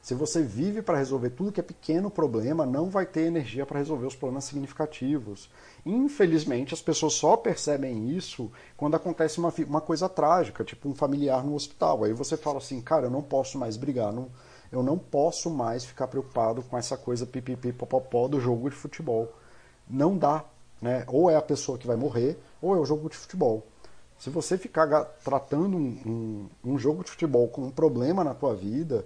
Se 0.03 0.13
você 0.13 0.43
vive 0.43 0.81
para 0.81 0.97
resolver 0.97 1.29
tudo 1.29 1.49
que 1.49 1.61
é 1.61 1.63
pequeno 1.63 2.11
problema, 2.11 2.65
não 2.65 2.89
vai 2.89 3.05
ter 3.05 3.21
energia 3.21 3.65
para 3.65 3.79
resolver 3.79 4.05
os 4.05 4.17
problemas 4.17 4.43
significativos. 4.43 5.49
Infelizmente, 5.85 6.73
as 6.73 6.81
pessoas 6.81 7.13
só 7.13 7.37
percebem 7.37 8.09
isso 8.09 8.51
quando 8.75 8.95
acontece 8.95 9.39
uma, 9.39 9.53
uma 9.65 9.79
coisa 9.79 10.09
trágica, 10.09 10.65
tipo 10.65 10.89
um 10.89 10.93
familiar 10.93 11.41
no 11.41 11.55
hospital. 11.55 12.03
Aí 12.03 12.11
você 12.11 12.35
fala 12.35 12.57
assim, 12.57 12.81
cara, 12.81 13.05
eu 13.05 13.09
não 13.09 13.21
posso 13.21 13.57
mais 13.57 13.77
brigar, 13.77 14.11
não, 14.11 14.27
eu 14.73 14.83
não 14.83 14.97
posso 14.97 15.49
mais 15.49 15.85
ficar 15.85 16.07
preocupado 16.07 16.61
com 16.63 16.77
essa 16.77 16.97
coisa 16.97 17.25
pipipi 17.25 17.71
popopó 17.71 18.27
do 18.27 18.41
jogo 18.41 18.69
de 18.69 18.75
futebol. 18.75 19.31
Não 19.89 20.17
dá. 20.17 20.43
Né? 20.81 21.05
Ou 21.07 21.29
é 21.29 21.37
a 21.37 21.41
pessoa 21.41 21.77
que 21.77 21.87
vai 21.87 21.95
morrer, 21.95 22.37
ou 22.61 22.75
é 22.75 22.77
o 22.77 22.83
jogo 22.85 23.09
de 23.09 23.15
futebol. 23.15 23.65
Se 24.19 24.29
você 24.29 24.57
ficar 24.57 25.05
tratando 25.23 25.77
um, 25.77 26.49
um, 26.65 26.71
um 26.73 26.77
jogo 26.77 27.05
de 27.05 27.11
futebol 27.11 27.47
como 27.47 27.67
um 27.67 27.71
problema 27.71 28.21
na 28.21 28.33
tua 28.33 28.53
vida, 28.53 29.05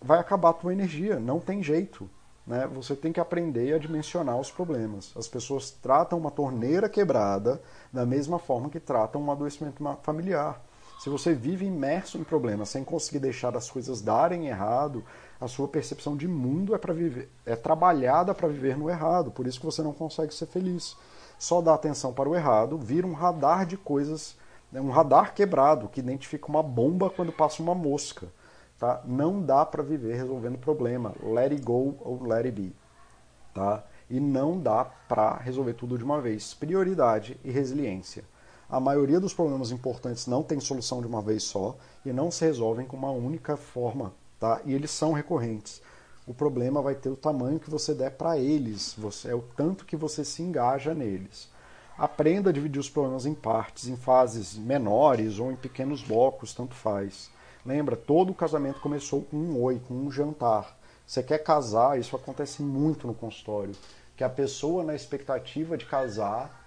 vai 0.00 0.18
acabar 0.18 0.50
a 0.50 0.54
tua 0.54 0.72
energia, 0.72 1.18
não 1.18 1.40
tem 1.40 1.62
jeito. 1.62 2.08
né, 2.46 2.66
você 2.72 2.94
tem 2.94 3.12
que 3.12 3.18
aprender 3.18 3.74
a 3.74 3.78
dimensionar 3.78 4.38
os 4.38 4.50
problemas. 4.50 5.12
As 5.16 5.26
pessoas 5.26 5.70
tratam 5.70 6.18
uma 6.18 6.30
torneira 6.30 6.88
quebrada 6.88 7.60
da 7.92 8.06
mesma 8.06 8.38
forma 8.38 8.70
que 8.70 8.78
tratam 8.78 9.20
um 9.20 9.32
adoecimento 9.32 9.82
familiar. 10.02 10.62
Se 11.00 11.10
você 11.10 11.34
vive 11.34 11.66
imerso 11.66 12.16
em 12.16 12.24
problemas 12.24 12.70
sem 12.70 12.82
conseguir 12.82 13.18
deixar 13.18 13.54
as 13.56 13.70
coisas 13.70 14.00
darem 14.00 14.46
errado, 14.46 15.04
a 15.40 15.46
sua 15.46 15.68
percepção 15.68 16.16
de 16.16 16.26
mundo 16.26 16.74
é 16.74 16.78
para 16.78 16.94
viver, 16.94 17.28
é 17.44 17.54
trabalhada 17.54 18.32
para 18.32 18.48
viver 18.48 18.78
no 18.78 18.88
errado. 18.88 19.30
Por 19.30 19.46
isso 19.46 19.60
que 19.60 19.66
você 19.66 19.82
não 19.82 19.92
consegue 19.92 20.32
ser 20.32 20.46
feliz. 20.46 20.96
Só 21.38 21.60
dá 21.60 21.74
atenção 21.74 22.14
para 22.14 22.28
o 22.28 22.34
errado, 22.34 22.78
vira 22.78 23.06
um 23.06 23.12
radar 23.12 23.66
de 23.66 23.76
coisas, 23.76 24.36
né, 24.72 24.80
um 24.80 24.88
radar 24.88 25.34
quebrado 25.34 25.88
que 25.88 26.00
identifica 26.00 26.46
uma 26.46 26.62
bomba 26.62 27.10
quando 27.10 27.30
passa 27.30 27.62
uma 27.62 27.74
mosca. 27.74 28.28
Tá? 28.78 29.00
Não 29.04 29.40
dá 29.40 29.64
para 29.64 29.82
viver 29.82 30.16
resolvendo 30.16 30.58
problema. 30.58 31.14
Let 31.22 31.52
it 31.52 31.62
go 31.62 31.94
ou 32.00 32.22
let 32.22 32.44
it 32.44 32.52
be. 32.60 32.72
Tá? 33.54 33.82
E 34.10 34.20
não 34.20 34.60
dá 34.60 34.84
para 34.84 35.36
resolver 35.36 35.74
tudo 35.74 35.96
de 35.96 36.04
uma 36.04 36.20
vez. 36.20 36.54
Prioridade 36.54 37.38
e 37.42 37.50
resiliência. 37.50 38.24
A 38.68 38.78
maioria 38.80 39.20
dos 39.20 39.32
problemas 39.32 39.70
importantes 39.70 40.26
não 40.26 40.42
tem 40.42 40.60
solução 40.60 41.00
de 41.00 41.06
uma 41.06 41.22
vez 41.22 41.44
só 41.44 41.76
e 42.04 42.12
não 42.12 42.30
se 42.30 42.44
resolvem 42.44 42.86
com 42.86 42.96
uma 42.96 43.10
única 43.10 43.56
forma. 43.56 44.12
Tá? 44.38 44.60
E 44.64 44.74
eles 44.74 44.90
são 44.90 45.12
recorrentes. 45.12 45.80
O 46.26 46.34
problema 46.34 46.82
vai 46.82 46.94
ter 46.94 47.08
o 47.08 47.16
tamanho 47.16 47.60
que 47.60 47.70
você 47.70 47.94
der 47.94 48.10
para 48.10 48.36
eles. 48.36 48.94
Você, 48.98 49.30
é 49.30 49.34
o 49.34 49.42
tanto 49.56 49.84
que 49.84 49.96
você 49.96 50.24
se 50.24 50.42
engaja 50.42 50.92
neles. 50.92 51.48
Aprenda 51.96 52.50
a 52.50 52.52
dividir 52.52 52.78
os 52.78 52.90
problemas 52.90 53.24
em 53.24 53.32
partes, 53.32 53.86
em 53.86 53.96
fases 53.96 54.54
menores 54.54 55.38
ou 55.38 55.50
em 55.50 55.56
pequenos 55.56 56.02
blocos, 56.02 56.52
tanto 56.52 56.74
faz. 56.74 57.30
Lembra, 57.66 57.96
todo 57.96 58.32
casamento 58.32 58.80
começou 58.80 59.22
com 59.22 59.36
um 59.36 59.60
oi, 59.60 59.80
com 59.88 59.92
um 59.92 60.08
jantar. 60.08 60.78
Você 61.04 61.20
quer 61.20 61.38
casar, 61.38 61.98
isso 61.98 62.14
acontece 62.14 62.62
muito 62.62 63.08
no 63.08 63.14
consultório, 63.14 63.74
que 64.16 64.22
a 64.22 64.28
pessoa 64.28 64.84
na 64.84 64.94
expectativa 64.94 65.76
de 65.76 65.84
casar 65.84 66.64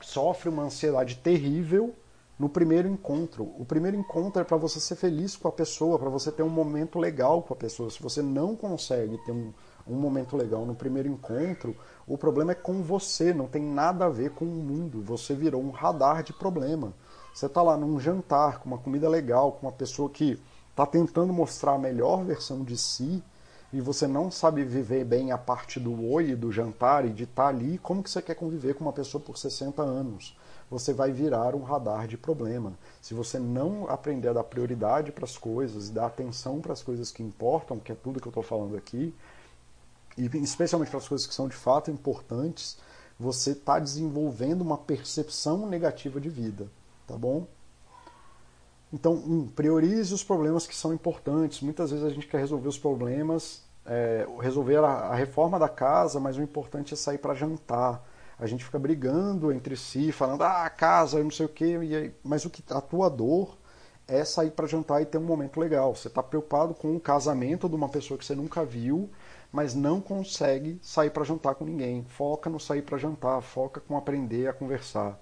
sofre 0.00 0.48
uma 0.48 0.62
ansiedade 0.62 1.16
terrível 1.16 1.94
no 2.38 2.48
primeiro 2.48 2.88
encontro. 2.88 3.52
O 3.58 3.66
primeiro 3.66 3.98
encontro 3.98 4.40
é 4.40 4.44
para 4.44 4.56
você 4.56 4.80
ser 4.80 4.96
feliz 4.96 5.36
com 5.36 5.46
a 5.46 5.52
pessoa, 5.52 5.98
para 5.98 6.08
você 6.08 6.32
ter 6.32 6.42
um 6.42 6.48
momento 6.48 6.98
legal 6.98 7.42
com 7.42 7.52
a 7.52 7.56
pessoa. 7.56 7.90
Se 7.90 8.02
você 8.02 8.22
não 8.22 8.56
consegue 8.56 9.18
ter 9.26 9.32
um, 9.32 9.52
um 9.86 9.96
momento 9.96 10.38
legal 10.38 10.64
no 10.64 10.74
primeiro 10.74 11.08
encontro, 11.08 11.76
o 12.06 12.16
problema 12.16 12.52
é 12.52 12.54
com 12.54 12.82
você, 12.82 13.34
não 13.34 13.46
tem 13.46 13.62
nada 13.62 14.06
a 14.06 14.08
ver 14.08 14.30
com 14.30 14.46
o 14.46 14.48
mundo. 14.48 15.02
Você 15.02 15.34
virou 15.34 15.60
um 15.60 15.70
radar 15.70 16.22
de 16.22 16.32
problema. 16.32 16.94
Você 17.38 17.46
está 17.46 17.62
lá 17.62 17.76
num 17.76 18.00
jantar 18.00 18.58
com 18.58 18.68
uma 18.68 18.78
comida 18.78 19.08
legal, 19.08 19.52
com 19.52 19.68
uma 19.68 19.72
pessoa 19.72 20.10
que 20.10 20.42
está 20.70 20.84
tentando 20.84 21.32
mostrar 21.32 21.74
a 21.74 21.78
melhor 21.78 22.24
versão 22.24 22.64
de 22.64 22.76
si 22.76 23.22
e 23.72 23.80
você 23.80 24.08
não 24.08 24.28
sabe 24.28 24.64
viver 24.64 25.04
bem 25.04 25.30
a 25.30 25.38
parte 25.38 25.78
do 25.78 26.04
oi 26.10 26.34
do 26.34 26.50
jantar 26.50 27.04
e 27.04 27.10
de 27.10 27.22
estar 27.22 27.44
tá 27.44 27.48
ali, 27.48 27.78
como 27.78 28.02
que 28.02 28.10
você 28.10 28.20
quer 28.20 28.34
conviver 28.34 28.74
com 28.74 28.84
uma 28.84 28.92
pessoa 28.92 29.22
por 29.22 29.38
60 29.38 29.80
anos? 29.80 30.36
Você 30.68 30.92
vai 30.92 31.12
virar 31.12 31.54
um 31.54 31.62
radar 31.62 32.08
de 32.08 32.18
problema. 32.18 32.72
Se 33.00 33.14
você 33.14 33.38
não 33.38 33.88
aprender 33.88 34.30
a 34.30 34.32
dar 34.32 34.42
prioridade 34.42 35.12
para 35.12 35.24
as 35.24 35.38
coisas 35.38 35.90
dar 35.90 36.06
atenção 36.06 36.60
para 36.60 36.72
as 36.72 36.82
coisas 36.82 37.12
que 37.12 37.22
importam, 37.22 37.78
que 37.78 37.92
é 37.92 37.94
tudo 37.94 38.20
que 38.20 38.26
eu 38.26 38.30
estou 38.30 38.42
falando 38.42 38.76
aqui, 38.76 39.14
e 40.16 40.26
especialmente 40.38 40.90
para 40.90 40.98
as 40.98 41.06
coisas 41.06 41.24
que 41.24 41.34
são 41.36 41.46
de 41.46 41.54
fato 41.54 41.88
importantes, 41.88 42.78
você 43.16 43.52
está 43.52 43.78
desenvolvendo 43.78 44.60
uma 44.62 44.76
percepção 44.76 45.68
negativa 45.68 46.20
de 46.20 46.28
vida 46.28 46.66
tá 47.08 47.16
bom? 47.16 47.46
Então, 48.92 49.14
um, 49.14 49.46
priorize 49.48 50.12
os 50.14 50.22
problemas 50.22 50.66
que 50.66 50.76
são 50.76 50.92
importantes. 50.92 51.60
Muitas 51.60 51.90
vezes 51.90 52.04
a 52.04 52.10
gente 52.10 52.26
quer 52.26 52.38
resolver 52.38 52.68
os 52.68 52.78
problemas, 52.78 53.62
é, 53.84 54.26
resolver 54.40 54.76
a, 54.76 54.88
a, 54.88 55.14
reforma 55.14 55.58
da 55.58 55.68
casa, 55.68 56.20
mas 56.20 56.36
o 56.36 56.42
importante 56.42 56.94
é 56.94 56.96
sair 56.96 57.18
para 57.18 57.34
jantar. 57.34 58.04
A 58.38 58.46
gente 58.46 58.64
fica 58.64 58.78
brigando 58.78 59.50
entre 59.52 59.76
si, 59.76 60.12
falando, 60.12 60.42
ah, 60.42 60.68
casa, 60.70 61.22
não 61.22 61.30
sei 61.30 61.46
o 61.46 61.48
quê, 61.48 62.12
mas 62.22 62.44
o 62.44 62.50
que 62.50 62.62
a 62.70 62.80
tua 62.80 63.08
dor 63.08 63.58
é 64.06 64.24
sair 64.24 64.50
para 64.52 64.66
jantar 64.66 65.02
e 65.02 65.06
ter 65.06 65.18
um 65.18 65.24
momento 65.24 65.60
legal. 65.60 65.94
Você 65.94 66.08
está 66.08 66.22
preocupado 66.22 66.72
com 66.72 66.96
o 66.96 67.00
casamento 67.00 67.68
de 67.68 67.74
uma 67.74 67.88
pessoa 67.88 68.16
que 68.16 68.24
você 68.24 68.34
nunca 68.34 68.64
viu, 68.64 69.10
mas 69.52 69.74
não 69.74 70.00
consegue 70.00 70.78
sair 70.82 71.10
para 71.10 71.24
jantar 71.24 71.54
com 71.56 71.64
ninguém. 71.64 72.04
Foca 72.08 72.48
no 72.48 72.60
sair 72.60 72.82
para 72.82 72.96
jantar, 72.96 73.42
foca 73.42 73.80
com 73.80 73.96
aprender 73.96 74.48
a 74.48 74.52
conversar. 74.52 75.18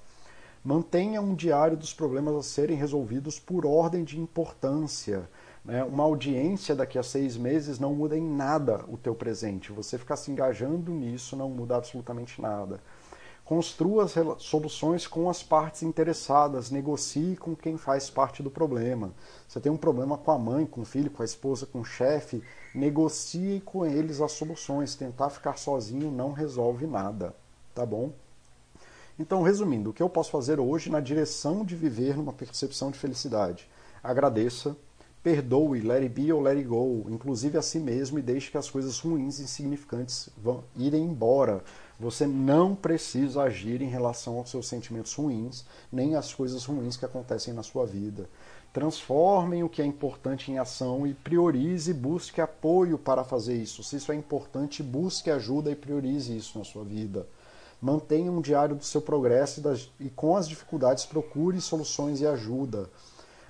Mantenha 0.66 1.22
um 1.22 1.36
diário 1.36 1.76
dos 1.76 1.94
problemas 1.94 2.34
a 2.34 2.42
serem 2.42 2.76
resolvidos 2.76 3.38
por 3.38 3.64
ordem 3.64 4.02
de 4.02 4.18
importância. 4.18 5.30
Né? 5.64 5.84
Uma 5.84 6.02
audiência 6.02 6.74
daqui 6.74 6.98
a 6.98 7.04
seis 7.04 7.36
meses 7.36 7.78
não 7.78 7.94
muda 7.94 8.18
em 8.18 8.28
nada 8.28 8.84
o 8.88 8.96
teu 8.96 9.14
presente. 9.14 9.70
Você 9.70 9.96
ficar 9.96 10.16
se 10.16 10.28
engajando 10.28 10.90
nisso 10.90 11.36
não 11.36 11.48
muda 11.48 11.76
absolutamente 11.76 12.42
nada. 12.42 12.80
Construa 13.44 14.06
as 14.06 14.14
soluções 14.42 15.06
com 15.06 15.30
as 15.30 15.40
partes 15.40 15.84
interessadas, 15.84 16.68
negocie 16.68 17.36
com 17.36 17.54
quem 17.54 17.76
faz 17.76 18.10
parte 18.10 18.42
do 18.42 18.50
problema. 18.50 19.12
Você 19.46 19.60
tem 19.60 19.70
um 19.70 19.76
problema 19.76 20.18
com 20.18 20.32
a 20.32 20.38
mãe, 20.38 20.66
com 20.66 20.80
o 20.80 20.84
filho, 20.84 21.12
com 21.12 21.22
a 21.22 21.24
esposa, 21.24 21.64
com 21.64 21.78
o 21.78 21.84
chefe, 21.84 22.42
negocie 22.74 23.62
com 23.64 23.86
eles 23.86 24.20
as 24.20 24.32
soluções. 24.32 24.96
Tentar 24.96 25.30
ficar 25.30 25.58
sozinho 25.58 26.10
não 26.10 26.32
resolve 26.32 26.88
nada, 26.88 27.36
tá 27.72 27.86
bom? 27.86 28.10
Então, 29.18 29.42
resumindo, 29.42 29.90
o 29.90 29.92
que 29.94 30.02
eu 30.02 30.10
posso 30.10 30.30
fazer 30.30 30.60
hoje 30.60 30.90
na 30.90 31.00
direção 31.00 31.64
de 31.64 31.74
viver 31.74 32.16
numa 32.16 32.34
percepção 32.34 32.90
de 32.90 32.98
felicidade? 32.98 33.66
Agradeça, 34.02 34.76
perdoe, 35.22 35.80
let 35.80 36.02
it 36.02 36.10
be 36.10 36.30
ou 36.30 36.40
let 36.40 36.56
it 36.56 36.68
go, 36.68 37.06
inclusive 37.08 37.56
a 37.56 37.62
si 37.62 37.80
mesmo, 37.80 38.18
e 38.18 38.22
deixe 38.22 38.50
que 38.50 38.58
as 38.58 38.68
coisas 38.68 38.98
ruins 39.00 39.38
e 39.38 39.44
insignificantes 39.44 40.28
vão 40.36 40.62
irem 40.76 41.02
embora. 41.02 41.64
Você 41.98 42.26
não 42.26 42.74
precisa 42.74 43.42
agir 43.42 43.80
em 43.80 43.88
relação 43.88 44.36
aos 44.36 44.50
seus 44.50 44.68
sentimentos 44.68 45.14
ruins, 45.14 45.64
nem 45.90 46.14
às 46.14 46.34
coisas 46.34 46.66
ruins 46.66 46.96
que 46.96 47.06
acontecem 47.06 47.54
na 47.54 47.62
sua 47.62 47.86
vida. 47.86 48.28
Transformem 48.70 49.64
o 49.64 49.68
que 49.70 49.80
é 49.80 49.86
importante 49.86 50.52
em 50.52 50.58
ação 50.58 51.06
e 51.06 51.14
priorize 51.14 51.94
busque 51.94 52.42
apoio 52.42 52.98
para 52.98 53.24
fazer 53.24 53.54
isso. 53.54 53.82
Se 53.82 53.96
isso 53.96 54.12
é 54.12 54.14
importante, 54.14 54.82
busque 54.82 55.30
ajuda 55.30 55.70
e 55.70 55.74
priorize 55.74 56.36
isso 56.36 56.58
na 56.58 56.64
sua 56.64 56.84
vida. 56.84 57.26
Mantenha 57.80 58.32
um 58.32 58.40
diário 58.40 58.74
do 58.74 58.84
seu 58.84 59.00
progresso 59.00 59.60
e, 59.60 59.62
das, 59.62 59.90
e 60.00 60.08
com 60.08 60.36
as 60.36 60.48
dificuldades 60.48 61.04
procure 61.04 61.60
soluções 61.60 62.20
e 62.20 62.26
ajuda. 62.26 62.88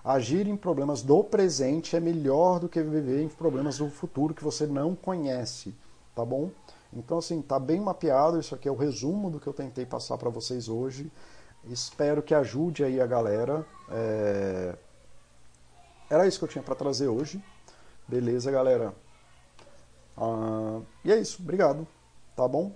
Agir 0.04 0.46
em 0.46 0.56
problemas 0.56 1.02
do 1.02 1.24
presente 1.24 1.96
é 1.96 2.00
melhor 2.00 2.60
do 2.60 2.68
que 2.68 2.80
viver 2.82 3.22
em 3.22 3.28
problemas 3.28 3.78
do 3.78 3.90
futuro 3.90 4.34
que 4.34 4.44
você 4.44 4.66
não 4.66 4.94
conhece, 4.94 5.74
tá 6.14 6.24
bom? 6.24 6.50
Então, 6.92 7.18
assim, 7.18 7.42
tá 7.42 7.58
bem 7.58 7.80
mapeado. 7.80 8.38
Isso 8.38 8.54
aqui 8.54 8.68
é 8.68 8.70
o 8.70 8.76
resumo 8.76 9.30
do 9.30 9.40
que 9.40 9.46
eu 9.46 9.52
tentei 9.52 9.84
passar 9.84 10.16
para 10.16 10.30
vocês 10.30 10.68
hoje. 10.68 11.10
Espero 11.64 12.22
que 12.22 12.34
ajude 12.34 12.84
aí 12.84 13.00
a 13.00 13.06
galera. 13.06 13.66
É... 13.90 14.76
Era 16.08 16.26
isso 16.26 16.38
que 16.38 16.44
eu 16.44 16.48
tinha 16.48 16.62
para 16.62 16.74
trazer 16.74 17.08
hoje. 17.08 17.42
Beleza, 18.06 18.50
galera? 18.50 18.94
Ah, 20.16 20.80
e 21.04 21.12
é 21.12 21.18
isso. 21.18 21.42
Obrigado. 21.42 21.86
Tá 22.36 22.46
bom? 22.46 22.72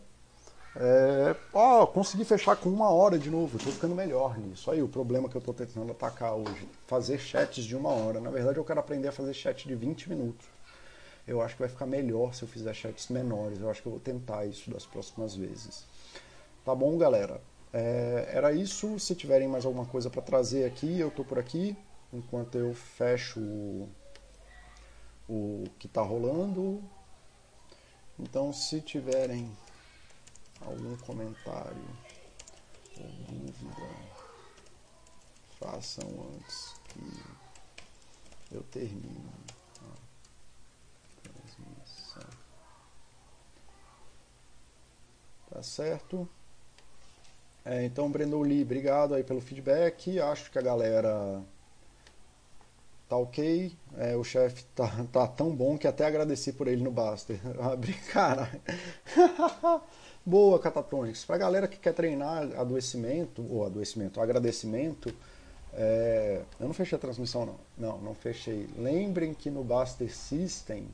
É, 0.76 1.34
ó, 1.52 1.84
consegui 1.84 2.24
fechar 2.24 2.54
com 2.56 2.68
uma 2.68 2.90
hora 2.90 3.18
de 3.18 3.28
novo, 3.28 3.56
estou 3.56 3.72
ficando 3.72 3.94
melhor 3.94 4.38
nisso. 4.38 4.70
Aí 4.70 4.82
o 4.82 4.88
problema 4.88 5.28
que 5.28 5.36
eu 5.36 5.40
estou 5.40 5.52
tentando 5.52 5.90
atacar 5.90 6.34
hoje, 6.34 6.68
fazer 6.86 7.18
chats 7.18 7.64
de 7.64 7.74
uma 7.74 7.90
hora. 7.90 8.20
Na 8.20 8.30
verdade 8.30 8.58
eu 8.58 8.64
quero 8.64 8.78
aprender 8.78 9.08
a 9.08 9.12
fazer 9.12 9.34
chat 9.34 9.66
de 9.66 9.74
20 9.74 10.08
minutos. 10.08 10.46
Eu 11.26 11.40
acho 11.42 11.54
que 11.54 11.60
vai 11.60 11.68
ficar 11.68 11.86
melhor 11.86 12.34
se 12.34 12.42
eu 12.42 12.48
fizer 12.48 12.72
chats 12.74 13.08
menores. 13.08 13.60
Eu 13.60 13.70
acho 13.70 13.82
que 13.82 13.88
eu 13.88 13.92
vou 13.92 14.00
tentar 14.00 14.46
isso 14.46 14.70
das 14.70 14.86
próximas 14.86 15.34
vezes. 15.34 15.84
Tá 16.64 16.74
bom, 16.74 16.96
galera? 16.96 17.40
É, 17.72 18.30
era 18.32 18.52
isso. 18.52 18.98
Se 18.98 19.14
tiverem 19.14 19.48
mais 19.48 19.64
alguma 19.64 19.86
coisa 19.86 20.08
para 20.08 20.22
trazer 20.22 20.64
aqui, 20.64 20.98
eu 20.98 21.08
estou 21.08 21.24
por 21.24 21.38
aqui. 21.38 21.76
Enquanto 22.12 22.56
eu 22.56 22.74
fecho 22.74 23.40
o, 23.40 23.88
o 25.28 25.64
que 25.78 25.86
está 25.86 26.02
rolando. 26.02 26.82
Então, 28.18 28.52
se 28.52 28.80
tiverem 28.80 29.50
algum 30.60 30.96
comentário 30.98 31.88
ou 32.98 33.08
dúvida, 33.28 33.88
façam 35.58 36.08
antes 36.34 36.74
que 36.88 38.54
eu 38.54 38.62
termine 38.64 39.30
a 39.82 41.28
transmissão. 41.28 42.30
Tá 45.50 45.62
certo? 45.62 46.28
É, 47.64 47.84
então, 47.84 48.10
Breno 48.10 48.42
Lee, 48.42 48.62
obrigado 48.62 49.14
aí 49.14 49.22
pelo 49.22 49.40
feedback. 49.40 50.18
Acho 50.18 50.50
que 50.50 50.58
a 50.58 50.62
galera 50.62 51.42
tá 53.08 53.16
ok. 53.16 53.76
É, 53.98 54.16
o 54.16 54.24
chefe 54.24 54.64
tá, 54.74 54.88
tá 55.12 55.26
tão 55.26 55.54
bom 55.54 55.76
que 55.76 55.86
até 55.86 56.06
agradeci 56.06 56.52
por 56.52 56.68
ele 56.68 56.82
no 56.82 56.90
Baster. 56.90 57.38
Cara. 58.12 58.50
Boa, 60.30 60.60
Catatonics. 60.60 61.24
Para 61.24 61.34
a 61.34 61.38
galera 61.38 61.66
que 61.66 61.76
quer 61.76 61.92
treinar 61.92 62.44
adoecimento, 62.56 63.44
ou 63.50 63.66
adoecimento, 63.66 64.20
agradecimento, 64.20 65.12
é... 65.72 66.42
eu 66.60 66.68
não 66.68 66.72
fechei 66.72 66.96
a 66.96 67.00
transmissão, 67.00 67.44
não. 67.44 67.56
Não, 67.76 67.98
não 67.98 68.14
fechei. 68.14 68.68
Lembrem 68.78 69.34
que 69.34 69.50
no 69.50 69.64
Baster 69.64 70.14
System 70.14 70.86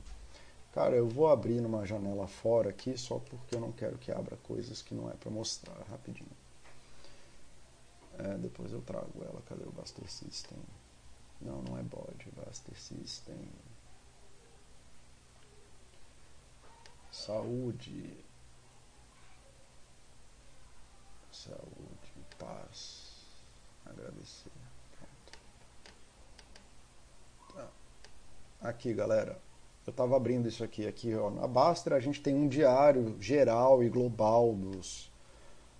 Cara, 0.73 0.95
eu 0.95 1.07
vou 1.07 1.27
abrir 1.27 1.61
numa 1.61 1.85
janela 1.85 2.27
fora 2.27 2.69
aqui 2.69 2.97
só 2.97 3.19
porque 3.19 3.55
eu 3.55 3.59
não 3.59 3.71
quero 3.71 3.97
que 3.97 4.11
abra 4.11 4.37
coisas 4.37 4.81
que 4.81 4.93
não 4.93 5.09
é 5.09 5.13
para 5.13 5.31
mostrar 5.31 5.75
rapidinho. 5.89 6.29
É, 8.17 8.37
depois 8.37 8.71
eu 8.71 8.81
trago 8.81 9.23
ela. 9.23 9.41
Cadê 9.47 9.63
o 9.63 9.71
Buster 9.71 10.07
System? 10.09 10.57
Não, 11.41 11.61
não 11.61 11.77
é 11.77 11.83
bode. 11.83 12.27
Buster 12.31 12.79
System. 12.79 13.37
Saúde. 17.11 18.26
Saúde, 21.47 22.13
paz. 22.37 23.13
Agradecer. 23.85 24.51
Tá. 27.53 27.67
Aqui, 28.61 28.93
galera. 28.93 29.39
Eu 29.85 29.91
estava 29.91 30.17
abrindo 30.17 30.49
isso 30.49 30.61
aqui. 30.61 30.85
Aqui, 30.85 31.15
ó. 31.15 31.29
Na 31.29 31.47
Baster 31.47 31.93
a 31.93 31.99
gente 32.01 32.21
tem 32.21 32.35
um 32.35 32.49
diário 32.49 33.15
geral 33.21 33.81
e 33.81 33.87
global 33.87 34.53
dos, 34.53 35.09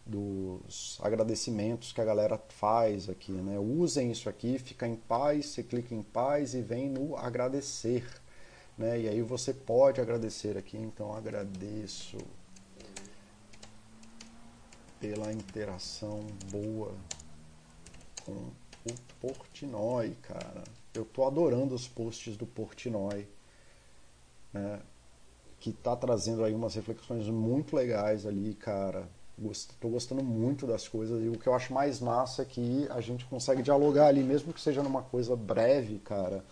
dos 0.05 0.97
agradecimentos 1.01 1.91
que 1.91 1.99
a 1.99 2.05
galera 2.05 2.41
faz 2.47 3.09
aqui, 3.09 3.33
né? 3.33 3.59
Usem 3.59 4.09
isso 4.09 4.29
aqui, 4.29 4.57
fica 4.57 4.87
em 4.87 4.95
paz, 4.95 5.47
você 5.47 5.63
clica 5.63 5.93
em 5.93 6.01
paz 6.01 6.53
e 6.53 6.61
vem 6.61 6.87
no 6.87 7.17
agradecer, 7.17 8.07
né? 8.77 9.01
E 9.01 9.09
aí 9.09 9.21
você 9.21 9.53
pode 9.53 9.99
agradecer 9.99 10.57
aqui, 10.57 10.77
então 10.77 11.13
agradeço 11.13 12.17
pela 14.99 15.31
interação 15.31 16.25
boa 16.51 16.93
com 18.25 18.31
o 18.33 18.93
Portnoy, 19.21 20.15
cara. 20.21 20.63
Eu 20.93 21.05
tô 21.05 21.25
adorando 21.25 21.75
os 21.75 21.87
posts 21.87 22.35
do 22.37 22.45
Portnoy, 22.45 23.27
né? 24.53 24.81
Que 25.59 25.71
tá 25.71 25.95
trazendo 25.95 26.43
aí 26.43 26.53
umas 26.53 26.75
reflexões 26.75 27.27
muito 27.29 27.75
legais 27.75 28.25
ali, 28.25 28.53
cara 28.55 29.07
Estou 29.51 29.91
gostando 29.91 30.23
muito 30.23 30.65
das 30.65 30.87
coisas 30.87 31.23
e 31.23 31.29
o 31.29 31.33
que 31.33 31.45
eu 31.47 31.53
acho 31.53 31.71
mais 31.71 31.99
massa 31.99 32.41
é 32.41 32.45
que 32.45 32.87
a 32.89 32.99
gente 32.99 33.23
consegue 33.25 33.61
dialogar 33.61 34.07
ali, 34.07 34.23
mesmo 34.23 34.51
que 34.51 34.59
seja 34.59 34.81
numa 34.81 35.03
coisa 35.03 35.35
breve, 35.35 35.99
cara. 35.99 36.43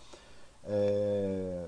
É... 0.64 1.66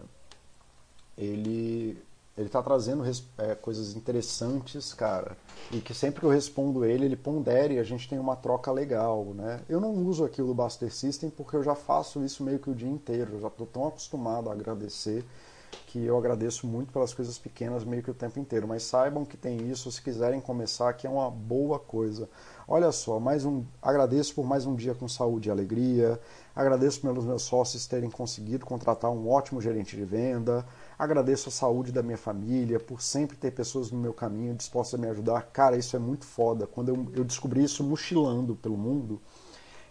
Ele 1.18 1.98
ele 2.38 2.48
está 2.48 2.62
trazendo 2.62 3.04
é, 3.38 3.56
coisas 3.56 3.96
interessantes, 3.96 4.94
cara, 4.94 5.36
e 5.72 5.80
que 5.80 5.94
sempre 5.94 6.20
que 6.20 6.26
eu 6.26 6.30
respondo 6.30 6.86
ele, 6.86 7.06
ele 7.06 7.16
pondere 7.16 7.76
e 7.76 7.80
a 7.80 7.84
gente 7.84 8.08
tem 8.08 8.20
uma 8.20 8.36
troca 8.36 8.72
legal, 8.72 9.26
né? 9.34 9.62
Eu 9.68 9.82
não 9.82 9.92
uso 10.06 10.24
aquilo 10.24 10.48
do 10.48 10.54
Buster 10.54 10.94
System 10.94 11.32
porque 11.32 11.56
eu 11.56 11.64
já 11.64 11.74
faço 11.74 12.24
isso 12.24 12.44
meio 12.44 12.60
que 12.60 12.70
o 12.70 12.76
dia 12.76 12.90
inteiro, 12.90 13.34
eu 13.34 13.42
já 13.42 13.48
estou 13.48 13.66
tão 13.66 13.88
acostumado 13.88 14.50
a 14.50 14.54
agradecer 14.54 15.26
que 15.88 16.04
eu 16.04 16.18
agradeço 16.18 16.68
muito 16.68 16.92
pelas 16.92 17.14
coisas 17.14 17.38
pequenas 17.38 17.84
meio 17.84 18.04
que 18.04 18.12
o 18.12 18.14
tempo 18.14 18.40
inteiro. 18.40 18.68
Mas 18.68 18.84
saibam 18.84 19.26
que 19.26 19.38
tem 19.38 19.70
isso, 19.70 19.92
se 19.92 20.02
quiserem 20.02 20.40
começar, 20.40 20.94
que 20.94 21.08
é 21.08 21.10
uma 21.10 21.30
boa 21.30 21.80
coisa. 21.80 22.30
Olha 22.68 22.92
só, 22.92 23.20
mais 23.20 23.46
um, 23.46 23.64
agradeço 23.82 24.36
por 24.36 24.46
mais 24.46 24.66
um 24.66 24.76
dia 24.76 24.94
com 24.94 25.08
saúde 25.08 25.48
e 25.48 25.52
alegria. 25.52 26.20
Agradeço 26.56 27.02
pelos 27.02 27.24
meus 27.24 27.44
sócios 27.44 27.88
terem 27.88 28.10
conseguido 28.10 28.66
contratar 28.66 29.12
um 29.12 29.30
ótimo 29.30 29.62
gerente 29.62 29.96
de 29.96 30.04
venda. 30.04 30.66
Agradeço 30.98 31.50
a 31.50 31.52
saúde 31.52 31.92
da 31.92 32.02
minha 32.02 32.18
família, 32.18 32.80
por 32.80 33.02
sempre 33.02 33.38
ter 33.38 33.52
pessoas 33.52 33.92
no 33.92 34.00
meu 34.00 34.14
caminho 34.14 34.56
dispostas 34.56 35.00
a 35.00 35.02
me 35.02 35.08
ajudar. 35.10 35.44
Cara, 35.54 35.78
isso 35.78 35.96
é 35.96 36.00
muito 36.00 36.26
foda. 36.26 36.66
Quando 36.66 36.90
eu, 36.90 37.08
eu 37.14 37.24
descobri 37.24 37.64
isso 37.64 37.84
mochilando 37.84 38.56
pelo 38.56 38.76
mundo, 38.76 39.22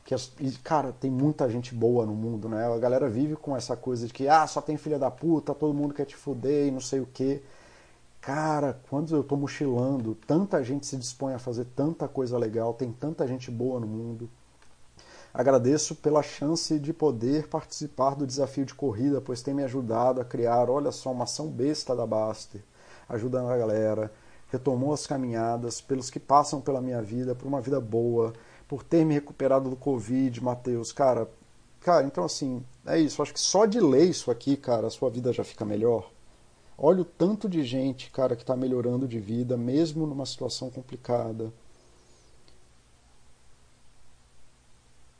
que 0.04 0.14
as, 0.14 0.32
e, 0.40 0.50
cara, 0.58 0.92
tem 0.92 1.10
muita 1.10 1.48
gente 1.48 1.74
boa 1.74 2.04
no 2.04 2.14
mundo, 2.14 2.48
né? 2.48 2.66
A 2.66 2.78
galera 2.78 3.08
vive 3.08 3.36
com 3.36 3.56
essa 3.56 3.76
coisa 3.76 4.06
de 4.06 4.12
que, 4.12 4.26
ah, 4.28 4.46
só 4.48 4.60
tem 4.60 4.76
filha 4.76 4.98
da 4.98 5.10
puta, 5.10 5.54
todo 5.54 5.72
mundo 5.72 5.94
quer 5.94 6.06
te 6.06 6.16
fuder 6.16 6.66
e 6.66 6.70
não 6.72 6.80
sei 6.80 7.00
o 7.00 7.06
quê. 7.06 7.42
Cara, 8.20 8.80
quando 8.90 9.14
eu 9.14 9.22
tô 9.22 9.36
mochilando, 9.36 10.16
tanta 10.26 10.62
gente 10.64 10.86
se 10.86 10.96
dispõe 10.96 11.34
a 11.34 11.38
fazer 11.38 11.66
tanta 11.76 12.08
coisa 12.08 12.36
legal, 12.36 12.74
tem 12.74 12.90
tanta 12.92 13.26
gente 13.28 13.48
boa 13.50 13.78
no 13.78 13.86
mundo. 13.86 14.28
Agradeço 15.36 15.94
pela 15.94 16.22
chance 16.22 16.78
de 16.78 16.94
poder 16.94 17.46
participar 17.46 18.14
do 18.14 18.26
desafio 18.26 18.64
de 18.64 18.74
corrida, 18.74 19.20
pois 19.20 19.42
tem 19.42 19.52
me 19.52 19.62
ajudado 19.62 20.18
a 20.18 20.24
criar, 20.24 20.70
olha 20.70 20.90
só, 20.90 21.12
uma 21.12 21.24
ação 21.24 21.48
besta 21.48 21.94
da 21.94 22.06
Baster, 22.06 22.62
ajudando 23.06 23.50
a 23.50 23.58
galera, 23.58 24.10
retomou 24.50 24.94
as 24.94 25.06
caminhadas, 25.06 25.78
pelos 25.78 26.08
que 26.08 26.18
passam 26.18 26.58
pela 26.58 26.80
minha 26.80 27.02
vida, 27.02 27.34
por 27.34 27.46
uma 27.46 27.60
vida 27.60 27.78
boa, 27.78 28.32
por 28.66 28.82
ter 28.82 29.04
me 29.04 29.12
recuperado 29.12 29.68
do 29.68 29.76
Covid, 29.76 30.42
Matheus. 30.42 30.90
Cara, 30.90 31.28
cara, 31.82 32.06
então 32.06 32.24
assim, 32.24 32.64
é 32.86 32.98
isso. 32.98 33.20
Acho 33.20 33.34
que 33.34 33.40
só 33.40 33.66
de 33.66 33.78
ler 33.78 34.08
isso 34.08 34.30
aqui, 34.30 34.56
cara, 34.56 34.86
a 34.86 34.90
sua 34.90 35.10
vida 35.10 35.34
já 35.34 35.44
fica 35.44 35.66
melhor. 35.66 36.10
Olha 36.78 37.02
o 37.02 37.04
tanto 37.04 37.46
de 37.46 37.62
gente, 37.62 38.10
cara, 38.10 38.36
que 38.36 38.42
está 38.42 38.56
melhorando 38.56 39.06
de 39.06 39.20
vida, 39.20 39.54
mesmo 39.54 40.06
numa 40.06 40.24
situação 40.24 40.70
complicada. 40.70 41.52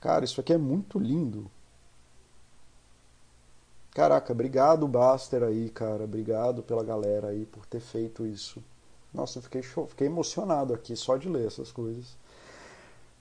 Cara, 0.00 0.24
isso 0.24 0.40
aqui 0.40 0.52
é 0.52 0.58
muito 0.58 0.98
lindo. 0.98 1.50
Caraca, 3.96 4.32
obrigado, 4.32 4.86
Baster, 4.86 5.42
aí, 5.42 5.70
cara. 5.70 6.04
Obrigado 6.04 6.62
pela 6.62 6.84
galera 6.84 7.28
aí 7.28 7.46
por 7.46 7.64
ter 7.64 7.80
feito 7.80 8.26
isso. 8.26 8.62
Nossa, 9.12 9.38
eu 9.38 9.42
fiquei, 9.42 9.62
show, 9.62 9.86
fiquei 9.86 10.06
emocionado 10.06 10.74
aqui 10.74 10.94
só 10.94 11.16
de 11.16 11.28
ler 11.28 11.46
essas 11.46 11.72
coisas. 11.72 12.14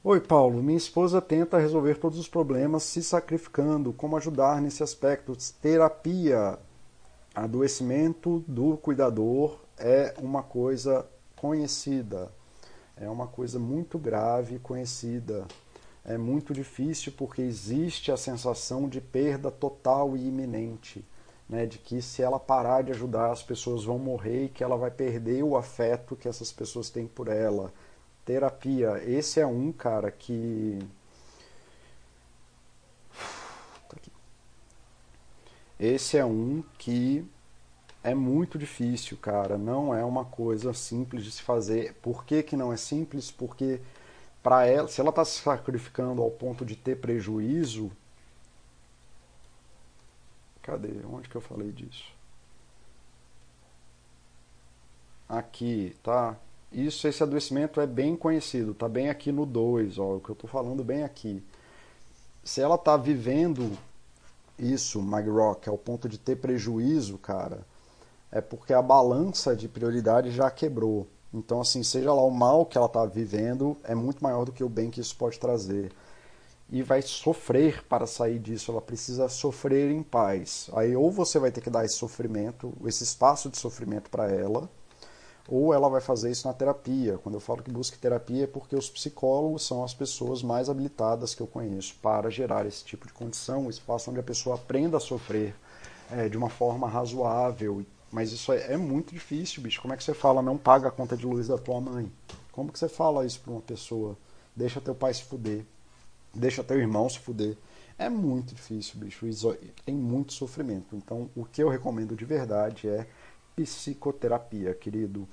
Oi, 0.03 0.19
Paulo. 0.19 0.61
Minha 0.61 0.77
esposa 0.77 1.21
tenta 1.21 1.57
resolver 1.57 1.95
todos 1.95 2.19
os 2.19 2.27
problemas 2.27 2.83
se 2.83 3.01
sacrificando. 3.01 3.93
Como 3.93 4.17
ajudar 4.17 4.61
nesse 4.61 4.83
aspecto? 4.83 5.35
Terapia. 5.61 6.59
Adoecimento 7.33 8.43
do 8.47 8.77
cuidador 8.77 9.57
é 9.77 10.13
uma 10.19 10.43
coisa 10.43 11.05
conhecida. 11.35 12.29
É 12.97 13.09
uma 13.09 13.27
coisa 13.27 13.57
muito 13.57 13.97
grave 13.97 14.59
conhecida. 14.59 15.45
É 16.05 16.17
muito 16.17 16.53
difícil 16.53 17.11
porque 17.17 17.41
existe 17.41 18.11
a 18.11 18.17
sensação 18.17 18.87
de 18.87 19.01
perda 19.01 19.49
total 19.49 20.15
e 20.15 20.27
iminente. 20.27 21.03
Né, 21.47 21.67
de 21.67 21.77
que 21.77 22.01
se 22.01 22.23
ela 22.23 22.39
parar 22.39 22.81
de 22.81 22.91
ajudar, 22.91 23.31
as 23.31 23.43
pessoas 23.43 23.83
vão 23.83 23.99
morrer 23.99 24.45
e 24.45 24.49
que 24.49 24.63
ela 24.63 24.75
vai 24.75 24.89
perder 24.89 25.43
o 25.43 25.55
afeto 25.55 26.15
que 26.15 26.27
essas 26.27 26.51
pessoas 26.51 26.89
têm 26.89 27.05
por 27.05 27.27
ela 27.27 27.71
Terapia. 28.25 29.03
Esse 29.05 29.39
é 29.39 29.45
um, 29.45 29.71
cara, 29.71 30.09
que. 30.09 30.79
Tá 33.87 33.97
Esse 35.79 36.17
é 36.17 36.25
um 36.25 36.63
que 36.79 37.23
é 38.03 38.15
muito 38.15 38.57
difícil, 38.57 39.15
cara. 39.17 39.59
Não 39.59 39.93
é 39.93 40.03
uma 40.03 40.25
coisa 40.25 40.73
simples 40.73 41.23
de 41.23 41.31
se 41.31 41.43
fazer. 41.43 41.93
Por 42.01 42.25
que, 42.25 42.41
que 42.41 42.57
não 42.57 42.73
é 42.73 42.77
simples? 42.77 43.29
Porque 43.29 43.79
para 44.45 44.67
ela, 44.67 44.87
se 44.87 45.01
ela 45.01 45.09
está 45.09 45.25
se 45.25 45.39
sacrificando 45.39 46.21
ao 46.21 46.29
ponto 46.29 46.63
de 46.63 46.75
ter 46.75 46.97
prejuízo. 46.97 47.91
Cadê? 50.61 51.03
Onde 51.11 51.27
que 51.27 51.35
eu 51.35 51.41
falei 51.41 51.71
disso? 51.71 52.13
Aqui, 55.27 55.97
tá? 56.03 56.37
Isso, 56.71 57.07
esse 57.07 57.23
adoecimento 57.23 57.81
é 57.81 57.87
bem 57.87 58.15
conhecido, 58.15 58.73
está 58.73 58.87
bem 58.87 59.09
aqui 59.09 59.31
no 59.31 59.47
2, 59.47 59.97
o 59.97 60.19
que 60.19 60.29
eu 60.29 60.33
estou 60.33 60.47
falando 60.47 60.83
bem 60.83 61.01
aqui. 61.01 61.43
Se 62.43 62.61
ela 62.61 62.75
está 62.75 62.95
vivendo 62.95 63.75
isso, 64.59 65.01
Rock, 65.01 65.67
ao 65.67 65.77
ponto 65.77 66.07
de 66.07 66.19
ter 66.19 66.35
prejuízo, 66.35 67.17
cara, 67.17 67.65
é 68.31 68.41
porque 68.41 68.73
a 68.73 68.81
balança 68.83 69.55
de 69.55 69.67
prioridade 69.67 70.29
já 70.29 70.51
quebrou. 70.51 71.07
Então, 71.35 71.59
assim, 71.59 71.83
seja 71.83 72.13
lá 72.13 72.23
o 72.23 72.31
mal 72.31 72.65
que 72.65 72.77
ela 72.77 72.87
está 72.87 73.05
vivendo, 73.05 73.75
é 73.83 73.93
muito 73.93 74.23
maior 74.23 74.45
do 74.45 74.53
que 74.53 74.63
o 74.63 74.69
bem 74.69 74.89
que 74.89 75.01
isso 75.01 75.15
pode 75.17 75.37
trazer. 75.37 75.91
E 76.69 76.81
vai 76.81 77.01
sofrer 77.01 77.83
para 77.83 78.07
sair 78.07 78.39
disso, 78.39 78.71
ela 78.71 78.81
precisa 78.81 79.27
sofrer 79.27 79.91
em 79.91 80.01
paz. 80.01 80.69
Aí, 80.73 80.95
ou 80.95 81.11
você 81.11 81.37
vai 81.37 81.51
ter 81.51 81.59
que 81.59 81.69
dar 81.69 81.83
esse 81.83 81.95
sofrimento, 81.95 82.73
esse 82.85 83.03
espaço 83.03 83.49
de 83.49 83.57
sofrimento 83.57 84.09
para 84.09 84.31
ela, 84.31 84.69
ou 85.47 85.73
ela 85.73 85.89
vai 85.89 86.01
fazer 86.01 86.31
isso 86.31 86.47
na 86.47 86.53
terapia. 86.53 87.19
Quando 87.21 87.35
eu 87.35 87.41
falo 87.41 87.61
que 87.61 87.69
busque 87.69 87.97
terapia 87.97 88.45
é 88.45 88.47
porque 88.47 88.75
os 88.75 88.89
psicólogos 88.89 89.67
são 89.67 89.83
as 89.83 89.93
pessoas 89.93 90.41
mais 90.41 90.69
habilitadas 90.69 91.35
que 91.35 91.41
eu 91.41 91.47
conheço 91.47 91.95
para 92.01 92.29
gerar 92.29 92.65
esse 92.65 92.83
tipo 92.83 93.05
de 93.05 93.13
condição, 93.13 93.65
um 93.65 93.69
espaço 93.69 94.09
onde 94.09 94.21
a 94.21 94.23
pessoa 94.23 94.55
aprenda 94.55 94.97
a 94.97 95.01
sofrer 95.01 95.53
é, 96.09 96.29
de 96.29 96.37
uma 96.37 96.49
forma 96.49 96.87
razoável. 96.87 97.85
Mas 98.11 98.31
isso 98.31 98.51
é, 98.53 98.73
é, 98.73 98.77
muito 98.77 99.13
difícil, 99.13 99.61
bicho. 99.61 99.81
Como 99.81 99.93
é 99.93 99.97
que 99.97 100.03
você 100.03 100.13
fala 100.13 100.41
não 100.41 100.57
paga 100.57 100.87
a 100.87 100.91
conta 100.91 101.17
de 101.17 101.25
luz 101.25 101.47
da 101.47 101.57
tua 101.57 101.81
mãe? 101.81 102.11
Como 102.51 102.71
que 102.71 102.79
você 102.79 102.87
fala 102.87 103.25
isso 103.25 103.41
para 103.41 103.51
uma 103.51 103.61
pessoa? 103.61 104.17
Deixa 104.55 104.79
teu 104.79 104.95
pai 104.95 105.13
se 105.13 105.23
fuder. 105.23 105.65
Deixa 106.33 106.63
teu 106.63 106.79
irmão 106.79 107.09
se 107.09 107.19
fuder. 107.19 107.57
É 107.97 108.09
muito 108.09 108.53
difícil, 108.53 108.99
bicho. 108.99 109.25
Tem 109.85 109.95
muito 109.95 110.33
sofrimento. 110.33 110.95
Então, 110.95 111.29
o 111.35 111.45
que 111.45 111.61
eu 111.61 111.69
recomendo 111.69 112.15
de 112.15 112.25
verdade 112.25 112.87
é 112.87 113.07
psicoterapia, 113.55 114.73
querido. 114.73 115.27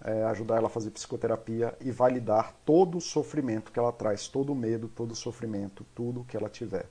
É, 0.00 0.22
ajudar 0.24 0.58
ela 0.58 0.68
a 0.68 0.70
fazer 0.70 0.90
psicoterapia 0.90 1.76
e 1.80 1.90
validar 1.90 2.54
todo 2.64 2.98
o 2.98 3.00
sofrimento 3.00 3.72
que 3.72 3.78
ela 3.80 3.90
traz, 3.90 4.28
todo 4.28 4.52
o 4.52 4.54
medo, 4.54 4.86
todo 4.86 5.10
o 5.10 5.16
sofrimento, 5.16 5.84
tudo 5.92 6.24
que 6.24 6.36
ela 6.36 6.48
tiver. 6.48 6.88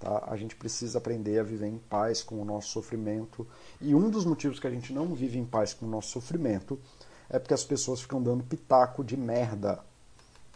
Tá? 0.00 0.24
A 0.26 0.36
gente 0.36 0.56
precisa 0.56 0.96
aprender 0.96 1.38
a 1.38 1.42
viver 1.42 1.66
em 1.66 1.76
paz 1.76 2.22
com 2.22 2.40
o 2.40 2.44
nosso 2.44 2.68
sofrimento. 2.68 3.46
E 3.80 3.94
um 3.94 4.08
dos 4.08 4.24
motivos 4.24 4.58
que 4.58 4.66
a 4.66 4.70
gente 4.70 4.94
não 4.94 5.14
vive 5.14 5.38
em 5.38 5.44
paz 5.44 5.74
com 5.74 5.84
o 5.84 5.88
nosso 5.88 6.08
sofrimento 6.08 6.80
é 7.28 7.38
porque 7.38 7.52
as 7.52 7.62
pessoas 7.62 8.00
ficam 8.00 8.20
dando 8.22 8.42
pitaco 8.42 9.04
de 9.04 9.14
merda. 9.14 9.78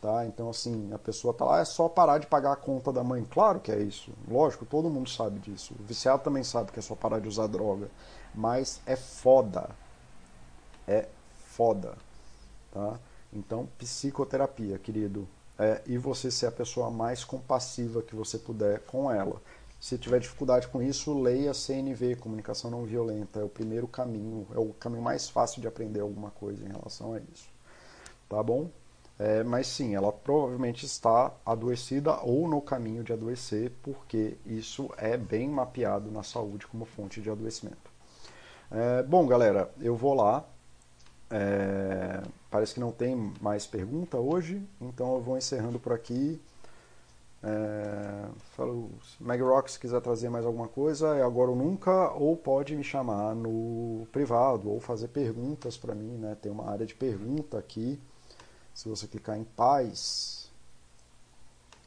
Tá? 0.00 0.24
Então, 0.26 0.48
assim, 0.48 0.92
a 0.92 0.98
pessoa 0.98 1.34
tá 1.34 1.44
lá, 1.44 1.60
é 1.60 1.64
só 1.64 1.88
parar 1.88 2.18
de 2.18 2.26
pagar 2.26 2.52
a 2.52 2.56
conta 2.56 2.90
da 2.90 3.04
mãe. 3.04 3.26
Claro 3.30 3.60
que 3.60 3.70
é 3.70 3.80
isso. 3.80 4.12
Lógico, 4.26 4.64
todo 4.64 4.90
mundo 4.90 5.10
sabe 5.10 5.38
disso. 5.38 5.74
O 5.78 5.82
viciado 5.84 6.22
também 6.22 6.42
sabe 6.42 6.72
que 6.72 6.78
é 6.78 6.82
só 6.82 6.94
parar 6.94 7.20
de 7.20 7.28
usar 7.28 7.46
droga. 7.46 7.90
Mas 8.34 8.80
é 8.86 8.96
foda. 8.96 9.70
É 10.88 11.06
foda. 11.46 11.96
Tá? 12.72 12.98
Então, 13.30 13.68
psicoterapia, 13.78 14.78
querido 14.78 15.28
é, 15.58 15.82
e 15.86 15.96
você 15.96 16.30
ser 16.30 16.46
a 16.46 16.52
pessoa 16.52 16.90
mais 16.90 17.24
compassiva 17.24 18.02
que 18.02 18.14
você 18.14 18.38
puder 18.38 18.80
com 18.80 19.10
ela. 19.10 19.40
Se 19.80 19.98
tiver 19.98 20.18
dificuldade 20.18 20.68
com 20.68 20.82
isso, 20.82 21.12
leia 21.20 21.52
CNV, 21.52 22.16
Comunicação 22.16 22.70
Não 22.70 22.84
Violenta. 22.84 23.40
É 23.40 23.44
o 23.44 23.48
primeiro 23.48 23.86
caminho, 23.86 24.46
é 24.54 24.58
o 24.58 24.72
caminho 24.72 25.02
mais 25.02 25.28
fácil 25.28 25.60
de 25.60 25.68
aprender 25.68 26.00
alguma 26.00 26.30
coisa 26.30 26.64
em 26.64 26.68
relação 26.68 27.12
a 27.12 27.18
isso. 27.18 27.48
Tá 28.28 28.42
bom? 28.42 28.70
É, 29.18 29.44
mas 29.44 29.66
sim, 29.68 29.94
ela 29.94 30.10
provavelmente 30.12 30.86
está 30.86 31.32
adoecida 31.46 32.18
ou 32.22 32.48
no 32.48 32.60
caminho 32.60 33.04
de 33.04 33.12
adoecer, 33.12 33.70
porque 33.82 34.36
isso 34.44 34.90
é 34.96 35.16
bem 35.16 35.48
mapeado 35.48 36.10
na 36.10 36.22
saúde 36.22 36.66
como 36.66 36.84
fonte 36.84 37.20
de 37.20 37.30
adoecimento. 37.30 37.92
É, 38.70 39.02
bom, 39.02 39.26
galera, 39.26 39.70
eu 39.80 39.94
vou 39.94 40.14
lá 40.14 40.44
é, 41.30 42.22
parece 42.54 42.74
que 42.74 42.78
não 42.78 42.92
tem 42.92 43.16
mais 43.40 43.66
pergunta 43.66 44.16
hoje, 44.16 44.64
então 44.80 45.16
eu 45.16 45.20
vou 45.20 45.36
encerrando 45.36 45.80
por 45.80 45.92
aqui. 45.92 46.40
É, 47.42 48.28
Meg 49.18 49.42
Rock, 49.42 49.72
se 49.72 49.80
quiser 49.80 50.00
trazer 50.00 50.28
mais 50.28 50.46
alguma 50.46 50.68
coisa, 50.68 51.16
é 51.16 51.22
agora 51.24 51.50
ou 51.50 51.56
nunca, 51.56 52.12
ou 52.12 52.36
pode 52.36 52.76
me 52.76 52.84
chamar 52.84 53.34
no 53.34 54.06
privado, 54.12 54.70
ou 54.70 54.78
fazer 54.78 55.08
perguntas 55.08 55.76
para 55.76 55.96
mim, 55.96 56.16
né? 56.16 56.36
Tem 56.40 56.52
uma 56.52 56.70
área 56.70 56.86
de 56.86 56.94
pergunta 56.94 57.58
aqui. 57.58 58.00
Se 58.72 58.88
você 58.88 59.08
clicar 59.08 59.36
em 59.36 59.42
paz, 59.42 60.48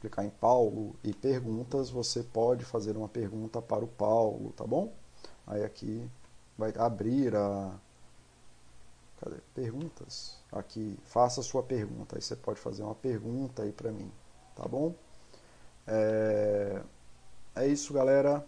clicar 0.02 0.26
em 0.26 0.30
Paulo 0.30 0.94
e 1.02 1.14
perguntas, 1.14 1.88
você 1.88 2.22
pode 2.22 2.66
fazer 2.66 2.94
uma 2.94 3.08
pergunta 3.08 3.62
para 3.62 3.82
o 3.82 3.88
Paulo, 3.88 4.52
tá 4.54 4.66
bom? 4.66 4.92
Aí 5.46 5.64
aqui 5.64 6.06
vai 6.58 6.74
abrir 6.76 7.34
a 7.34 7.72
Cadê? 9.20 9.36
Perguntas. 9.54 10.37
Aqui, 10.52 10.98
faça 11.04 11.40
a 11.40 11.44
sua 11.44 11.62
pergunta. 11.62 12.16
Aí 12.16 12.22
você 12.22 12.36
pode 12.36 12.58
fazer 12.60 12.82
uma 12.82 12.94
pergunta 12.94 13.62
aí 13.62 13.72
para 13.72 13.92
mim, 13.92 14.10
tá 14.56 14.66
bom? 14.66 14.94
É, 15.86 16.82
é 17.56 17.66
isso, 17.66 17.92
galera. 17.92 18.44